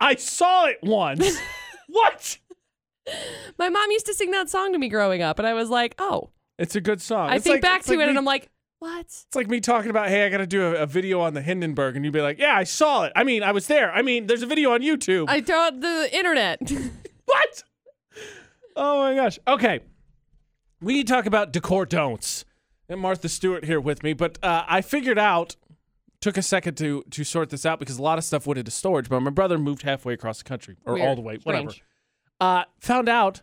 I 0.00 0.14
saw 0.16 0.66
it 0.66 0.78
once. 0.82 1.38
what? 1.88 2.38
My 3.58 3.68
mom 3.68 3.90
used 3.90 4.06
to 4.06 4.14
sing 4.14 4.30
that 4.32 4.48
song 4.50 4.72
to 4.72 4.78
me 4.78 4.88
growing 4.88 5.22
up, 5.22 5.38
and 5.38 5.46
I 5.48 5.54
was 5.54 5.70
like, 5.70 5.94
"Oh." 5.98 6.30
It's 6.58 6.74
a 6.76 6.80
good 6.80 7.00
song. 7.00 7.30
I 7.30 7.36
It's 7.36 7.44
think 7.44 7.54
like- 7.54 7.62
back 7.62 7.82
to 7.84 7.90
like 7.92 7.94
it, 8.00 8.02
me- 8.04 8.08
and 8.10 8.18
I'm 8.18 8.24
like, 8.24 8.50
"What?" 8.80 9.00
It's 9.06 9.26
like 9.34 9.48
me 9.48 9.60
talking 9.60 9.90
about, 9.90 10.08
hey, 10.08 10.26
I 10.26 10.28
got 10.28 10.38
to 10.38 10.46
do 10.46 10.62
a, 10.62 10.82
a 10.82 10.86
video 10.86 11.20
on 11.20 11.34
the 11.34 11.40
Hindenburg, 11.42 11.96
and 11.96 12.04
you'd 12.04 12.12
be 12.12 12.20
like, 12.20 12.38
yeah, 12.38 12.56
I 12.56 12.64
saw 12.64 13.04
it. 13.04 13.12
I 13.16 13.24
mean, 13.24 13.42
I 13.42 13.52
was 13.52 13.66
there. 13.68 13.92
I 13.92 14.02
mean, 14.02 14.26
there's 14.26 14.42
a 14.42 14.46
video 14.46 14.72
on 14.72 14.80
YouTube. 14.80 15.26
I 15.28 15.40
thought 15.40 15.80
the 15.80 16.08
internet. 16.12 16.60
what? 17.24 17.62
Oh 18.76 19.00
my 19.02 19.14
gosh. 19.14 19.38
Okay. 19.46 19.80
We 20.80 20.92
need 20.94 21.06
to 21.08 21.12
talk 21.12 21.26
about 21.26 21.52
decor 21.52 21.86
don'ts. 21.86 22.44
And 22.88 23.00
Martha 23.00 23.28
Stewart 23.28 23.64
here 23.64 23.80
with 23.80 24.02
me, 24.02 24.12
but 24.14 24.38
uh, 24.42 24.64
I 24.68 24.80
figured 24.80 25.18
out. 25.18 25.56
Took 26.20 26.36
a 26.36 26.42
second 26.42 26.76
to 26.78 27.04
to 27.10 27.22
sort 27.24 27.50
this 27.50 27.64
out 27.64 27.78
because 27.78 27.98
a 27.98 28.02
lot 28.02 28.18
of 28.18 28.24
stuff 28.24 28.46
went 28.46 28.58
into 28.58 28.70
storage. 28.72 29.08
But 29.08 29.20
my 29.20 29.30
brother 29.30 29.56
moved 29.58 29.82
halfway 29.82 30.14
across 30.14 30.38
the 30.38 30.44
country, 30.44 30.76
or 30.84 30.94
Weird. 30.94 31.08
all 31.08 31.14
the 31.14 31.20
way, 31.22 31.38
whatever. 31.44 31.70
Strange. 31.70 31.84
Uh, 32.40 32.64
found 32.80 33.08
out 33.08 33.42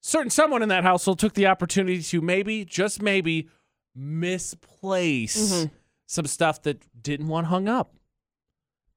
certain 0.00 0.30
someone 0.30 0.62
in 0.62 0.68
that 0.68 0.82
household 0.84 1.18
took 1.18 1.32
the 1.34 1.46
opportunity 1.46 2.02
to 2.02 2.20
maybe, 2.20 2.64
just 2.64 3.00
maybe, 3.00 3.48
misplace 3.94 5.52
Mhm. 5.52 5.70
some 6.06 6.26
stuff 6.26 6.62
that 6.62 6.84
didn't 7.02 7.28
want 7.28 7.46
hung 7.48 7.68
up. 7.68 7.94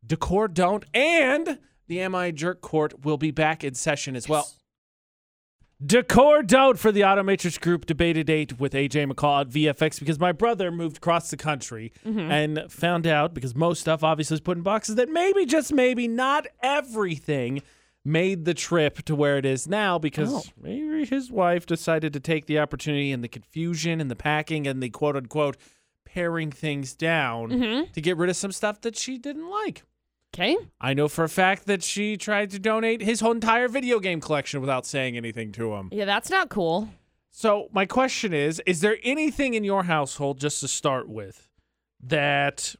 Decor 0.05 0.49
don't, 0.49 0.83
and 0.93 1.59
the 1.87 2.01
Am 2.01 2.13
I 2.15 2.27
a 2.27 2.31
Jerk 2.33 2.61
Court 2.61 3.05
will 3.05 3.17
be 3.17 3.31
back 3.31 3.63
in 3.63 3.73
session 3.73 4.15
as 4.15 4.27
well. 4.27 4.49
Decor 5.83 6.43
don't 6.43 6.77
for 6.79 6.91
the 6.91 7.01
Automatrix 7.01 7.59
Group 7.59 7.85
debated 7.85 8.27
date 8.27 8.59
with 8.59 8.73
AJ 8.73 9.11
McCall 9.11 9.41
at 9.41 9.49
VFX 9.49 9.99
because 9.99 10.19
my 10.19 10.31
brother 10.31 10.71
moved 10.71 10.97
across 10.97 11.29
the 11.29 11.35
country 11.37 11.91
and 12.05 12.71
found 12.71 13.05
out 13.07 13.33
because 13.33 13.55
most 13.55 13.81
stuff 13.81 14.03
obviously 14.03 14.35
is 14.35 14.41
put 14.41 14.55
in 14.57 14.63
boxes 14.63 14.95
that 14.95 15.09
maybe 15.09 15.45
just 15.45 15.73
maybe 15.73 16.07
not 16.07 16.45
everything 16.61 17.61
made 18.05 18.45
the 18.45 18.53
trip 18.53 19.01
to 19.05 19.15
where 19.15 19.37
it 19.37 19.45
is 19.45 19.67
now 19.67 19.97
because 19.97 20.31
Oh. 20.33 20.43
maybe 20.61 21.05
his 21.05 21.31
wife 21.31 21.65
decided 21.65 22.13
to 22.13 22.19
take 22.19 22.45
the 22.45 22.59
opportunity 22.59 23.11
and 23.11 23.23
the 23.23 23.27
confusion 23.29 23.99
and 23.99 24.11
the 24.11 24.15
packing 24.15 24.67
and 24.67 24.81
the 24.83 24.89
quote 24.89 25.15
unquote 25.15 25.57
paring 26.05 26.51
things 26.51 26.93
down 26.93 27.49
Mhm. 27.49 27.91
to 27.93 27.99
get 28.01 28.15
rid 28.17 28.29
of 28.29 28.35
some 28.35 28.51
stuff 28.51 28.79
that 28.81 28.95
she 28.95 29.17
didn't 29.17 29.49
like. 29.49 29.83
Okay. 30.33 30.57
I 30.81 30.95
know 30.95 31.07
for 31.07 31.23
a 31.23 31.29
fact 31.29 31.67
that 31.67 31.83
she 31.83 32.17
tried 32.17 32.49
to 32.51 32.59
donate 32.59 33.01
his 33.01 33.19
whole 33.19 33.33
entire 33.33 33.67
video 33.67 33.99
game 33.99 34.19
collection 34.19 34.61
without 34.61 34.85
saying 34.85 35.15
anything 35.15 35.51
to 35.53 35.73
him. 35.73 35.89
Yeah, 35.91 36.05
that's 36.05 36.31
not 36.31 36.49
cool. 36.49 36.89
So 37.29 37.69
my 37.71 37.85
question 37.85 38.33
is: 38.33 38.61
Is 38.65 38.81
there 38.81 38.97
anything 39.03 39.53
in 39.53 39.63
your 39.63 39.83
household, 39.83 40.39
just 40.39 40.59
to 40.61 40.67
start 40.67 41.07
with, 41.07 41.49
that 42.01 42.75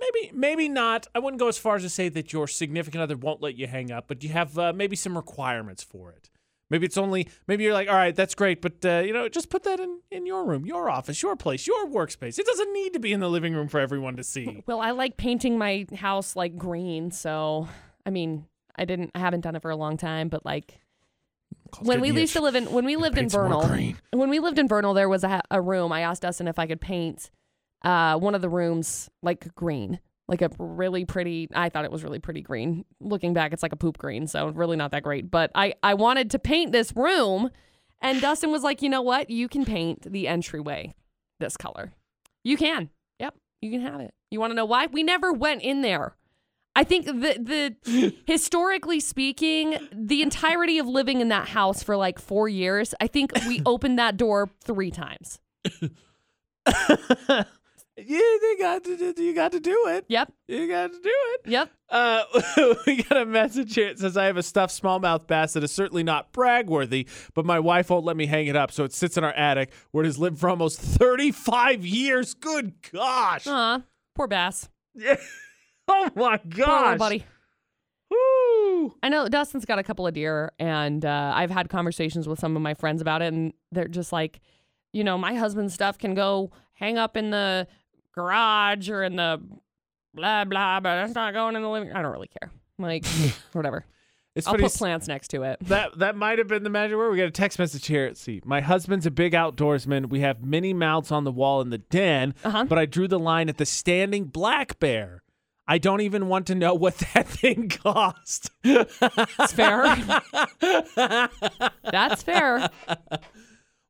maybe 0.00 0.32
maybe 0.34 0.68
not? 0.68 1.06
I 1.14 1.18
wouldn't 1.18 1.40
go 1.40 1.48
as 1.48 1.56
far 1.56 1.76
as 1.76 1.82
to 1.82 1.88
say 1.88 2.10
that 2.10 2.32
your 2.32 2.46
significant 2.46 3.02
other 3.02 3.16
won't 3.16 3.40
let 3.40 3.56
you 3.56 3.66
hang 3.66 3.90
up, 3.90 4.04
but 4.06 4.22
you 4.22 4.28
have 4.30 4.58
uh, 4.58 4.72
maybe 4.74 4.96
some 4.96 5.16
requirements 5.16 5.82
for 5.82 6.10
it. 6.10 6.28
Maybe 6.70 6.86
it's 6.86 6.96
only 6.96 7.28
maybe 7.46 7.64
you're 7.64 7.74
like, 7.74 7.88
all 7.88 7.94
right, 7.94 8.14
that's 8.14 8.34
great, 8.34 8.62
but 8.62 8.84
uh, 8.84 9.02
you 9.04 9.12
know, 9.12 9.28
just 9.28 9.50
put 9.50 9.64
that 9.64 9.80
in 9.80 10.00
in 10.10 10.26
your 10.26 10.44
room, 10.44 10.64
your 10.64 10.88
office, 10.88 11.22
your 11.22 11.36
place, 11.36 11.66
your 11.66 11.86
workspace. 11.88 12.38
It 12.38 12.46
doesn't 12.46 12.72
need 12.72 12.94
to 12.94 12.98
be 12.98 13.12
in 13.12 13.20
the 13.20 13.28
living 13.28 13.54
room 13.54 13.68
for 13.68 13.80
everyone 13.80 14.16
to 14.16 14.24
see. 14.24 14.62
Well, 14.66 14.80
I 14.80 14.92
like 14.92 15.16
painting 15.16 15.58
my 15.58 15.86
house 15.94 16.36
like 16.36 16.56
green, 16.56 17.10
so 17.10 17.68
I 18.06 18.10
mean, 18.10 18.46
I 18.76 18.86
didn't 18.86 19.10
I 19.14 19.18
haven't 19.18 19.42
done 19.42 19.56
it 19.56 19.62
for 19.62 19.70
a 19.70 19.76
long 19.76 19.96
time, 19.96 20.28
but 20.28 20.44
like 20.44 20.80
when 21.80 22.00
we 22.00 22.10
used 22.10 22.34
to 22.34 22.40
live 22.42 22.54
in 22.54 22.70
when 22.72 22.84
we 22.84 22.96
lived 22.96 23.18
in 23.18 23.24
paint 23.24 23.32
some 23.32 23.50
more 23.50 23.62
Vernal, 23.62 23.94
when 24.12 24.30
we 24.30 24.38
lived 24.38 24.58
in 24.58 24.68
Vernal, 24.68 24.94
there 24.94 25.08
was 25.08 25.24
a, 25.24 25.42
a 25.50 25.60
room. 25.60 25.92
I 25.92 26.00
asked 26.00 26.22
Dustin 26.22 26.48
if 26.48 26.58
I 26.58 26.66
could 26.66 26.80
paint 26.80 27.30
uh, 27.84 28.18
one 28.18 28.34
of 28.34 28.40
the 28.40 28.48
rooms 28.48 29.10
like 29.22 29.54
green, 29.54 30.00
like 30.28 30.42
a 30.42 30.50
really 30.58 31.04
pretty. 31.04 31.48
I 31.54 31.68
thought 31.68 31.84
it 31.84 31.92
was 31.92 32.02
really 32.02 32.18
pretty 32.18 32.40
green. 32.40 32.84
Looking 33.00 33.34
back, 33.34 33.52
it's 33.52 33.62
like 33.62 33.72
a 33.72 33.76
poop 33.76 33.98
green, 33.98 34.26
so 34.26 34.48
really 34.48 34.76
not 34.76 34.90
that 34.92 35.02
great. 35.02 35.30
But 35.30 35.50
I 35.54 35.74
I 35.82 35.94
wanted 35.94 36.30
to 36.30 36.38
paint 36.38 36.72
this 36.72 36.94
room, 36.96 37.50
and 38.00 38.20
Dustin 38.20 38.50
was 38.50 38.62
like, 38.62 38.82
you 38.82 38.88
know 38.88 39.02
what? 39.02 39.30
You 39.30 39.48
can 39.48 39.64
paint 39.64 40.10
the 40.10 40.28
entryway 40.28 40.94
this 41.40 41.56
color. 41.56 41.92
You 42.42 42.56
can. 42.56 42.90
Yep, 43.18 43.34
you 43.60 43.70
can 43.70 43.80
have 43.82 44.00
it. 44.00 44.14
You 44.30 44.40
want 44.40 44.50
to 44.50 44.54
know 44.54 44.64
why? 44.64 44.86
We 44.86 45.02
never 45.02 45.32
went 45.32 45.62
in 45.62 45.82
there. 45.82 46.16
I 46.76 46.84
think 46.84 47.06
the 47.06 47.76
the 47.86 48.14
historically 48.26 49.00
speaking, 49.00 49.78
the 49.92 50.22
entirety 50.22 50.78
of 50.78 50.86
living 50.86 51.20
in 51.20 51.28
that 51.28 51.48
house 51.48 51.82
for 51.82 51.96
like 51.96 52.18
four 52.18 52.48
years, 52.48 52.94
I 53.00 53.06
think 53.06 53.32
we 53.46 53.62
opened 53.66 53.98
that 53.98 54.16
door 54.16 54.50
three 54.64 54.90
times. 54.90 55.38
yeah, 57.96 58.36
they 58.40 58.56
got 58.58 58.84
to 58.84 59.12
do, 59.12 59.22
you 59.22 59.34
got 59.34 59.52
to 59.52 59.60
do 59.60 59.86
it. 59.88 60.04
Yep. 60.08 60.32
You 60.48 60.68
got 60.68 60.92
to 60.92 61.00
do 61.00 61.12
it. 61.12 61.40
Yep. 61.46 61.70
Uh, 61.88 62.22
we 62.86 63.02
got 63.02 63.18
a 63.18 63.26
message 63.26 63.74
here. 63.74 63.88
It 63.88 63.98
says 63.98 64.16
I 64.16 64.24
have 64.24 64.36
a 64.36 64.42
stuffed 64.42 64.80
smallmouth 64.80 65.26
bass 65.26 65.52
that 65.52 65.62
is 65.62 65.70
certainly 65.70 66.02
not 66.02 66.32
brag-worthy, 66.32 67.06
but 67.34 67.44
my 67.46 67.60
wife 67.60 67.90
won't 67.90 68.04
let 68.04 68.16
me 68.16 68.26
hang 68.26 68.46
it 68.48 68.56
up, 68.56 68.72
so 68.72 68.84
it 68.84 68.92
sits 68.92 69.16
in 69.16 69.22
our 69.24 69.32
attic 69.32 69.72
where 69.92 70.02
it 70.04 70.08
has 70.08 70.18
lived 70.18 70.38
for 70.38 70.48
almost 70.48 70.80
35 70.80 71.86
years. 71.86 72.34
Good 72.34 72.74
gosh. 72.92 73.46
Aw, 73.46 73.82
poor 74.14 74.26
bass. 74.26 74.68
Yeah. 74.94 75.16
Oh 75.86 76.08
my 76.16 76.40
gosh, 76.48 76.98
buddy. 76.98 77.26
Woo. 78.10 78.94
I 79.02 79.10
know 79.10 79.28
Dustin's 79.28 79.66
got 79.66 79.78
a 79.78 79.82
couple 79.82 80.06
of 80.06 80.14
deer, 80.14 80.50
and 80.58 81.04
uh, 81.04 81.32
I've 81.34 81.50
had 81.50 81.68
conversations 81.68 82.26
with 82.26 82.38
some 82.38 82.56
of 82.56 82.62
my 82.62 82.72
friends 82.72 83.02
about 83.02 83.20
it, 83.20 83.34
and 83.34 83.52
they're 83.70 83.86
just 83.86 84.12
like, 84.12 84.40
you 84.94 85.04
know, 85.04 85.18
my 85.18 85.34
husband's 85.34 85.74
stuff 85.74 85.98
can 85.98 86.14
go 86.14 86.50
hang 86.72 86.96
up 86.96 87.16
in 87.18 87.30
the 87.30 87.66
garage 88.14 88.88
or 88.90 89.02
in 89.02 89.16
the 89.16 89.40
blah 90.14 90.44
blah, 90.44 90.80
but 90.80 91.04
it's 91.06 91.14
not 91.14 91.34
going 91.34 91.56
in 91.56 91.62
the 91.62 91.68
living. 91.68 91.92
I 91.92 92.02
don't 92.02 92.12
really 92.12 92.30
care. 92.40 92.50
Like, 92.78 93.04
whatever. 93.52 93.84
It's 94.34 94.48
I'll 94.48 94.54
funny. 94.54 94.64
put 94.64 94.72
plants 94.74 95.06
next 95.06 95.28
to 95.28 95.42
it. 95.44 95.58
That 95.62 95.96
that 96.00 96.16
might 96.16 96.38
have 96.38 96.48
been 96.48 96.64
the 96.64 96.70
magic 96.70 96.96
word. 96.96 97.10
We 97.12 97.18
got 97.18 97.26
a 97.26 97.30
text 97.30 97.56
message 97.58 97.86
here. 97.86 98.08
Let's 98.08 98.20
see. 98.20 98.40
My 98.44 98.60
husband's 98.60 99.06
a 99.06 99.10
big 99.12 99.32
outdoorsman. 99.32 100.08
We 100.08 100.20
have 100.20 100.42
many 100.44 100.72
mounts 100.74 101.12
on 101.12 101.22
the 101.22 101.30
wall 101.30 101.60
in 101.60 101.70
the 101.70 101.78
den, 101.78 102.34
Uh 102.42 102.50
huh. 102.50 102.64
but 102.64 102.76
I 102.78 102.86
drew 102.86 103.06
the 103.06 103.18
line 103.20 103.48
at 103.48 103.58
the 103.58 103.66
standing 103.66 104.24
black 104.24 104.80
bear. 104.80 105.22
I 105.68 105.78
don't 105.78 106.00
even 106.00 106.26
want 106.26 106.48
to 106.48 106.54
know 106.56 106.74
what 106.74 106.96
that 107.14 107.26
thing 107.28 107.68
cost. 107.68 108.50
That's 108.64 109.52
fair. 109.52 109.96
That's 111.90 112.22
fair. 112.24 112.68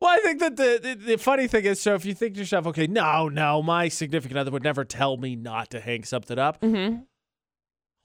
Well, 0.00 0.10
I 0.10 0.18
think 0.20 0.40
that 0.40 0.56
the, 0.56 0.78
the 0.82 0.94
the 1.12 1.16
funny 1.18 1.46
thing 1.46 1.64
is, 1.64 1.80
so 1.80 1.94
if 1.94 2.04
you 2.04 2.14
think 2.14 2.34
to 2.34 2.40
yourself, 2.40 2.66
okay, 2.66 2.86
no, 2.86 3.28
no, 3.28 3.62
my 3.62 3.88
significant 3.88 4.38
other 4.38 4.50
would 4.50 4.62
never 4.64 4.84
tell 4.84 5.16
me 5.16 5.34
not 5.36 5.70
to 5.70 5.80
hang 5.80 6.04
something 6.04 6.38
up. 6.38 6.60
Mm-hmm. 6.60 7.02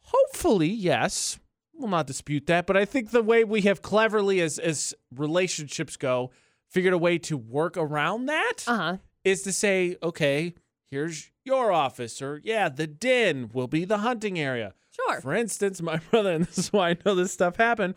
Hopefully, 0.04 0.68
yes. 0.70 1.40
We'll 1.74 1.90
not 1.90 2.08
dispute 2.08 2.46
that, 2.48 2.68
but 2.68 2.76
I 2.76 2.84
think 2.86 3.12
the 3.12 3.24
way 3.24 3.44
we 3.46 3.62
have 3.62 3.82
cleverly, 3.82 4.42
as 4.42 4.60
as 4.60 4.94
relationships 5.16 5.96
go, 5.98 6.32
figured 6.70 6.94
a 6.94 6.98
way 6.98 7.18
to 7.20 7.38
work 7.38 7.78
around 7.78 8.26
that 8.26 8.56
Uh 8.68 8.76
huh. 8.78 8.98
is 9.24 9.44
to 9.44 9.54
say, 9.54 9.96
okay, 10.04 10.56
here's 10.92 11.32
your 11.46 11.72
office, 11.72 12.22
or 12.22 12.42
yeah, 12.44 12.68
the 12.70 12.86
den 12.88 13.50
will 13.54 13.68
be 13.68 13.86
the 13.86 14.00
hunting 14.00 14.38
area. 14.38 14.74
Sure. 14.92 15.22
For 15.22 15.34
instance, 15.34 15.82
my 15.82 15.98
brother, 16.12 16.34
and 16.34 16.46
this 16.46 16.58
is 16.58 16.74
why 16.74 16.90
I 16.92 16.98
know 17.06 17.16
this 17.16 17.32
stuff 17.32 17.56
happened. 17.56 17.96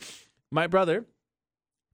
My 0.53 0.66
brother 0.68 1.07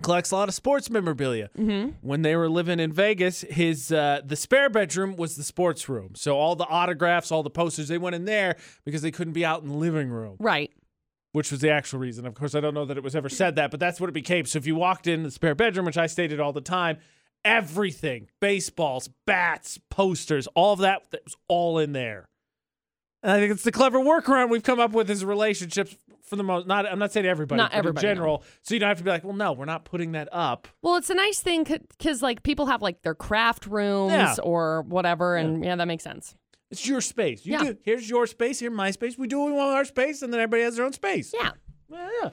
collects 0.03 0.31
a 0.31 0.37
lot 0.37 0.49
of 0.49 0.55
sports 0.55 0.91
memorabilia. 0.91 1.51
Mm-hmm. 1.59 1.91
When 2.03 2.23
they 2.23 2.37
were 2.37 2.49
living 2.49 2.79
in 2.81 2.93
Vegas, 2.93 3.43
his 3.43 3.91
uh, 3.93 4.21
the 4.25 4.37
spare 4.37 4.71
bedroom 4.71 5.17
was 5.17 5.37
the 5.37 5.43
sports 5.43 5.89
room. 5.89 6.13
So 6.15 6.37
all 6.39 6.55
the 6.57 6.67
autographs, 6.67 7.33
all 7.33 7.43
the 7.43 7.51
posters, 7.51 7.89
they 7.89 7.99
went 7.99 8.15
in 8.15 8.25
there 8.25 8.57
because 8.85 9.03
they 9.03 9.11
couldn't 9.11 9.33
be 9.33 9.45
out 9.45 9.63
in 9.63 9.69
the 9.69 9.75
living 9.77 10.09
room, 10.09 10.37
Right. 10.39 10.71
which 11.33 11.51
was 11.51 11.61
the 11.61 11.71
actual 11.71 11.99
reason. 11.99 12.27
Of 12.27 12.35
course, 12.35 12.55
I 12.55 12.61
don't 12.61 12.75
know 12.75 12.85
that 12.85 12.97
it 12.97 13.03
was 13.03 13.17
ever 13.17 13.29
said 13.29 13.57
that, 13.57 13.71
but 13.71 13.81
that's 13.81 14.01
what 14.01 14.09
it 14.09 14.13
became. 14.15 14.45
So 14.47 14.59
if 14.59 14.67
you 14.67 14.77
walked 14.77 15.07
in 15.07 15.25
the 15.25 15.31
spare 15.31 15.55
bedroom, 15.55 15.87
which 15.87 15.99
I 15.99 16.07
stated 16.07 16.39
all 16.39 16.53
the 16.53 16.61
time, 16.61 16.99
everything, 17.45 18.29
baseballs, 18.41 19.09
bats, 19.27 19.79
posters, 19.91 20.47
all 20.55 20.73
of 20.75 20.79
that, 20.81 21.11
that 21.11 21.25
was 21.25 21.37
all 21.49 21.79
in 21.79 21.93
there. 21.93 22.29
And 23.23 23.33
I 23.33 23.41
think 23.41 23.53
it's 23.53 23.65
the 23.65 23.73
clever 23.73 23.99
workaround 23.99 24.49
we've 24.49 24.63
come 24.63 24.79
up 24.79 24.93
with 24.93 25.11
is 25.11 25.25
relationships 25.25 25.97
for 26.29 26.37
the 26.37 26.43
most. 26.43 26.67
Not 26.67 26.87
I'm 26.87 26.99
not 26.99 27.13
saying 27.13 27.27
everybody, 27.27 27.57
Not 27.59 27.71
but 27.73 27.79
everybody, 27.79 28.07
in 28.07 28.11
no. 28.11 28.15
general. 28.15 28.45
So 28.63 28.75
you 28.75 28.81
don't 28.81 28.89
have 28.89 28.99
to 28.99 29.05
be 29.05 29.11
like, 29.11 29.25
well, 29.25 29.35
no, 29.37 29.53
we're 29.53 29.65
not 29.65 29.85
putting 29.85 30.13
that 30.13 30.29
up. 30.33 30.69
Well, 30.83 30.97
it's 30.97 31.11
a 31.11 31.15
nice 31.15 31.41
thing 31.41 31.65
because 31.65 32.23
like 32.23 32.43
people 32.43 32.67
have 32.67 32.83
like 32.83 33.03
their 33.03 33.15
craft 33.15 33.67
rooms 33.67 34.13
Yeah. 34.13 34.35
or 34.43 34.83
whatever, 34.83 35.37
and 35.37 35.65
yeah, 35.65 35.77
that 35.77 35.87
makes 35.89 36.05
sense. 36.05 36.35
It's 36.71 36.87
your 36.87 37.01
space. 37.01 37.47
You 37.47 37.53
Yeah. 37.53 37.65
do. 37.65 37.77
Here's 37.83 38.09
your 38.09 38.27
space. 38.27 38.61
Here's 38.61 38.73
my 38.73 38.91
space. 38.91 39.17
We 39.17 39.27
do 39.27 39.39
what 39.41 39.47
we 39.47 39.53
want 39.53 39.69
with 39.71 39.77
our 39.77 39.85
space, 39.85 40.23
and 40.23 40.33
then 40.33 40.41
everybody 40.41 40.63
has 40.65 40.77
their 40.77 40.85
own 40.85 40.93
space. 40.93 41.33
Yeah. 41.35 41.53
Yeah. 41.91 42.09
yeah. 42.23 42.31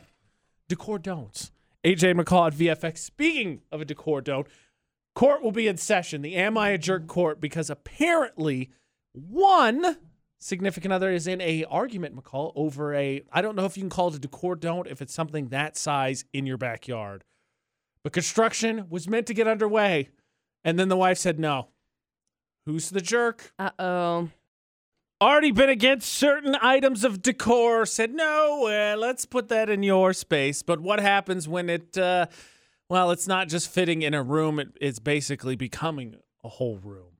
Decor 0.67 0.99
don'ts. 0.99 1.51
AJ 1.85 2.19
McCall 2.19 2.47
at 2.47 2.53
VFX. 2.53 2.97
Speaking 2.97 3.61
of 3.71 3.79
a 3.79 3.85
decor 3.85 4.19
don't, 4.19 4.47
court 5.13 5.43
will 5.43 5.51
be 5.51 5.67
in 5.67 5.77
session. 5.77 6.21
The 6.23 6.35
Am 6.35 6.57
I 6.57 6.69
a 6.69 6.77
Jerk 6.77 7.05
court 7.07 7.39
because 7.39 7.69
apparently 7.69 8.71
one 9.13 9.97
significant 10.39 10.93
other 10.93 11.11
is 11.11 11.27
in 11.27 11.41
a 11.41 11.63
argument, 11.65 12.15
McCall, 12.15 12.51
over 12.55 12.93
a 12.93 13.21
I 13.31 13.41
don't 13.41 13.55
know 13.55 13.65
if 13.65 13.77
you 13.77 13.83
can 13.83 13.89
call 13.89 14.09
it 14.09 14.15
a 14.15 14.19
decor 14.19 14.55
don't 14.55 14.87
if 14.87 15.01
it's 15.01 15.13
something 15.13 15.49
that 15.49 15.77
size 15.77 16.25
in 16.33 16.45
your 16.45 16.57
backyard. 16.57 17.23
But 18.03 18.13
construction 18.13 18.85
was 18.89 19.07
meant 19.07 19.27
to 19.27 19.33
get 19.33 19.47
underway, 19.47 20.09
and 20.63 20.77
then 20.77 20.89
the 20.89 20.97
wife 20.97 21.17
said 21.17 21.39
no. 21.39 21.69
Who's 22.65 22.89
the 22.89 23.01
jerk? 23.01 23.51
Uh 23.57 23.71
oh. 23.79 24.29
already 25.21 25.51
been 25.51 25.69
against 25.69 26.11
certain 26.11 26.55
items 26.61 27.03
of 27.03 27.21
decor 27.21 27.85
said 27.85 28.13
no 28.13 28.67
uh, 28.67 28.97
let's 28.97 29.25
put 29.25 29.47
that 29.47 29.69
in 29.69 29.81
your 29.81 30.11
space 30.11 30.61
but 30.61 30.79
what 30.81 30.99
happens 30.99 31.47
when 31.47 31.69
it 31.69 31.97
uh, 31.97 32.25
well 32.89 33.11
it's 33.11 33.27
not 33.27 33.47
just 33.47 33.69
fitting 33.71 34.01
in 34.01 34.13
a 34.13 34.21
room 34.21 34.59
it, 34.59 34.67
it's 34.81 34.99
basically 34.99 35.55
becoming 35.55 36.15
a 36.43 36.49
whole 36.49 36.77
room 36.77 37.14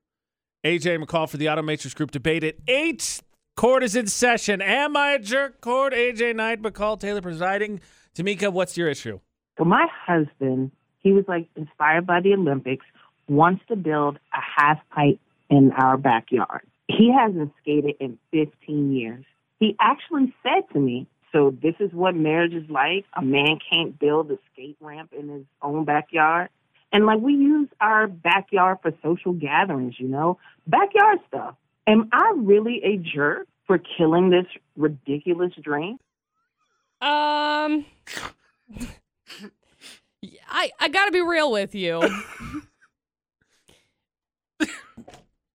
aj 0.70 0.88
mccall 1.04 1.28
for 1.34 1.36
the 1.36 1.46
automatrix 1.46 1.94
group 1.94 2.10
debate 2.10 2.44
at 2.44 2.56
8 2.68 3.20
court 3.56 3.82
is 3.82 3.96
in 3.96 4.06
session 4.06 4.60
am 4.62 4.96
i 4.96 5.12
a 5.12 5.18
jerk 5.18 5.60
court 5.60 5.92
aj 5.92 6.34
knight 6.40 6.62
mccall 6.62 6.98
taylor 7.06 7.22
presiding 7.28 7.80
tamika 8.14 8.52
what's 8.58 8.76
your 8.82 8.88
issue 8.96 9.18
So 9.58 9.64
my 9.64 9.86
husband, 10.06 10.70
he 11.00 11.12
was 11.12 11.24
like 11.28 11.48
inspired 11.56 12.06
by 12.06 12.20
the 12.20 12.34
Olympics, 12.34 12.84
wants 13.28 13.62
to 13.68 13.76
build 13.76 14.18
a 14.34 14.40
half 14.56 14.78
pipe 14.90 15.20
in 15.48 15.72
our 15.72 15.96
backyard. 15.96 16.66
He 16.88 17.12
hasn't 17.12 17.52
skated 17.60 17.94
in 17.98 18.18
15 18.32 18.92
years. 18.92 19.24
He 19.58 19.74
actually 19.80 20.34
said 20.42 20.62
to 20.72 20.78
me, 20.78 21.06
so 21.32 21.54
this 21.62 21.74
is 21.80 21.90
what 21.92 22.14
marriage 22.14 22.52
is 22.52 22.68
like. 22.70 23.04
A 23.14 23.22
man 23.22 23.58
can't 23.70 23.98
build 23.98 24.30
a 24.30 24.38
skate 24.52 24.76
ramp 24.80 25.12
in 25.18 25.28
his 25.28 25.44
own 25.62 25.84
backyard. 25.84 26.48
And 26.92 27.04
like 27.06 27.20
we 27.20 27.32
use 27.34 27.68
our 27.80 28.06
backyard 28.06 28.78
for 28.82 28.92
social 29.02 29.32
gatherings, 29.32 29.94
you 29.98 30.08
know, 30.08 30.38
backyard 30.66 31.18
stuff. 31.28 31.56
Am 31.86 32.08
I 32.12 32.32
really 32.36 32.80
a 32.84 32.96
jerk 32.96 33.46
for 33.66 33.78
killing 33.98 34.30
this 34.30 34.46
ridiculous 34.76 35.52
dream? 35.62 35.98
Um. 37.00 37.84
I 40.48 40.70
I 40.80 40.88
gotta 40.88 41.10
be 41.12 41.20
real 41.20 41.52
with 41.52 41.74
you. 41.74 42.00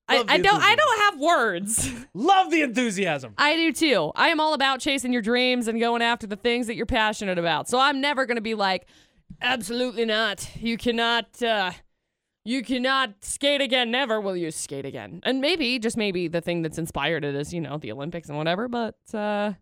I, 0.08 0.26
I 0.28 0.38
don't 0.40 0.62
I 0.62 0.76
don't 0.76 1.00
have 1.00 1.20
words. 1.20 1.90
love 2.14 2.52
the 2.52 2.62
enthusiasm 2.62 3.34
I 3.38 3.56
do 3.56 3.72
too. 3.72 4.12
I 4.16 4.28
am 4.28 4.40
all 4.40 4.54
about 4.54 4.80
chasing 4.82 5.14
your 5.14 5.22
dreams 5.22 5.68
and 5.68 5.80
going 5.80 6.02
after 6.02 6.28
the 6.28 6.36
things 6.36 6.68
that 6.68 6.76
you're 6.76 6.86
passionate 6.86 7.38
about. 7.38 7.70
So 7.70 7.80
I'm 7.80 8.02
never 8.02 8.26
gonna 8.26 8.42
be 8.42 8.56
like, 8.56 8.88
absolutely 9.42 10.06
not. 10.06 10.50
You 10.56 10.78
cannot 10.78 11.42
uh 11.42 11.72
you 12.44 12.64
cannot 12.64 13.24
skate 13.24 13.62
again, 13.62 13.92
never 13.92 14.20
will 14.20 14.36
you 14.36 14.50
skate 14.50 14.86
again. 14.86 15.20
And 15.24 15.42
maybe, 15.42 15.78
just 15.78 15.96
maybe, 15.96 16.28
the 16.28 16.42
thing 16.42 16.64
that's 16.64 16.80
inspired 16.80 17.24
it 17.24 17.36
is, 17.36 17.54
you 17.54 17.62
know, 17.62 17.78
the 17.78 17.92
Olympics 17.92 18.30
and 18.30 18.38
whatever, 18.38 18.68
but 18.68 18.96
uh 19.14 19.54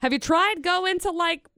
have 0.00 0.12
you 0.12 0.18
tried 0.18 0.62
going 0.62 0.98
to 1.00 1.10
like 1.10 1.48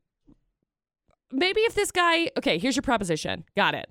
maybe 1.31 1.61
if 1.63 1.75
this 1.75 1.91
guy 1.91 2.31
okay, 2.39 2.59
here's 2.59 2.77
your 2.77 2.83
proposition. 2.83 3.45
Got 3.57 3.75
it. 3.75 3.91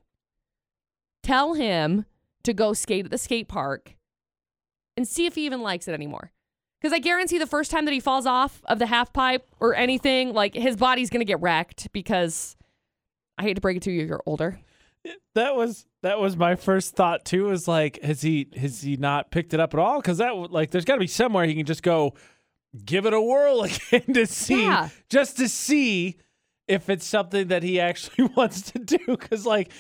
Tell 1.23 1.53
him 1.53 2.05
to 2.43 2.53
go 2.53 2.73
skate 2.73 3.05
at 3.05 3.11
the 3.11 3.17
skate 3.17 3.47
park 3.47 3.95
and 4.97 5.07
see 5.07 5.25
if 5.25 5.35
he 5.35 5.45
even 5.45 5.61
likes 5.61 5.87
it 5.87 5.93
anymore. 5.93 6.31
Because 6.81 6.93
I 6.93 6.99
guarantee 6.99 7.37
the 7.37 7.45
first 7.45 7.71
time 7.71 7.85
that 7.85 7.91
he 7.91 7.99
falls 7.99 8.25
off 8.25 8.61
of 8.65 8.79
the 8.79 8.85
half 8.85 9.11
pipe 9.11 9.45
or 9.59 9.75
anything, 9.75 10.33
like 10.33 10.55
his 10.55 10.77
body's 10.77 11.09
gonna 11.09 11.25
get 11.25 11.41
wrecked 11.41 11.91
because 11.91 12.55
I 13.39 13.43
hate 13.43 13.55
to 13.55 13.61
break 13.61 13.77
it 13.77 13.83
to 13.83 13.91
you, 13.91 14.05
you're 14.05 14.21
older. 14.25 14.59
that 15.33 15.55
was 15.55 15.85
that 16.03 16.19
was 16.19 16.35
my 16.37 16.55
first 16.55 16.95
thought 16.95 17.23
too. 17.25 17.49
Is 17.51 17.67
like, 17.67 18.01
has 18.03 18.21
he 18.21 18.47
has 18.55 18.81
he 18.81 18.97
not 18.97 19.31
picked 19.31 19.53
it 19.53 19.59
up 19.59 19.73
at 19.73 19.79
all? 19.79 19.99
Because 20.01 20.17
that 20.19 20.35
like, 20.51 20.71
there's 20.71 20.85
got 20.85 20.95
to 20.95 20.99
be 20.99 21.07
somewhere 21.07 21.45
he 21.45 21.55
can 21.55 21.65
just 21.65 21.81
go 21.83 22.13
give 22.85 23.05
it 23.05 23.13
a 23.13 23.21
whirl 23.21 23.61
again 23.91 24.13
to 24.13 24.25
see, 24.27 24.61
Yeah. 24.63 24.89
just 25.09 25.37
to 25.37 25.47
see 25.49 26.17
if 26.67 26.89
it's 26.89 27.05
something 27.05 27.47
that 27.47 27.63
he 27.63 27.79
actually 27.79 28.25
wants 28.35 28.61
to 28.73 28.79
do. 28.79 28.99
Because 29.07 29.45
like, 29.45 29.71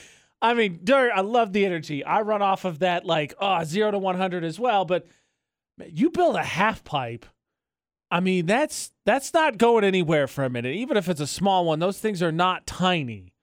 I 0.41 0.53
mean, 0.53 0.79
Dirt, 0.83 1.11
I 1.13 1.21
love 1.21 1.51
the 1.53 1.65
energy. 1.65 2.03
I 2.03 2.21
run 2.21 2.41
off 2.41 2.63
of 2.65 2.79
that 2.79 3.05
like, 3.05 3.33
oh, 3.41 3.63
zero 3.65 3.91
to 3.91 3.97
one 3.99 4.15
hundred 4.15 4.43
as 4.45 4.57
well. 4.59 4.85
But 4.85 5.05
you 5.85 6.09
build 6.11 6.35
a 6.37 6.43
half 6.43 6.83
pipe. 6.85 7.25
I 8.11 8.21
mean, 8.21 8.45
that's 8.47 8.91
that's 9.05 9.33
not 9.33 9.57
going 9.57 9.83
anywhere 9.83 10.27
for 10.27 10.43
a 10.45 10.49
minute. 10.49 10.75
Even 10.75 10.97
if 10.97 11.07
it's 11.09 11.21
a 11.21 11.27
small 11.27 11.65
one, 11.65 11.79
those 11.79 11.99
things 11.99 12.23
are 12.23 12.31
not 12.31 12.65
tiny. 12.65 13.33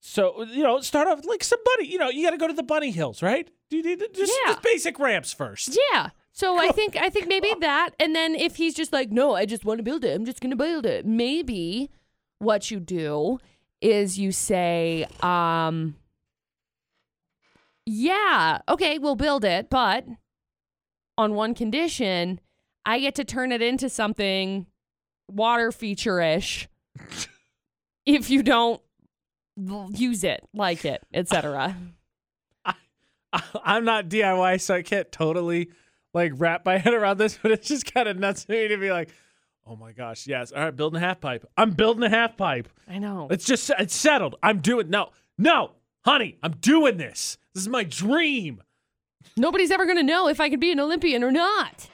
So 0.00 0.44
you 0.44 0.62
know, 0.62 0.80
start 0.80 1.08
off 1.08 1.24
like 1.26 1.44
some 1.44 1.58
bunny. 1.64 1.88
You 1.88 1.98
know, 1.98 2.08
you 2.08 2.24
got 2.24 2.30
to 2.30 2.38
go 2.38 2.46
to 2.48 2.54
the 2.54 2.62
bunny 2.62 2.90
hills, 2.90 3.22
right? 3.22 3.48
Do 3.68 3.76
you 3.76 3.82
need 3.82 3.98
to- 4.00 4.08
just, 4.14 4.32
Yeah. 4.44 4.52
just 4.52 4.62
basic 4.62 4.98
ramps 4.98 5.32
first? 5.32 5.78
Yeah. 5.92 6.10
So 6.32 6.56
I 6.58 6.68
think 6.72 6.96
I 6.96 7.10
think 7.10 7.28
maybe 7.28 7.52
that, 7.60 7.90
and 8.00 8.14
then 8.16 8.34
if 8.34 8.56
he's 8.56 8.74
just 8.74 8.92
like, 8.92 9.10
no, 9.10 9.34
I 9.34 9.44
just 9.46 9.64
want 9.64 9.78
to 9.78 9.82
build 9.84 10.04
it. 10.04 10.14
I'm 10.14 10.24
just 10.24 10.40
gonna 10.40 10.56
build 10.56 10.86
it. 10.86 11.04
Maybe 11.06 11.90
what 12.38 12.70
you 12.70 12.80
do 12.80 13.38
is 13.82 14.18
you 14.18 14.32
say, 14.32 15.06
um, 15.22 15.96
yeah, 17.86 18.60
okay, 18.68 18.98
we'll 18.98 19.16
build 19.16 19.44
it, 19.44 19.68
but 19.70 20.06
on 21.18 21.34
one 21.34 21.54
condition, 21.54 22.40
I 22.86 23.00
get 23.00 23.14
to 23.16 23.24
turn 23.24 23.52
it 23.52 23.62
into 23.62 23.88
something 23.88 24.66
water 25.28 25.72
feature 25.72 26.20
ish. 26.20 26.68
if 28.06 28.30
you 28.30 28.42
don't 28.42 28.80
use 29.56 30.24
it, 30.24 30.46
like 30.54 30.84
it, 30.84 31.02
etc. 31.12 31.76
I'm 33.64 33.84
not 33.84 34.08
DIY, 34.08 34.60
so 34.60 34.74
I 34.74 34.82
can't 34.82 35.10
totally 35.12 35.70
like 36.12 36.32
wrap 36.36 36.64
my 36.64 36.78
head 36.78 36.94
around 36.94 37.18
this, 37.18 37.38
but 37.40 37.52
it's 37.52 37.68
just 37.68 37.92
kind 37.92 38.08
of 38.08 38.18
nuts 38.18 38.44
to 38.44 38.52
me 38.52 38.68
to 38.68 38.76
be 38.76 38.90
like, 38.90 39.10
oh 39.66 39.76
my 39.76 39.92
gosh, 39.92 40.26
yes, 40.26 40.52
all 40.52 40.62
right, 40.62 40.74
building 40.76 41.02
a 41.02 41.04
half 41.04 41.20
pipe. 41.20 41.46
I'm 41.56 41.72
building 41.72 42.02
a 42.02 42.10
half 42.10 42.36
pipe. 42.36 42.68
I 42.88 42.98
know. 42.98 43.28
It's 43.30 43.44
just 43.44 43.70
it's 43.78 43.94
settled. 43.94 44.36
I'm 44.42 44.60
doing 44.60 44.90
no, 44.90 45.10
no, 45.38 45.72
honey, 46.04 46.38
I'm 46.42 46.52
doing 46.52 46.96
this. 46.96 47.38
This 47.54 47.62
is 47.62 47.68
my 47.68 47.84
dream. 47.84 48.62
Nobody's 49.36 49.70
ever 49.70 49.86
gonna 49.86 50.02
know 50.02 50.28
if 50.28 50.40
I 50.40 50.48
could 50.48 50.60
be 50.60 50.72
an 50.72 50.80
Olympian 50.80 51.22
or 51.22 51.30
not. 51.30 51.88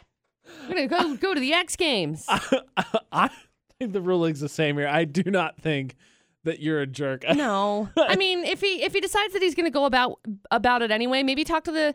I'm 0.63 0.69
gonna 0.69 0.87
go 0.87 1.17
go 1.17 1.35
to 1.35 1.41
the 1.41 1.53
X 1.53 1.77
Games. 1.77 2.25
I 3.13 3.31
think 3.79 3.93
the 3.93 4.01
ruling's 4.01 4.41
the 4.41 4.49
same 4.49 4.77
here. 4.77 4.89
I 4.89 5.05
do 5.05 5.31
not 5.31 5.61
think 5.61 5.97
that 6.47 6.61
you're 6.61 6.81
a 6.81 6.87
jerk. 6.87 7.25
No, 7.37 7.91
I 7.97 8.17
mean 8.17 8.45
if 8.45 8.61
he 8.61 8.83
if 8.83 8.95
he 8.95 9.01
decides 9.01 9.35
that 9.35 9.43
he's 9.43 9.55
gonna 9.55 9.71
go 9.71 9.85
about 9.85 10.21
about 10.51 10.83
it 10.83 10.91
anyway, 10.91 11.23
maybe 11.23 11.45
talk 11.45 11.65
to 11.65 11.73
the. 11.73 11.95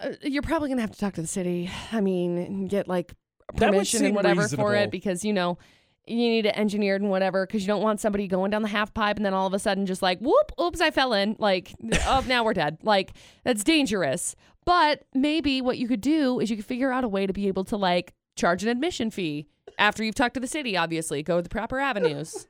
Uh, 0.00 0.12
you're 0.22 0.42
probably 0.42 0.70
gonna 0.70 0.80
have 0.80 0.90
to 0.92 0.98
talk 0.98 1.14
to 1.14 1.20
the 1.20 1.28
city. 1.28 1.70
I 1.92 2.00
mean, 2.00 2.66
get 2.68 2.88
like 2.88 3.12
permission 3.56 4.04
and 4.06 4.14
whatever 4.14 4.48
for 4.48 4.74
it 4.74 4.90
because 4.90 5.24
you 5.24 5.32
know 5.32 5.58
you 6.06 6.16
need 6.16 6.46
it 6.46 6.56
engineered 6.56 7.00
and 7.00 7.10
whatever 7.10 7.46
because 7.46 7.62
you 7.62 7.68
don't 7.68 7.82
want 7.82 8.00
somebody 8.00 8.26
going 8.26 8.50
down 8.50 8.62
the 8.62 8.68
half 8.68 8.92
pipe 8.92 9.16
and 9.16 9.24
then 9.24 9.34
all 9.34 9.46
of 9.46 9.54
a 9.54 9.58
sudden 9.58 9.86
just 9.86 10.02
like 10.02 10.18
whoop, 10.20 10.52
oops, 10.60 10.80
I 10.80 10.90
fell 10.90 11.12
in. 11.12 11.36
Like, 11.38 11.74
oh, 12.06 12.24
now 12.26 12.44
we're 12.44 12.54
dead. 12.54 12.78
Like 12.82 13.12
that's 13.44 13.62
dangerous. 13.62 14.34
But 14.64 15.04
maybe 15.14 15.60
what 15.60 15.78
you 15.78 15.88
could 15.88 16.00
do 16.00 16.40
is 16.40 16.50
you 16.50 16.56
could 16.56 16.64
figure 16.64 16.92
out 16.92 17.04
a 17.04 17.08
way 17.08 17.26
to 17.26 17.32
be 17.32 17.48
able 17.48 17.64
to 17.64 17.76
like 17.76 18.14
charge 18.36 18.62
an 18.62 18.68
admission 18.68 19.10
fee 19.10 19.46
after 19.78 20.04
you've 20.04 20.14
talked 20.14 20.34
to 20.34 20.40
the 20.40 20.46
city. 20.46 20.76
Obviously, 20.76 21.22
go 21.22 21.40
the 21.40 21.48
proper 21.48 21.78
avenues. 21.90 22.46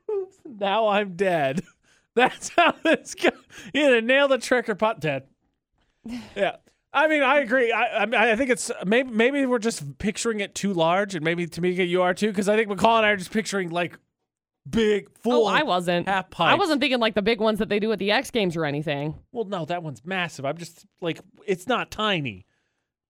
Now 0.59 0.89
I'm 0.89 1.15
dead. 1.17 1.63
That's 2.15 2.51
how 2.51 2.75
this 2.85 3.15
goes. 3.21 3.33
Either 3.75 4.01
nail 4.01 4.29
the 4.29 4.39
trick 4.39 4.69
or 4.69 4.75
pot 4.75 5.01
dead. 5.01 5.25
Yeah. 6.37 6.57
I 6.93 7.07
mean, 7.09 7.23
I 7.23 7.39
agree. 7.39 7.73
I, 7.73 8.03
I, 8.05 8.33
I 8.33 8.37
think 8.37 8.51
it's 8.51 8.71
maybe 8.85 9.11
maybe 9.11 9.47
we're 9.47 9.59
just 9.61 9.97
picturing 9.99 10.41
it 10.41 10.55
too 10.55 10.75
large, 10.75 11.15
and 11.15 11.25
maybe 11.25 11.47
Tamika, 11.47 11.89
you 11.89 12.03
are 12.03 12.13
too, 12.13 12.27
because 12.29 12.49
I 12.51 12.57
think 12.57 12.69
McCall 12.69 12.99
and 12.99 13.07
I 13.07 13.11
are 13.11 13.17
just 13.17 13.31
picturing 13.31 13.71
like 13.71 13.99
big, 14.69 15.09
full. 15.23 15.47
oh, 15.47 15.51
I 15.51 15.63
wasn't. 15.63 16.07
half 16.09 16.29
pipe. 16.29 16.53
I 16.53 16.55
wasn't 16.57 16.81
thinking 16.83 17.01
like 17.01 17.15
the 17.15 17.23
big 17.23 17.41
ones 17.41 17.61
that 17.61 17.69
they 17.71 17.79
do 17.79 17.93
at 17.93 17.99
the 17.99 18.11
X 18.11 18.31
Games 18.31 18.57
or 18.57 18.67
anything. 18.67 19.15
Well, 19.33 19.45
no, 19.45 19.65
that 19.65 19.83
one's 19.83 20.05
massive. 20.05 20.45
I'm 20.45 20.59
just 20.59 20.85
like, 21.01 21.21
it's 21.47 21.67
not 21.67 21.91
tiny, 21.91 22.45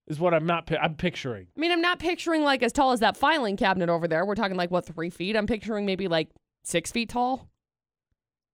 is 0.07 0.17
what 0.19 0.33
I'm 0.33 0.45
not. 0.45 0.67
pi- 0.67 0.77
I'm 0.77 0.95
picturing. 0.95 1.47
I 1.57 1.59
mean, 1.59 1.71
I'm 1.73 1.81
not 1.81 1.99
picturing 1.99 2.43
like 2.43 2.63
as 2.63 2.71
tall 2.71 2.93
as 2.93 3.01
that 3.01 3.17
filing 3.17 3.57
cabinet 3.57 3.89
over 3.89 4.07
there. 4.07 4.25
We're 4.25 4.35
talking 4.35 4.55
like 4.55 4.71
what 4.71 4.85
three 4.85 5.09
feet? 5.09 5.35
I'm 5.35 5.47
picturing 5.47 5.85
maybe 5.85 6.07
like 6.07 6.29
six 6.63 6.91
feet 6.91 7.09
tall. 7.09 7.49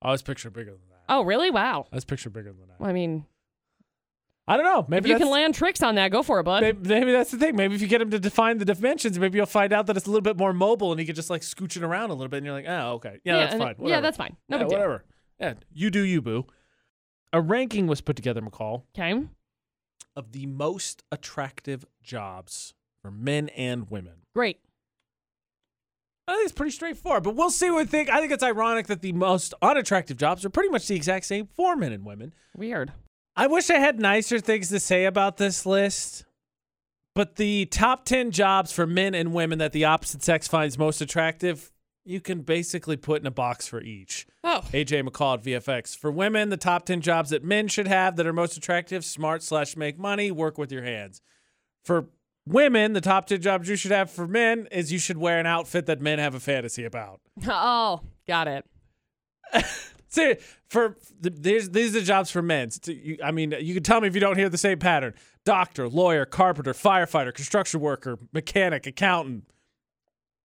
Oh, 0.01 0.09
I 0.09 0.11
was 0.11 0.21
picture 0.21 0.49
bigger 0.49 0.71
than 0.71 0.89
that. 0.89 1.03
Oh, 1.09 1.23
really? 1.23 1.51
Wow. 1.51 1.87
I 1.91 1.95
was 1.95 2.05
picturing 2.05 2.33
bigger 2.33 2.53
than 2.53 2.67
that. 2.67 2.85
I 2.85 2.93
mean, 2.93 3.25
I 4.47 4.57
don't 4.57 4.65
know. 4.65 4.79
If 4.79 4.89
Maybe 4.89 5.09
you 5.09 5.17
can 5.17 5.29
land 5.29 5.53
tricks 5.55 5.83
on 5.83 5.95
that, 5.95 6.11
go 6.11 6.23
for 6.23 6.39
it, 6.39 6.43
bud. 6.43 6.61
Maybe, 6.61 6.87
maybe 6.87 7.11
that's 7.11 7.31
the 7.31 7.37
thing. 7.37 7.55
Maybe 7.55 7.75
if 7.75 7.81
you 7.81 7.87
get 7.87 8.01
him 8.01 8.09
to 8.11 8.19
define 8.19 8.57
the 8.57 8.65
dimensions, 8.65 9.19
maybe 9.19 9.37
you'll 9.37 9.45
find 9.45 9.73
out 9.73 9.87
that 9.87 9.97
it's 9.97 10.07
a 10.07 10.09
little 10.09 10.21
bit 10.21 10.37
more 10.37 10.53
mobile 10.53 10.91
and 10.91 10.99
he 10.99 11.05
can 11.05 11.15
just 11.15 11.29
like 11.29 11.41
scooch 11.41 11.77
it 11.77 11.83
around 11.83 12.09
a 12.09 12.13
little 12.13 12.29
bit. 12.29 12.37
And 12.37 12.45
you're 12.45 12.55
like, 12.55 12.65
oh, 12.67 12.93
okay. 12.93 13.19
Yeah, 13.23 13.37
that's 13.37 13.51
fine. 13.53 13.75
Whatever. 13.77 13.89
Yeah, 13.89 14.01
that's 14.01 14.17
fine. 14.17 14.37
No 14.47 14.57
yeah, 14.57 14.63
big 14.63 14.69
deal. 14.69 14.77
whatever. 14.79 15.05
Yeah, 15.39 15.53
you 15.73 15.89
do 15.91 16.01
you, 16.01 16.21
boo. 16.21 16.45
A 17.31 17.41
ranking 17.41 17.85
was 17.85 18.01
put 18.01 18.15
together, 18.15 18.41
McCall, 18.41 18.83
Okay. 18.97 19.21
of 20.15 20.31
the 20.31 20.47
most 20.47 21.03
attractive 21.11 21.85
jobs 22.01 22.73
for 23.01 23.11
men 23.11 23.49
and 23.49 23.89
women. 23.91 24.13
Great. 24.33 24.59
I 26.29 26.33
think 26.33 26.43
it's 26.43 26.53
pretty 26.53 26.71
straightforward, 26.71 27.23
but 27.23 27.35
we'll 27.35 27.49
see 27.49 27.71
what 27.71 27.77
we 27.77 27.85
think. 27.85 28.07
I 28.07 28.19
think 28.19 28.31
it's 28.31 28.43
ironic 28.43 28.85
that 28.85 29.01
the 29.01 29.13
most 29.13 29.55
unattractive 29.63 30.15
jobs 30.15 30.45
are 30.45 30.51
pretty 30.51 30.69
much 30.69 30.87
the 30.87 30.95
exact 30.95 31.25
same 31.25 31.47
for 31.47 31.75
men 31.75 31.91
and 31.91 32.05
women. 32.05 32.35
Weird. 32.55 32.93
I 33.35 33.47
wish 33.47 33.71
I 33.71 33.79
had 33.79 33.99
nicer 33.99 34.39
things 34.39 34.69
to 34.69 34.79
say 34.79 35.05
about 35.05 35.37
this 35.37 35.65
list, 35.65 36.25
but 37.15 37.37
the 37.37 37.65
top 37.65 38.05
10 38.05 38.29
jobs 38.29 38.71
for 38.71 38.85
men 38.85 39.15
and 39.15 39.33
women 39.33 39.57
that 39.57 39.71
the 39.71 39.85
opposite 39.85 40.21
sex 40.21 40.47
finds 40.47 40.77
most 40.77 41.01
attractive, 41.01 41.71
you 42.05 42.21
can 42.21 42.41
basically 42.41 42.95
put 42.95 43.21
in 43.21 43.27
a 43.27 43.31
box 43.31 43.67
for 43.67 43.81
each. 43.81 44.27
Oh. 44.43 44.61
AJ 44.71 45.07
McCall 45.07 45.39
at 45.39 45.43
VFX. 45.43 45.97
For 45.97 46.11
women, 46.11 46.49
the 46.49 46.57
top 46.57 46.85
10 46.85 47.01
jobs 47.01 47.31
that 47.31 47.43
men 47.43 47.67
should 47.67 47.87
have 47.87 48.17
that 48.17 48.27
are 48.27 48.33
most 48.33 48.55
attractive 48.55 49.03
smart 49.03 49.41
slash 49.41 49.75
make 49.75 49.97
money, 49.97 50.29
work 50.29 50.59
with 50.59 50.71
your 50.71 50.83
hands. 50.83 51.23
For 51.83 52.09
women, 52.49 52.93
the 52.93 53.01
top 53.01 53.27
10 53.27 53.41
jobs 53.41 53.69
you 53.69 53.75
should 53.75 53.91
have 53.91 54.11
for 54.11 54.27
men 54.27 54.67
is 54.71 54.91
you 54.91 54.99
should 54.99 55.17
wear 55.17 55.39
an 55.39 55.45
outfit 55.45 55.85
that 55.85 56.01
men 56.01 56.19
have 56.19 56.35
a 56.35 56.39
fantasy 56.39 56.83
about. 56.83 57.21
Oh, 57.47 58.01
got 58.27 58.47
it. 58.47 58.65
See, 60.09 60.37
for 60.67 60.97
these, 61.21 61.69
these 61.69 61.95
are 61.95 61.99
the 61.99 62.05
jobs 62.05 62.31
for 62.31 62.41
men. 62.41 62.69
I 63.23 63.31
mean, 63.31 63.53
you 63.59 63.75
can 63.75 63.83
tell 63.83 64.01
me 64.01 64.07
if 64.07 64.15
you 64.15 64.21
don't 64.21 64.37
hear 64.37 64.49
the 64.49 64.57
same 64.57 64.79
pattern: 64.79 65.13
doctor, 65.45 65.87
lawyer, 65.87 66.25
carpenter, 66.25 66.73
firefighter, 66.73 67.33
construction 67.33 67.79
worker, 67.79 68.17
mechanic, 68.33 68.87
accountant. 68.87 69.45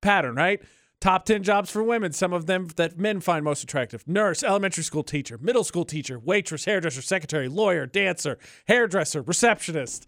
Pattern, 0.03 0.35
right? 0.35 0.63
Top 1.01 1.25
ten 1.25 1.43
jobs 1.43 1.71
for 1.71 1.83
women. 1.83 2.13
Some 2.13 2.35
of 2.35 2.45
them 2.45 2.69
that 2.77 2.99
men 2.99 3.21
find 3.21 3.43
most 3.43 3.63
attractive: 3.63 4.07
nurse, 4.07 4.43
elementary 4.43 4.85
school 4.85 5.03
teacher, 5.03 5.39
middle 5.39 5.65
school 5.65 5.87
teacher, 5.87 6.19
waitress, 6.19 6.67
hairdresser, 6.67 7.01
secretary, 7.01 7.49
lawyer, 7.49 7.87
dancer, 7.87 8.39
hairdresser, 8.67 9.23
receptionist. 9.23 10.07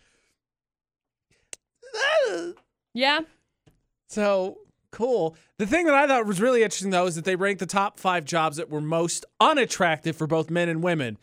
Yeah. 2.95 3.21
So 4.09 4.59
cool. 4.91 5.37
The 5.59 5.67
thing 5.67 5.87
that 5.87 5.95
I 5.95 6.07
thought 6.07 6.27
was 6.27 6.41
really 6.41 6.63
interesting 6.63 6.91
though 6.91 7.07
is 7.07 7.15
that 7.17 7.25
they 7.25 7.37
ranked 7.37 7.61
the 7.61 7.67
top 7.67 7.99
five 8.01 8.25
jobs 8.25 8.57
that 8.57 8.71
were 8.71 8.81
most 8.81 9.25
unattractive 9.41 10.17
for 10.17 10.27
both 10.27 10.51
men 10.51 10.69
and 10.69 10.83
women. 10.83 11.19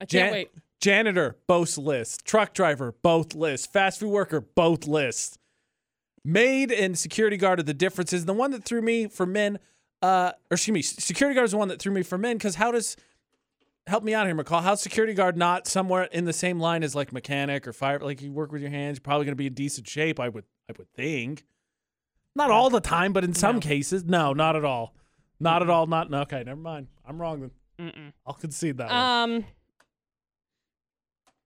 I 0.00 0.04
can't 0.04 0.10
Jan- 0.10 0.32
wait. 0.32 0.50
Janitor, 0.80 1.36
both 1.46 1.78
lists. 1.78 2.18
Truck 2.22 2.52
driver, 2.52 2.94
both 3.02 3.34
lists. 3.34 3.66
Fast 3.66 4.00
food 4.00 4.10
worker, 4.10 4.40
both 4.40 4.86
lists. 4.86 5.38
Maid 6.24 6.70
and 6.70 6.98
security 6.98 7.36
guard 7.36 7.60
are 7.60 7.64
the 7.64 7.74
differences. 7.74 8.24
The 8.24 8.34
one 8.34 8.50
that 8.50 8.64
threw 8.64 8.82
me 8.82 9.08
for 9.08 9.26
men, 9.26 9.58
uh, 10.02 10.32
or 10.50 10.54
excuse 10.54 10.74
me, 10.74 10.82
security 10.82 11.34
guard 11.34 11.46
is 11.46 11.52
the 11.52 11.56
one 11.56 11.68
that 11.68 11.80
threw 11.80 11.92
me 11.92 12.02
for 12.02 12.18
men 12.18 12.36
because 12.36 12.56
how 12.56 12.70
does 12.72 12.96
help 13.86 14.02
me 14.04 14.14
out 14.14 14.26
here, 14.26 14.34
McCall? 14.34 14.62
How's 14.62 14.80
security 14.82 15.14
guard 15.14 15.36
not 15.36 15.66
somewhere 15.66 16.04
in 16.04 16.24
the 16.24 16.32
same 16.32 16.58
line 16.60 16.82
as 16.82 16.94
like 16.94 17.12
mechanic 17.12 17.66
or 17.66 17.72
fire? 17.72 17.98
Like 18.00 18.20
you 18.22 18.32
work 18.32 18.52
with 18.52 18.60
your 18.62 18.70
hands, 18.70 18.96
you're 18.98 19.02
probably 19.02 19.24
gonna 19.26 19.36
be 19.36 19.46
in 19.46 19.54
decent 19.54 19.88
shape. 19.88 20.18
I 20.20 20.28
would, 20.28 20.44
I 20.68 20.74
would 20.78 20.92
think. 20.94 21.44
Not 22.34 22.50
all 22.50 22.68
the 22.68 22.80
time, 22.80 23.12
but 23.12 23.24
in 23.24 23.32
some 23.34 23.56
No. 23.56 23.60
cases, 23.60 24.04
no, 24.04 24.32
not 24.34 24.56
at 24.56 24.64
all, 24.64 24.94
not 25.40 25.62
at 25.62 25.70
all. 25.70 25.86
Not 25.86 26.12
okay. 26.12 26.42
Never 26.44 26.60
mind. 26.60 26.88
I'm 27.06 27.20
wrong 27.20 27.40
then. 27.40 27.50
Mm-mm. 27.78 28.12
I'll 28.26 28.34
concede 28.34 28.76
that. 28.78 28.88
one. 28.88 28.96
Um, 29.40 29.44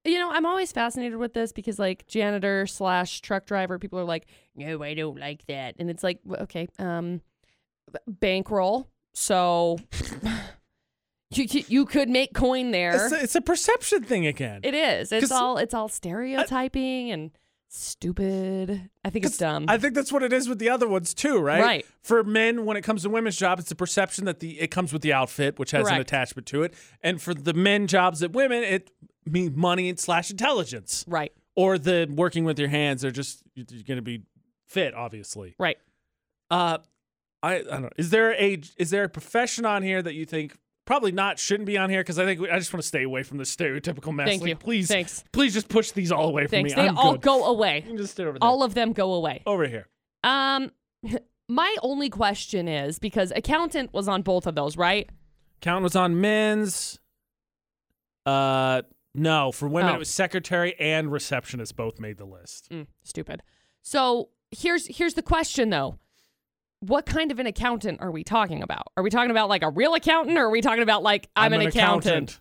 you 0.05 0.19
know, 0.19 0.31
I'm 0.33 0.47
always 0.47 0.73
fascinated 0.73 1.19
with 1.19 1.35
this 1.35 1.53
because, 1.53 1.79
like, 1.79 2.07
janitor 2.07 2.67
slash 2.67 3.21
truck 3.21 3.45
driver, 3.47 3.79
people 3.79 3.99
are 4.01 4.05
like, 4.05 4.27
"No, 4.57 4.83
I 4.83 4.95
don't 4.95 5.19
like 5.19 5.45
that," 5.47 5.75
and 5.79 5.91
it's 5.91 6.03
like, 6.03 6.21
okay, 6.29 6.69
um, 6.79 7.21
bankroll. 8.09 8.89
So 9.13 9.79
you 11.31 11.65
you- 11.69 11.87
could 11.87 12.09
make 12.09 12.35
coin 12.35 12.71
there. 12.71 13.05
It's 13.05 13.13
a, 13.13 13.23
it's 13.23 13.35
a 13.37 13.41
perception 13.41 14.03
thing 14.03 14.27
again. 14.27 14.61
it 14.63 14.75
is. 14.75 15.13
It's 15.13 15.31
all 15.31 15.57
it's 15.59 15.75
all 15.75 15.89
stereotyping 15.89 17.11
and 17.11 17.31
stupid. 17.69 18.91
I 19.05 19.11
think 19.11 19.25
it's 19.25 19.39
dumb. 19.39 19.67
I 19.69 19.79
think 19.79 19.95
that's 19.95 20.13
what 20.13 20.23
it 20.23 20.33
is 20.33 20.49
with 20.49 20.59
the 20.59 20.69
other 20.69 20.89
ones 20.89 21.15
too, 21.15 21.39
right? 21.39 21.63
Right. 21.63 21.87
For 22.03 22.25
men, 22.25 22.65
when 22.65 22.77
it 22.77 22.83
comes 22.83 23.03
to 23.03 23.11
women's 23.11 23.37
jobs, 23.37 23.61
it's 23.61 23.69
the 23.69 23.77
perception 23.77 24.25
that 24.25 24.41
the 24.41 24.61
it 24.61 24.71
comes 24.71 24.93
with 24.93 25.03
the 25.03 25.13
outfit, 25.13 25.59
which 25.59 25.71
has 25.71 25.89
an 25.89 26.01
attachment 26.01 26.47
to 26.49 26.63
it, 26.63 26.75
and 27.03 27.23
for 27.23 27.33
the 27.33 27.55
men 27.55 27.87
jobs 27.87 28.23
at 28.23 28.33
women, 28.33 28.63
it 28.63 28.91
means 29.25 29.57
money 29.57 29.95
slash 29.97 30.31
intelligence, 30.31 31.05
right. 31.07 31.33
or 31.55 31.79
the 31.79 32.09
working 32.11 32.45
with 32.45 32.59
your 32.59 32.69
hands. 32.69 33.03
They're 33.03 33.11
just 33.11 33.43
you're 33.55 33.67
going 33.87 33.97
to 33.99 34.03
be 34.03 34.23
fit, 34.67 34.95
obviously. 34.95 35.55
Right. 35.59 35.79
Uh, 36.51 36.79
I 37.43 37.57
I 37.57 37.63
don't 37.63 37.83
know. 37.83 37.91
Is 37.97 38.11
there 38.11 38.33
a 38.33 38.61
is 38.77 38.91
there 38.91 39.05
a 39.05 39.09
profession 39.09 39.65
on 39.65 39.83
here 39.83 40.03
that 40.03 40.15
you 40.15 40.25
think? 40.25 40.57
Probably 40.91 41.13
not. 41.13 41.39
Shouldn't 41.39 41.69
be 41.69 41.79
on 41.79 41.89
here 41.89 42.01
because 42.01 42.19
I 42.19 42.25
think 42.25 42.41
we, 42.41 42.51
I 42.51 42.59
just 42.59 42.73
want 42.73 42.83
to 42.83 42.89
stay 42.89 43.05
away 43.05 43.23
from 43.23 43.39
the 43.39 43.45
stereotypical 43.45 44.13
mess. 44.13 44.27
Thank 44.27 44.43
Like, 44.43 44.49
you. 44.49 44.57
Please, 44.57 44.89
Thanks. 44.89 45.23
please 45.31 45.55
just 45.55 45.69
push 45.69 45.93
these 45.93 46.11
all 46.11 46.29
away 46.31 46.43
from 46.49 46.51
Thanks. 46.51 46.75
me. 46.75 46.83
They 46.83 46.89
I'm 46.89 46.99
all 46.99 47.13
good. 47.13 47.23
go 47.23 47.45
away. 47.45 47.77
You 47.77 47.83
can 47.83 47.97
just 47.97 48.15
stay 48.15 48.25
over 48.25 48.33
there. 48.33 48.39
All 48.43 48.65
of 48.65 48.75
them 48.75 48.93
go 48.93 49.13
away. 49.13 49.45
over 49.47 49.69
here. 49.69 49.87
Um, 50.25 50.73
my 51.49 51.77
only 51.85 52.11
question 52.11 52.67
is 52.67 52.99
because 52.99 53.33
accountant 53.37 53.93
was 53.95 54.09
on 54.09 54.23
both 54.23 54.49
of 54.49 54.57
those, 54.57 54.77
right? 54.77 55.09
Count 55.61 55.85
was 55.85 55.95
on 55.95 56.21
men's. 56.21 56.99
Uh, 58.27 58.83
no, 59.15 59.53
for 59.53 59.69
women 59.69 59.93
Oh. 59.93 59.95
it 59.95 59.99
was 60.01 60.09
secretary 60.11 60.75
and 60.81 61.13
receptionist 61.13 61.77
both 61.77 62.01
made 62.01 62.19
the 62.19 62.25
list. 62.25 62.69
Mm, 62.73 62.89
stupid. 63.05 63.45
So 63.83 64.31
here's 64.51 64.89
here's 64.89 65.15
the 65.15 65.23
question 65.23 65.71
though. 65.71 66.01
What 66.81 67.07
kind 67.07 67.31
of 67.31 67.39
an 67.39 67.47
accountant 67.47 68.01
are 68.01 68.11
we 68.11 68.25
talking 68.25 68.63
about? 68.63 68.85
Are 68.97 69.03
we 69.03 69.11
talking 69.11 69.31
about 69.31 69.49
like 69.49 69.63
a 69.63 69.71
real 69.71 69.95
accountant, 69.95 70.39
or 70.39 70.47
are 70.47 70.51
we 70.51 70.61
talking 70.61 70.83
about 70.83 71.03
like 71.03 71.29
I'm, 71.37 71.53
an, 71.53 71.61
accountant? 71.61 72.41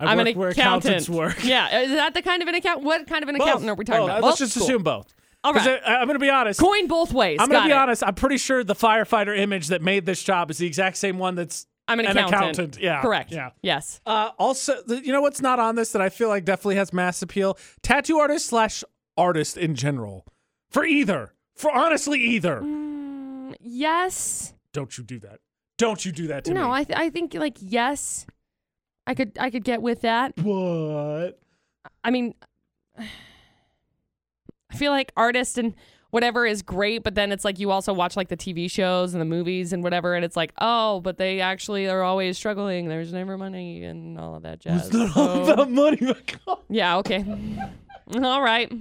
I 0.00 0.06
I'm 0.06 0.18
work 0.18 0.28
an 0.28 0.38
where 0.38 0.48
accountant. 0.50 0.84
accountants 0.84 1.08
work. 1.08 1.44
Yeah, 1.44 1.80
is 1.80 1.90
that 1.90 2.14
the 2.14 2.22
kind 2.22 2.42
of 2.42 2.48
an 2.48 2.54
account? 2.54 2.82
What 2.82 3.06
kind 3.06 3.22
of 3.22 3.28
an 3.28 3.36
Both. 3.36 3.46
accountant 3.46 3.70
are 3.70 3.74
we 3.74 3.84
talking 3.84 4.00
Both. 4.00 4.10
about? 4.10 4.22
Let's 4.22 4.40
Both? 4.40 4.48
just 4.48 4.56
assume 4.56 4.82
both. 4.82 5.12
All 5.44 5.52
right. 5.52 5.80
I, 5.86 6.00
am 6.00 6.06
going 6.06 6.16
to 6.16 6.18
be 6.18 6.30
honest. 6.30 6.58
Coin 6.58 6.88
both 6.88 7.12
ways. 7.12 7.38
I'm 7.40 7.48
going 7.48 7.62
to 7.62 7.68
be 7.68 7.72
it. 7.72 7.76
honest. 7.76 8.02
I'm 8.02 8.14
pretty 8.14 8.38
sure 8.38 8.64
the 8.64 8.74
firefighter 8.74 9.36
image 9.38 9.68
that 9.68 9.80
made 9.80 10.04
this 10.04 10.22
job 10.22 10.50
is 10.50 10.58
the 10.58 10.66
exact 10.66 10.96
same 10.96 11.18
one 11.18 11.36
that's 11.36 11.66
I'm 11.86 12.00
an 12.00 12.06
an 12.06 12.16
accountant. 12.16 12.32
accountant. 12.34 12.78
Yeah. 12.80 13.00
Correct. 13.00 13.30
Yeah. 13.30 13.50
Yes. 13.62 14.00
Uh, 14.04 14.30
also, 14.38 14.74
you 14.88 15.12
know 15.12 15.20
what's 15.20 15.40
not 15.40 15.60
on 15.60 15.76
this 15.76 15.92
that 15.92 16.02
I 16.02 16.08
feel 16.08 16.28
like 16.28 16.44
definitely 16.44 16.76
has 16.76 16.92
mass 16.92 17.22
appeal? 17.22 17.58
Tattoo 17.82 18.18
artist 18.18 18.46
slash 18.46 18.82
artist 19.16 19.56
in 19.56 19.76
general. 19.76 20.26
For 20.70 20.84
either. 20.84 21.32
For 21.54 21.70
honestly 21.70 22.20
either. 22.20 22.60
Mm, 22.60 22.85
Um, 23.48 23.54
yes. 23.60 24.54
Don't 24.72 24.96
you 24.98 25.04
do 25.04 25.18
that. 25.20 25.40
Don't 25.78 26.04
you 26.04 26.12
do 26.12 26.26
that 26.28 26.44
to 26.44 26.50
me. 26.52 26.54
No, 26.60 26.70
I 26.72 26.84
th- 26.84 26.98
I 26.98 27.10
think 27.10 27.34
like 27.34 27.58
yes. 27.60 28.26
I 29.06 29.14
could 29.14 29.32
I 29.38 29.50
could 29.50 29.64
get 29.64 29.82
with 29.82 30.00
that. 30.02 30.32
What? 30.38 31.38
I 32.02 32.10
mean, 32.10 32.34
I 32.98 34.76
feel 34.76 34.90
like 34.92 35.12
artist 35.16 35.58
and 35.58 35.74
whatever 36.10 36.46
is 36.46 36.62
great, 36.62 37.02
but 37.04 37.14
then 37.14 37.30
it's 37.30 37.44
like 37.44 37.58
you 37.58 37.70
also 37.70 37.92
watch 37.92 38.16
like 38.16 38.28
the 38.28 38.36
TV 38.36 38.70
shows 38.70 39.12
and 39.14 39.20
the 39.20 39.24
movies 39.26 39.72
and 39.72 39.82
whatever, 39.82 40.14
and 40.14 40.24
it's 40.24 40.36
like, 40.36 40.52
oh, 40.60 41.00
but 41.00 41.18
they 41.18 41.40
actually 41.40 41.88
are 41.88 42.02
always 42.02 42.36
struggling. 42.36 42.88
There's 42.88 43.12
never 43.12 43.36
money 43.38 43.84
and 43.84 44.18
all 44.18 44.34
of 44.34 44.42
that 44.42 44.60
jazz. 44.60 44.86
It's 44.86 44.94
not 44.94 45.16
all 45.16 45.46
So- 45.46 45.52
about 45.52 45.70
money, 45.70 45.98
yeah, 46.68 46.96
okay. 46.98 47.24
all 48.22 48.42
right. 48.42 48.72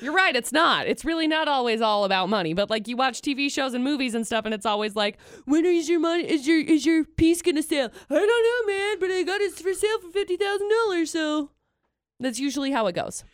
You're 0.00 0.14
right, 0.14 0.34
it's 0.34 0.52
not. 0.52 0.86
It's 0.86 1.04
really 1.04 1.26
not 1.26 1.48
always 1.48 1.80
all 1.80 2.04
about 2.04 2.28
money. 2.28 2.54
But 2.54 2.70
like 2.70 2.88
you 2.88 2.96
watch 2.96 3.20
TV 3.20 3.50
shows 3.50 3.74
and 3.74 3.84
movies 3.84 4.14
and 4.14 4.26
stuff, 4.26 4.44
and 4.44 4.54
it's 4.54 4.66
always 4.66 4.96
like, 4.96 5.18
when 5.44 5.64
is 5.64 5.88
your 5.88 6.00
money 6.00 6.24
is 6.24 6.46
your 6.46 6.60
is 6.60 6.86
your 6.86 7.04
piece 7.04 7.42
gonna 7.42 7.62
sell? 7.62 7.90
I 8.10 8.14
don't 8.14 8.68
know, 8.68 8.74
man, 8.74 8.98
but 9.00 9.10
I 9.10 9.22
got 9.22 9.40
it 9.40 9.52
for 9.52 9.74
sale 9.74 10.00
for 10.00 10.10
fifty 10.10 10.36
thousand 10.36 10.70
dollars, 10.70 11.10
so 11.10 11.50
that's 12.20 12.38
usually 12.38 12.72
how 12.72 12.86
it 12.86 12.94
goes. 12.94 13.24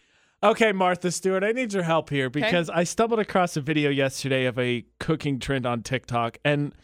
Okay, 0.44 0.72
Martha 0.72 1.12
Stewart, 1.12 1.44
I 1.44 1.52
need 1.52 1.72
your 1.72 1.84
help 1.84 2.10
here 2.10 2.28
because 2.28 2.68
I 2.68 2.82
stumbled 2.82 3.20
across 3.20 3.56
a 3.56 3.60
video 3.60 3.90
yesterday 3.90 4.46
of 4.46 4.58
a 4.58 4.84
cooking 4.98 5.38
trend 5.38 5.66
on 5.66 5.82
TikTok, 5.82 6.38
and 6.44 6.74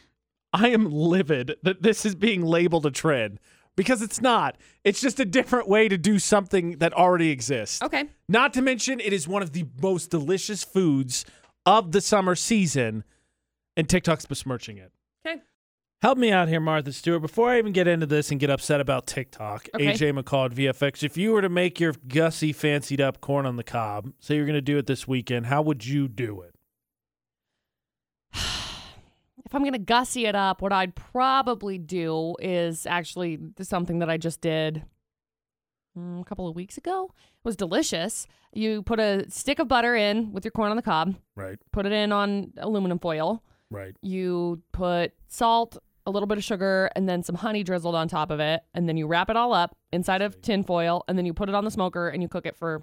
I 0.52 0.68
am 0.68 0.90
livid 0.90 1.56
that 1.64 1.82
this 1.82 2.06
is 2.06 2.14
being 2.14 2.42
labeled 2.42 2.86
a 2.86 2.92
trend 2.92 3.40
because 3.78 4.02
it's 4.02 4.20
not. 4.20 4.56
It's 4.82 5.00
just 5.00 5.20
a 5.20 5.24
different 5.24 5.68
way 5.68 5.88
to 5.88 5.96
do 5.96 6.18
something 6.18 6.78
that 6.78 6.92
already 6.92 7.30
exists. 7.30 7.80
Okay. 7.80 8.06
Not 8.28 8.52
to 8.54 8.60
mention, 8.60 8.98
it 8.98 9.12
is 9.12 9.28
one 9.28 9.40
of 9.40 9.52
the 9.52 9.66
most 9.80 10.10
delicious 10.10 10.64
foods 10.64 11.24
of 11.64 11.92
the 11.92 12.00
summer 12.00 12.34
season, 12.34 13.04
and 13.76 13.88
TikTok's 13.88 14.26
besmirching 14.26 14.78
it. 14.78 14.90
Okay. 15.24 15.40
Help 16.02 16.18
me 16.18 16.32
out 16.32 16.48
here, 16.48 16.58
Martha 16.58 16.92
Stewart. 16.92 17.22
Before 17.22 17.50
I 17.50 17.58
even 17.58 17.70
get 17.70 17.86
into 17.86 18.04
this 18.06 18.32
and 18.32 18.40
get 18.40 18.50
upset 18.50 18.80
about 18.80 19.06
TikTok, 19.06 19.68
Okay. 19.72 19.92
AJ 19.92 20.20
McCall 20.20 20.46
at 20.46 20.52
VFX, 20.56 21.04
if 21.04 21.16
you 21.16 21.30
were 21.30 21.42
to 21.42 21.48
make 21.48 21.78
your 21.78 21.94
gussy, 22.08 22.52
fancied 22.52 23.00
up 23.00 23.20
corn 23.20 23.46
on 23.46 23.54
the 23.54 23.64
cob, 23.64 24.12
say 24.18 24.34
you're 24.34 24.44
going 24.44 24.54
to 24.54 24.60
do 24.60 24.76
it 24.76 24.88
this 24.88 25.06
weekend, 25.06 25.46
how 25.46 25.62
would 25.62 25.86
you 25.86 26.08
do 26.08 26.40
it? 26.42 26.56
If 29.48 29.54
I'm 29.54 29.64
gonna 29.64 29.78
gussy 29.78 30.26
it 30.26 30.34
up, 30.34 30.60
what 30.60 30.74
I'd 30.74 30.94
probably 30.94 31.78
do 31.78 32.36
is 32.38 32.84
actually 32.86 33.38
something 33.62 34.00
that 34.00 34.10
I 34.10 34.18
just 34.18 34.42
did 34.42 34.84
mm, 35.98 36.20
a 36.20 36.24
couple 36.24 36.46
of 36.46 36.54
weeks 36.54 36.76
ago. 36.76 37.10
It 37.16 37.44
was 37.44 37.56
delicious. 37.56 38.26
You 38.52 38.82
put 38.82 39.00
a 39.00 39.24
stick 39.30 39.58
of 39.58 39.66
butter 39.66 39.96
in 39.96 40.32
with 40.32 40.44
your 40.44 40.52
corn 40.52 40.70
on 40.70 40.76
the 40.76 40.82
cob, 40.82 41.14
Right. 41.34 41.58
put 41.72 41.86
it 41.86 41.92
in 41.92 42.12
on 42.12 42.52
aluminum 42.58 42.98
foil. 42.98 43.42
Right. 43.70 43.96
You 44.02 44.60
put 44.72 45.14
salt, 45.28 45.78
a 46.04 46.10
little 46.10 46.26
bit 46.26 46.36
of 46.36 46.44
sugar, 46.44 46.90
and 46.94 47.08
then 47.08 47.22
some 47.22 47.36
honey 47.36 47.62
drizzled 47.62 47.94
on 47.94 48.06
top 48.06 48.30
of 48.30 48.40
it. 48.40 48.60
And 48.74 48.86
then 48.86 48.98
you 48.98 49.06
wrap 49.06 49.30
it 49.30 49.36
all 49.36 49.54
up 49.54 49.74
inside 49.94 50.20
of 50.20 50.42
tin 50.42 50.62
foil. 50.62 51.04
And 51.08 51.16
then 51.16 51.24
you 51.24 51.32
put 51.32 51.48
it 51.48 51.54
on 51.54 51.64
the 51.64 51.70
smoker 51.70 52.08
and 52.10 52.22
you 52.22 52.28
cook 52.28 52.44
it 52.44 52.54
for 52.54 52.82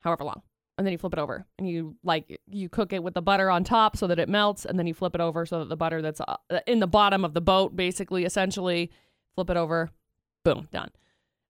however 0.00 0.24
long. 0.24 0.42
And 0.76 0.86
then 0.86 0.92
you 0.92 0.98
flip 0.98 1.12
it 1.12 1.18
over 1.20 1.46
and 1.58 1.68
you 1.68 1.94
like 2.02 2.40
you 2.48 2.68
cook 2.68 2.92
it 2.92 3.02
with 3.02 3.14
the 3.14 3.22
butter 3.22 3.48
on 3.48 3.62
top 3.62 3.96
so 3.96 4.08
that 4.08 4.18
it 4.18 4.28
melts. 4.28 4.64
And 4.64 4.78
then 4.78 4.86
you 4.88 4.94
flip 4.94 5.14
it 5.14 5.20
over 5.20 5.46
so 5.46 5.60
that 5.60 5.68
the 5.68 5.76
butter 5.76 6.02
that's 6.02 6.20
uh, 6.20 6.36
in 6.66 6.80
the 6.80 6.88
bottom 6.88 7.24
of 7.24 7.32
the 7.32 7.40
boat, 7.40 7.76
basically, 7.76 8.24
essentially, 8.24 8.90
flip 9.34 9.50
it 9.50 9.56
over. 9.56 9.90
Boom, 10.44 10.68
done. 10.72 10.90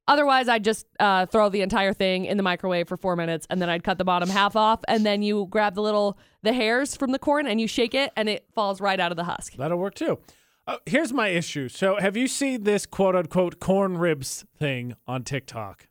Otherwise, 0.07 0.49
I'd 0.49 0.65
just 0.65 0.87
uh, 1.01 1.25
throw 1.25 1.49
the 1.49 1.63
entire 1.63 1.95
thing 1.95 2.27
in 2.27 2.37
the 2.37 2.43
microwave 2.43 2.87
for 2.89 2.99
four 2.99 3.17
minutes, 3.17 3.47
and 3.49 3.63
then 3.63 3.71
I'd 3.71 3.83
cut 3.83 3.97
the 3.97 4.05
bottom 4.05 4.29
half 4.29 4.55
off, 4.55 4.81
and 4.87 5.07
then 5.07 5.23
you 5.23 5.47
grab 5.49 5.75
the 5.75 5.81
little 5.81 6.19
the 6.43 6.53
hairs 6.53 6.95
from 6.95 7.11
the 7.13 7.19
corn 7.19 7.47
and 7.47 7.59
you 7.59 7.67
shake 7.67 7.95
it, 7.95 8.13
and 8.15 8.29
it 8.29 8.45
falls 8.55 8.83
right 8.83 9.01
out 9.01 9.11
of 9.11 9.17
the 9.17 9.25
husk. 9.25 9.55
That'll 9.55 9.79
work 9.79 9.95
too. 9.95 10.19
Uh, 10.67 10.77
here's 10.85 11.13
my 11.13 11.29
issue. 11.29 11.69
So, 11.69 11.97
have 11.97 12.17
you 12.19 12.29
seen 12.29 12.65
this 12.65 12.85
quote 12.85 13.17
unquote 13.17 13.61
corn 13.61 13.97
ribs 13.97 14.45
thing 14.59 14.95
on 15.07 15.25
TikTok? 15.25 15.89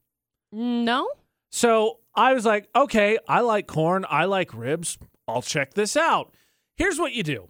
No, 0.51 1.09
So, 1.49 1.97
I 2.15 2.33
was 2.33 2.45
like, 2.45 2.67
okay, 2.75 3.17
I 3.27 3.41
like 3.41 3.67
corn. 3.67 4.05
I 4.09 4.25
like 4.25 4.53
ribs. 4.53 4.97
I'll 5.27 5.41
check 5.41 5.73
this 5.73 5.95
out. 5.97 6.33
Here's 6.75 6.99
what 6.99 7.13
you 7.13 7.23
do 7.23 7.49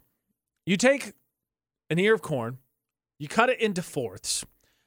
you 0.66 0.76
take 0.76 1.12
an 1.90 1.98
ear 1.98 2.14
of 2.14 2.22
corn, 2.22 2.58
you 3.18 3.28
cut 3.28 3.50
it 3.50 3.60
into 3.60 3.82
fourths. 3.82 4.44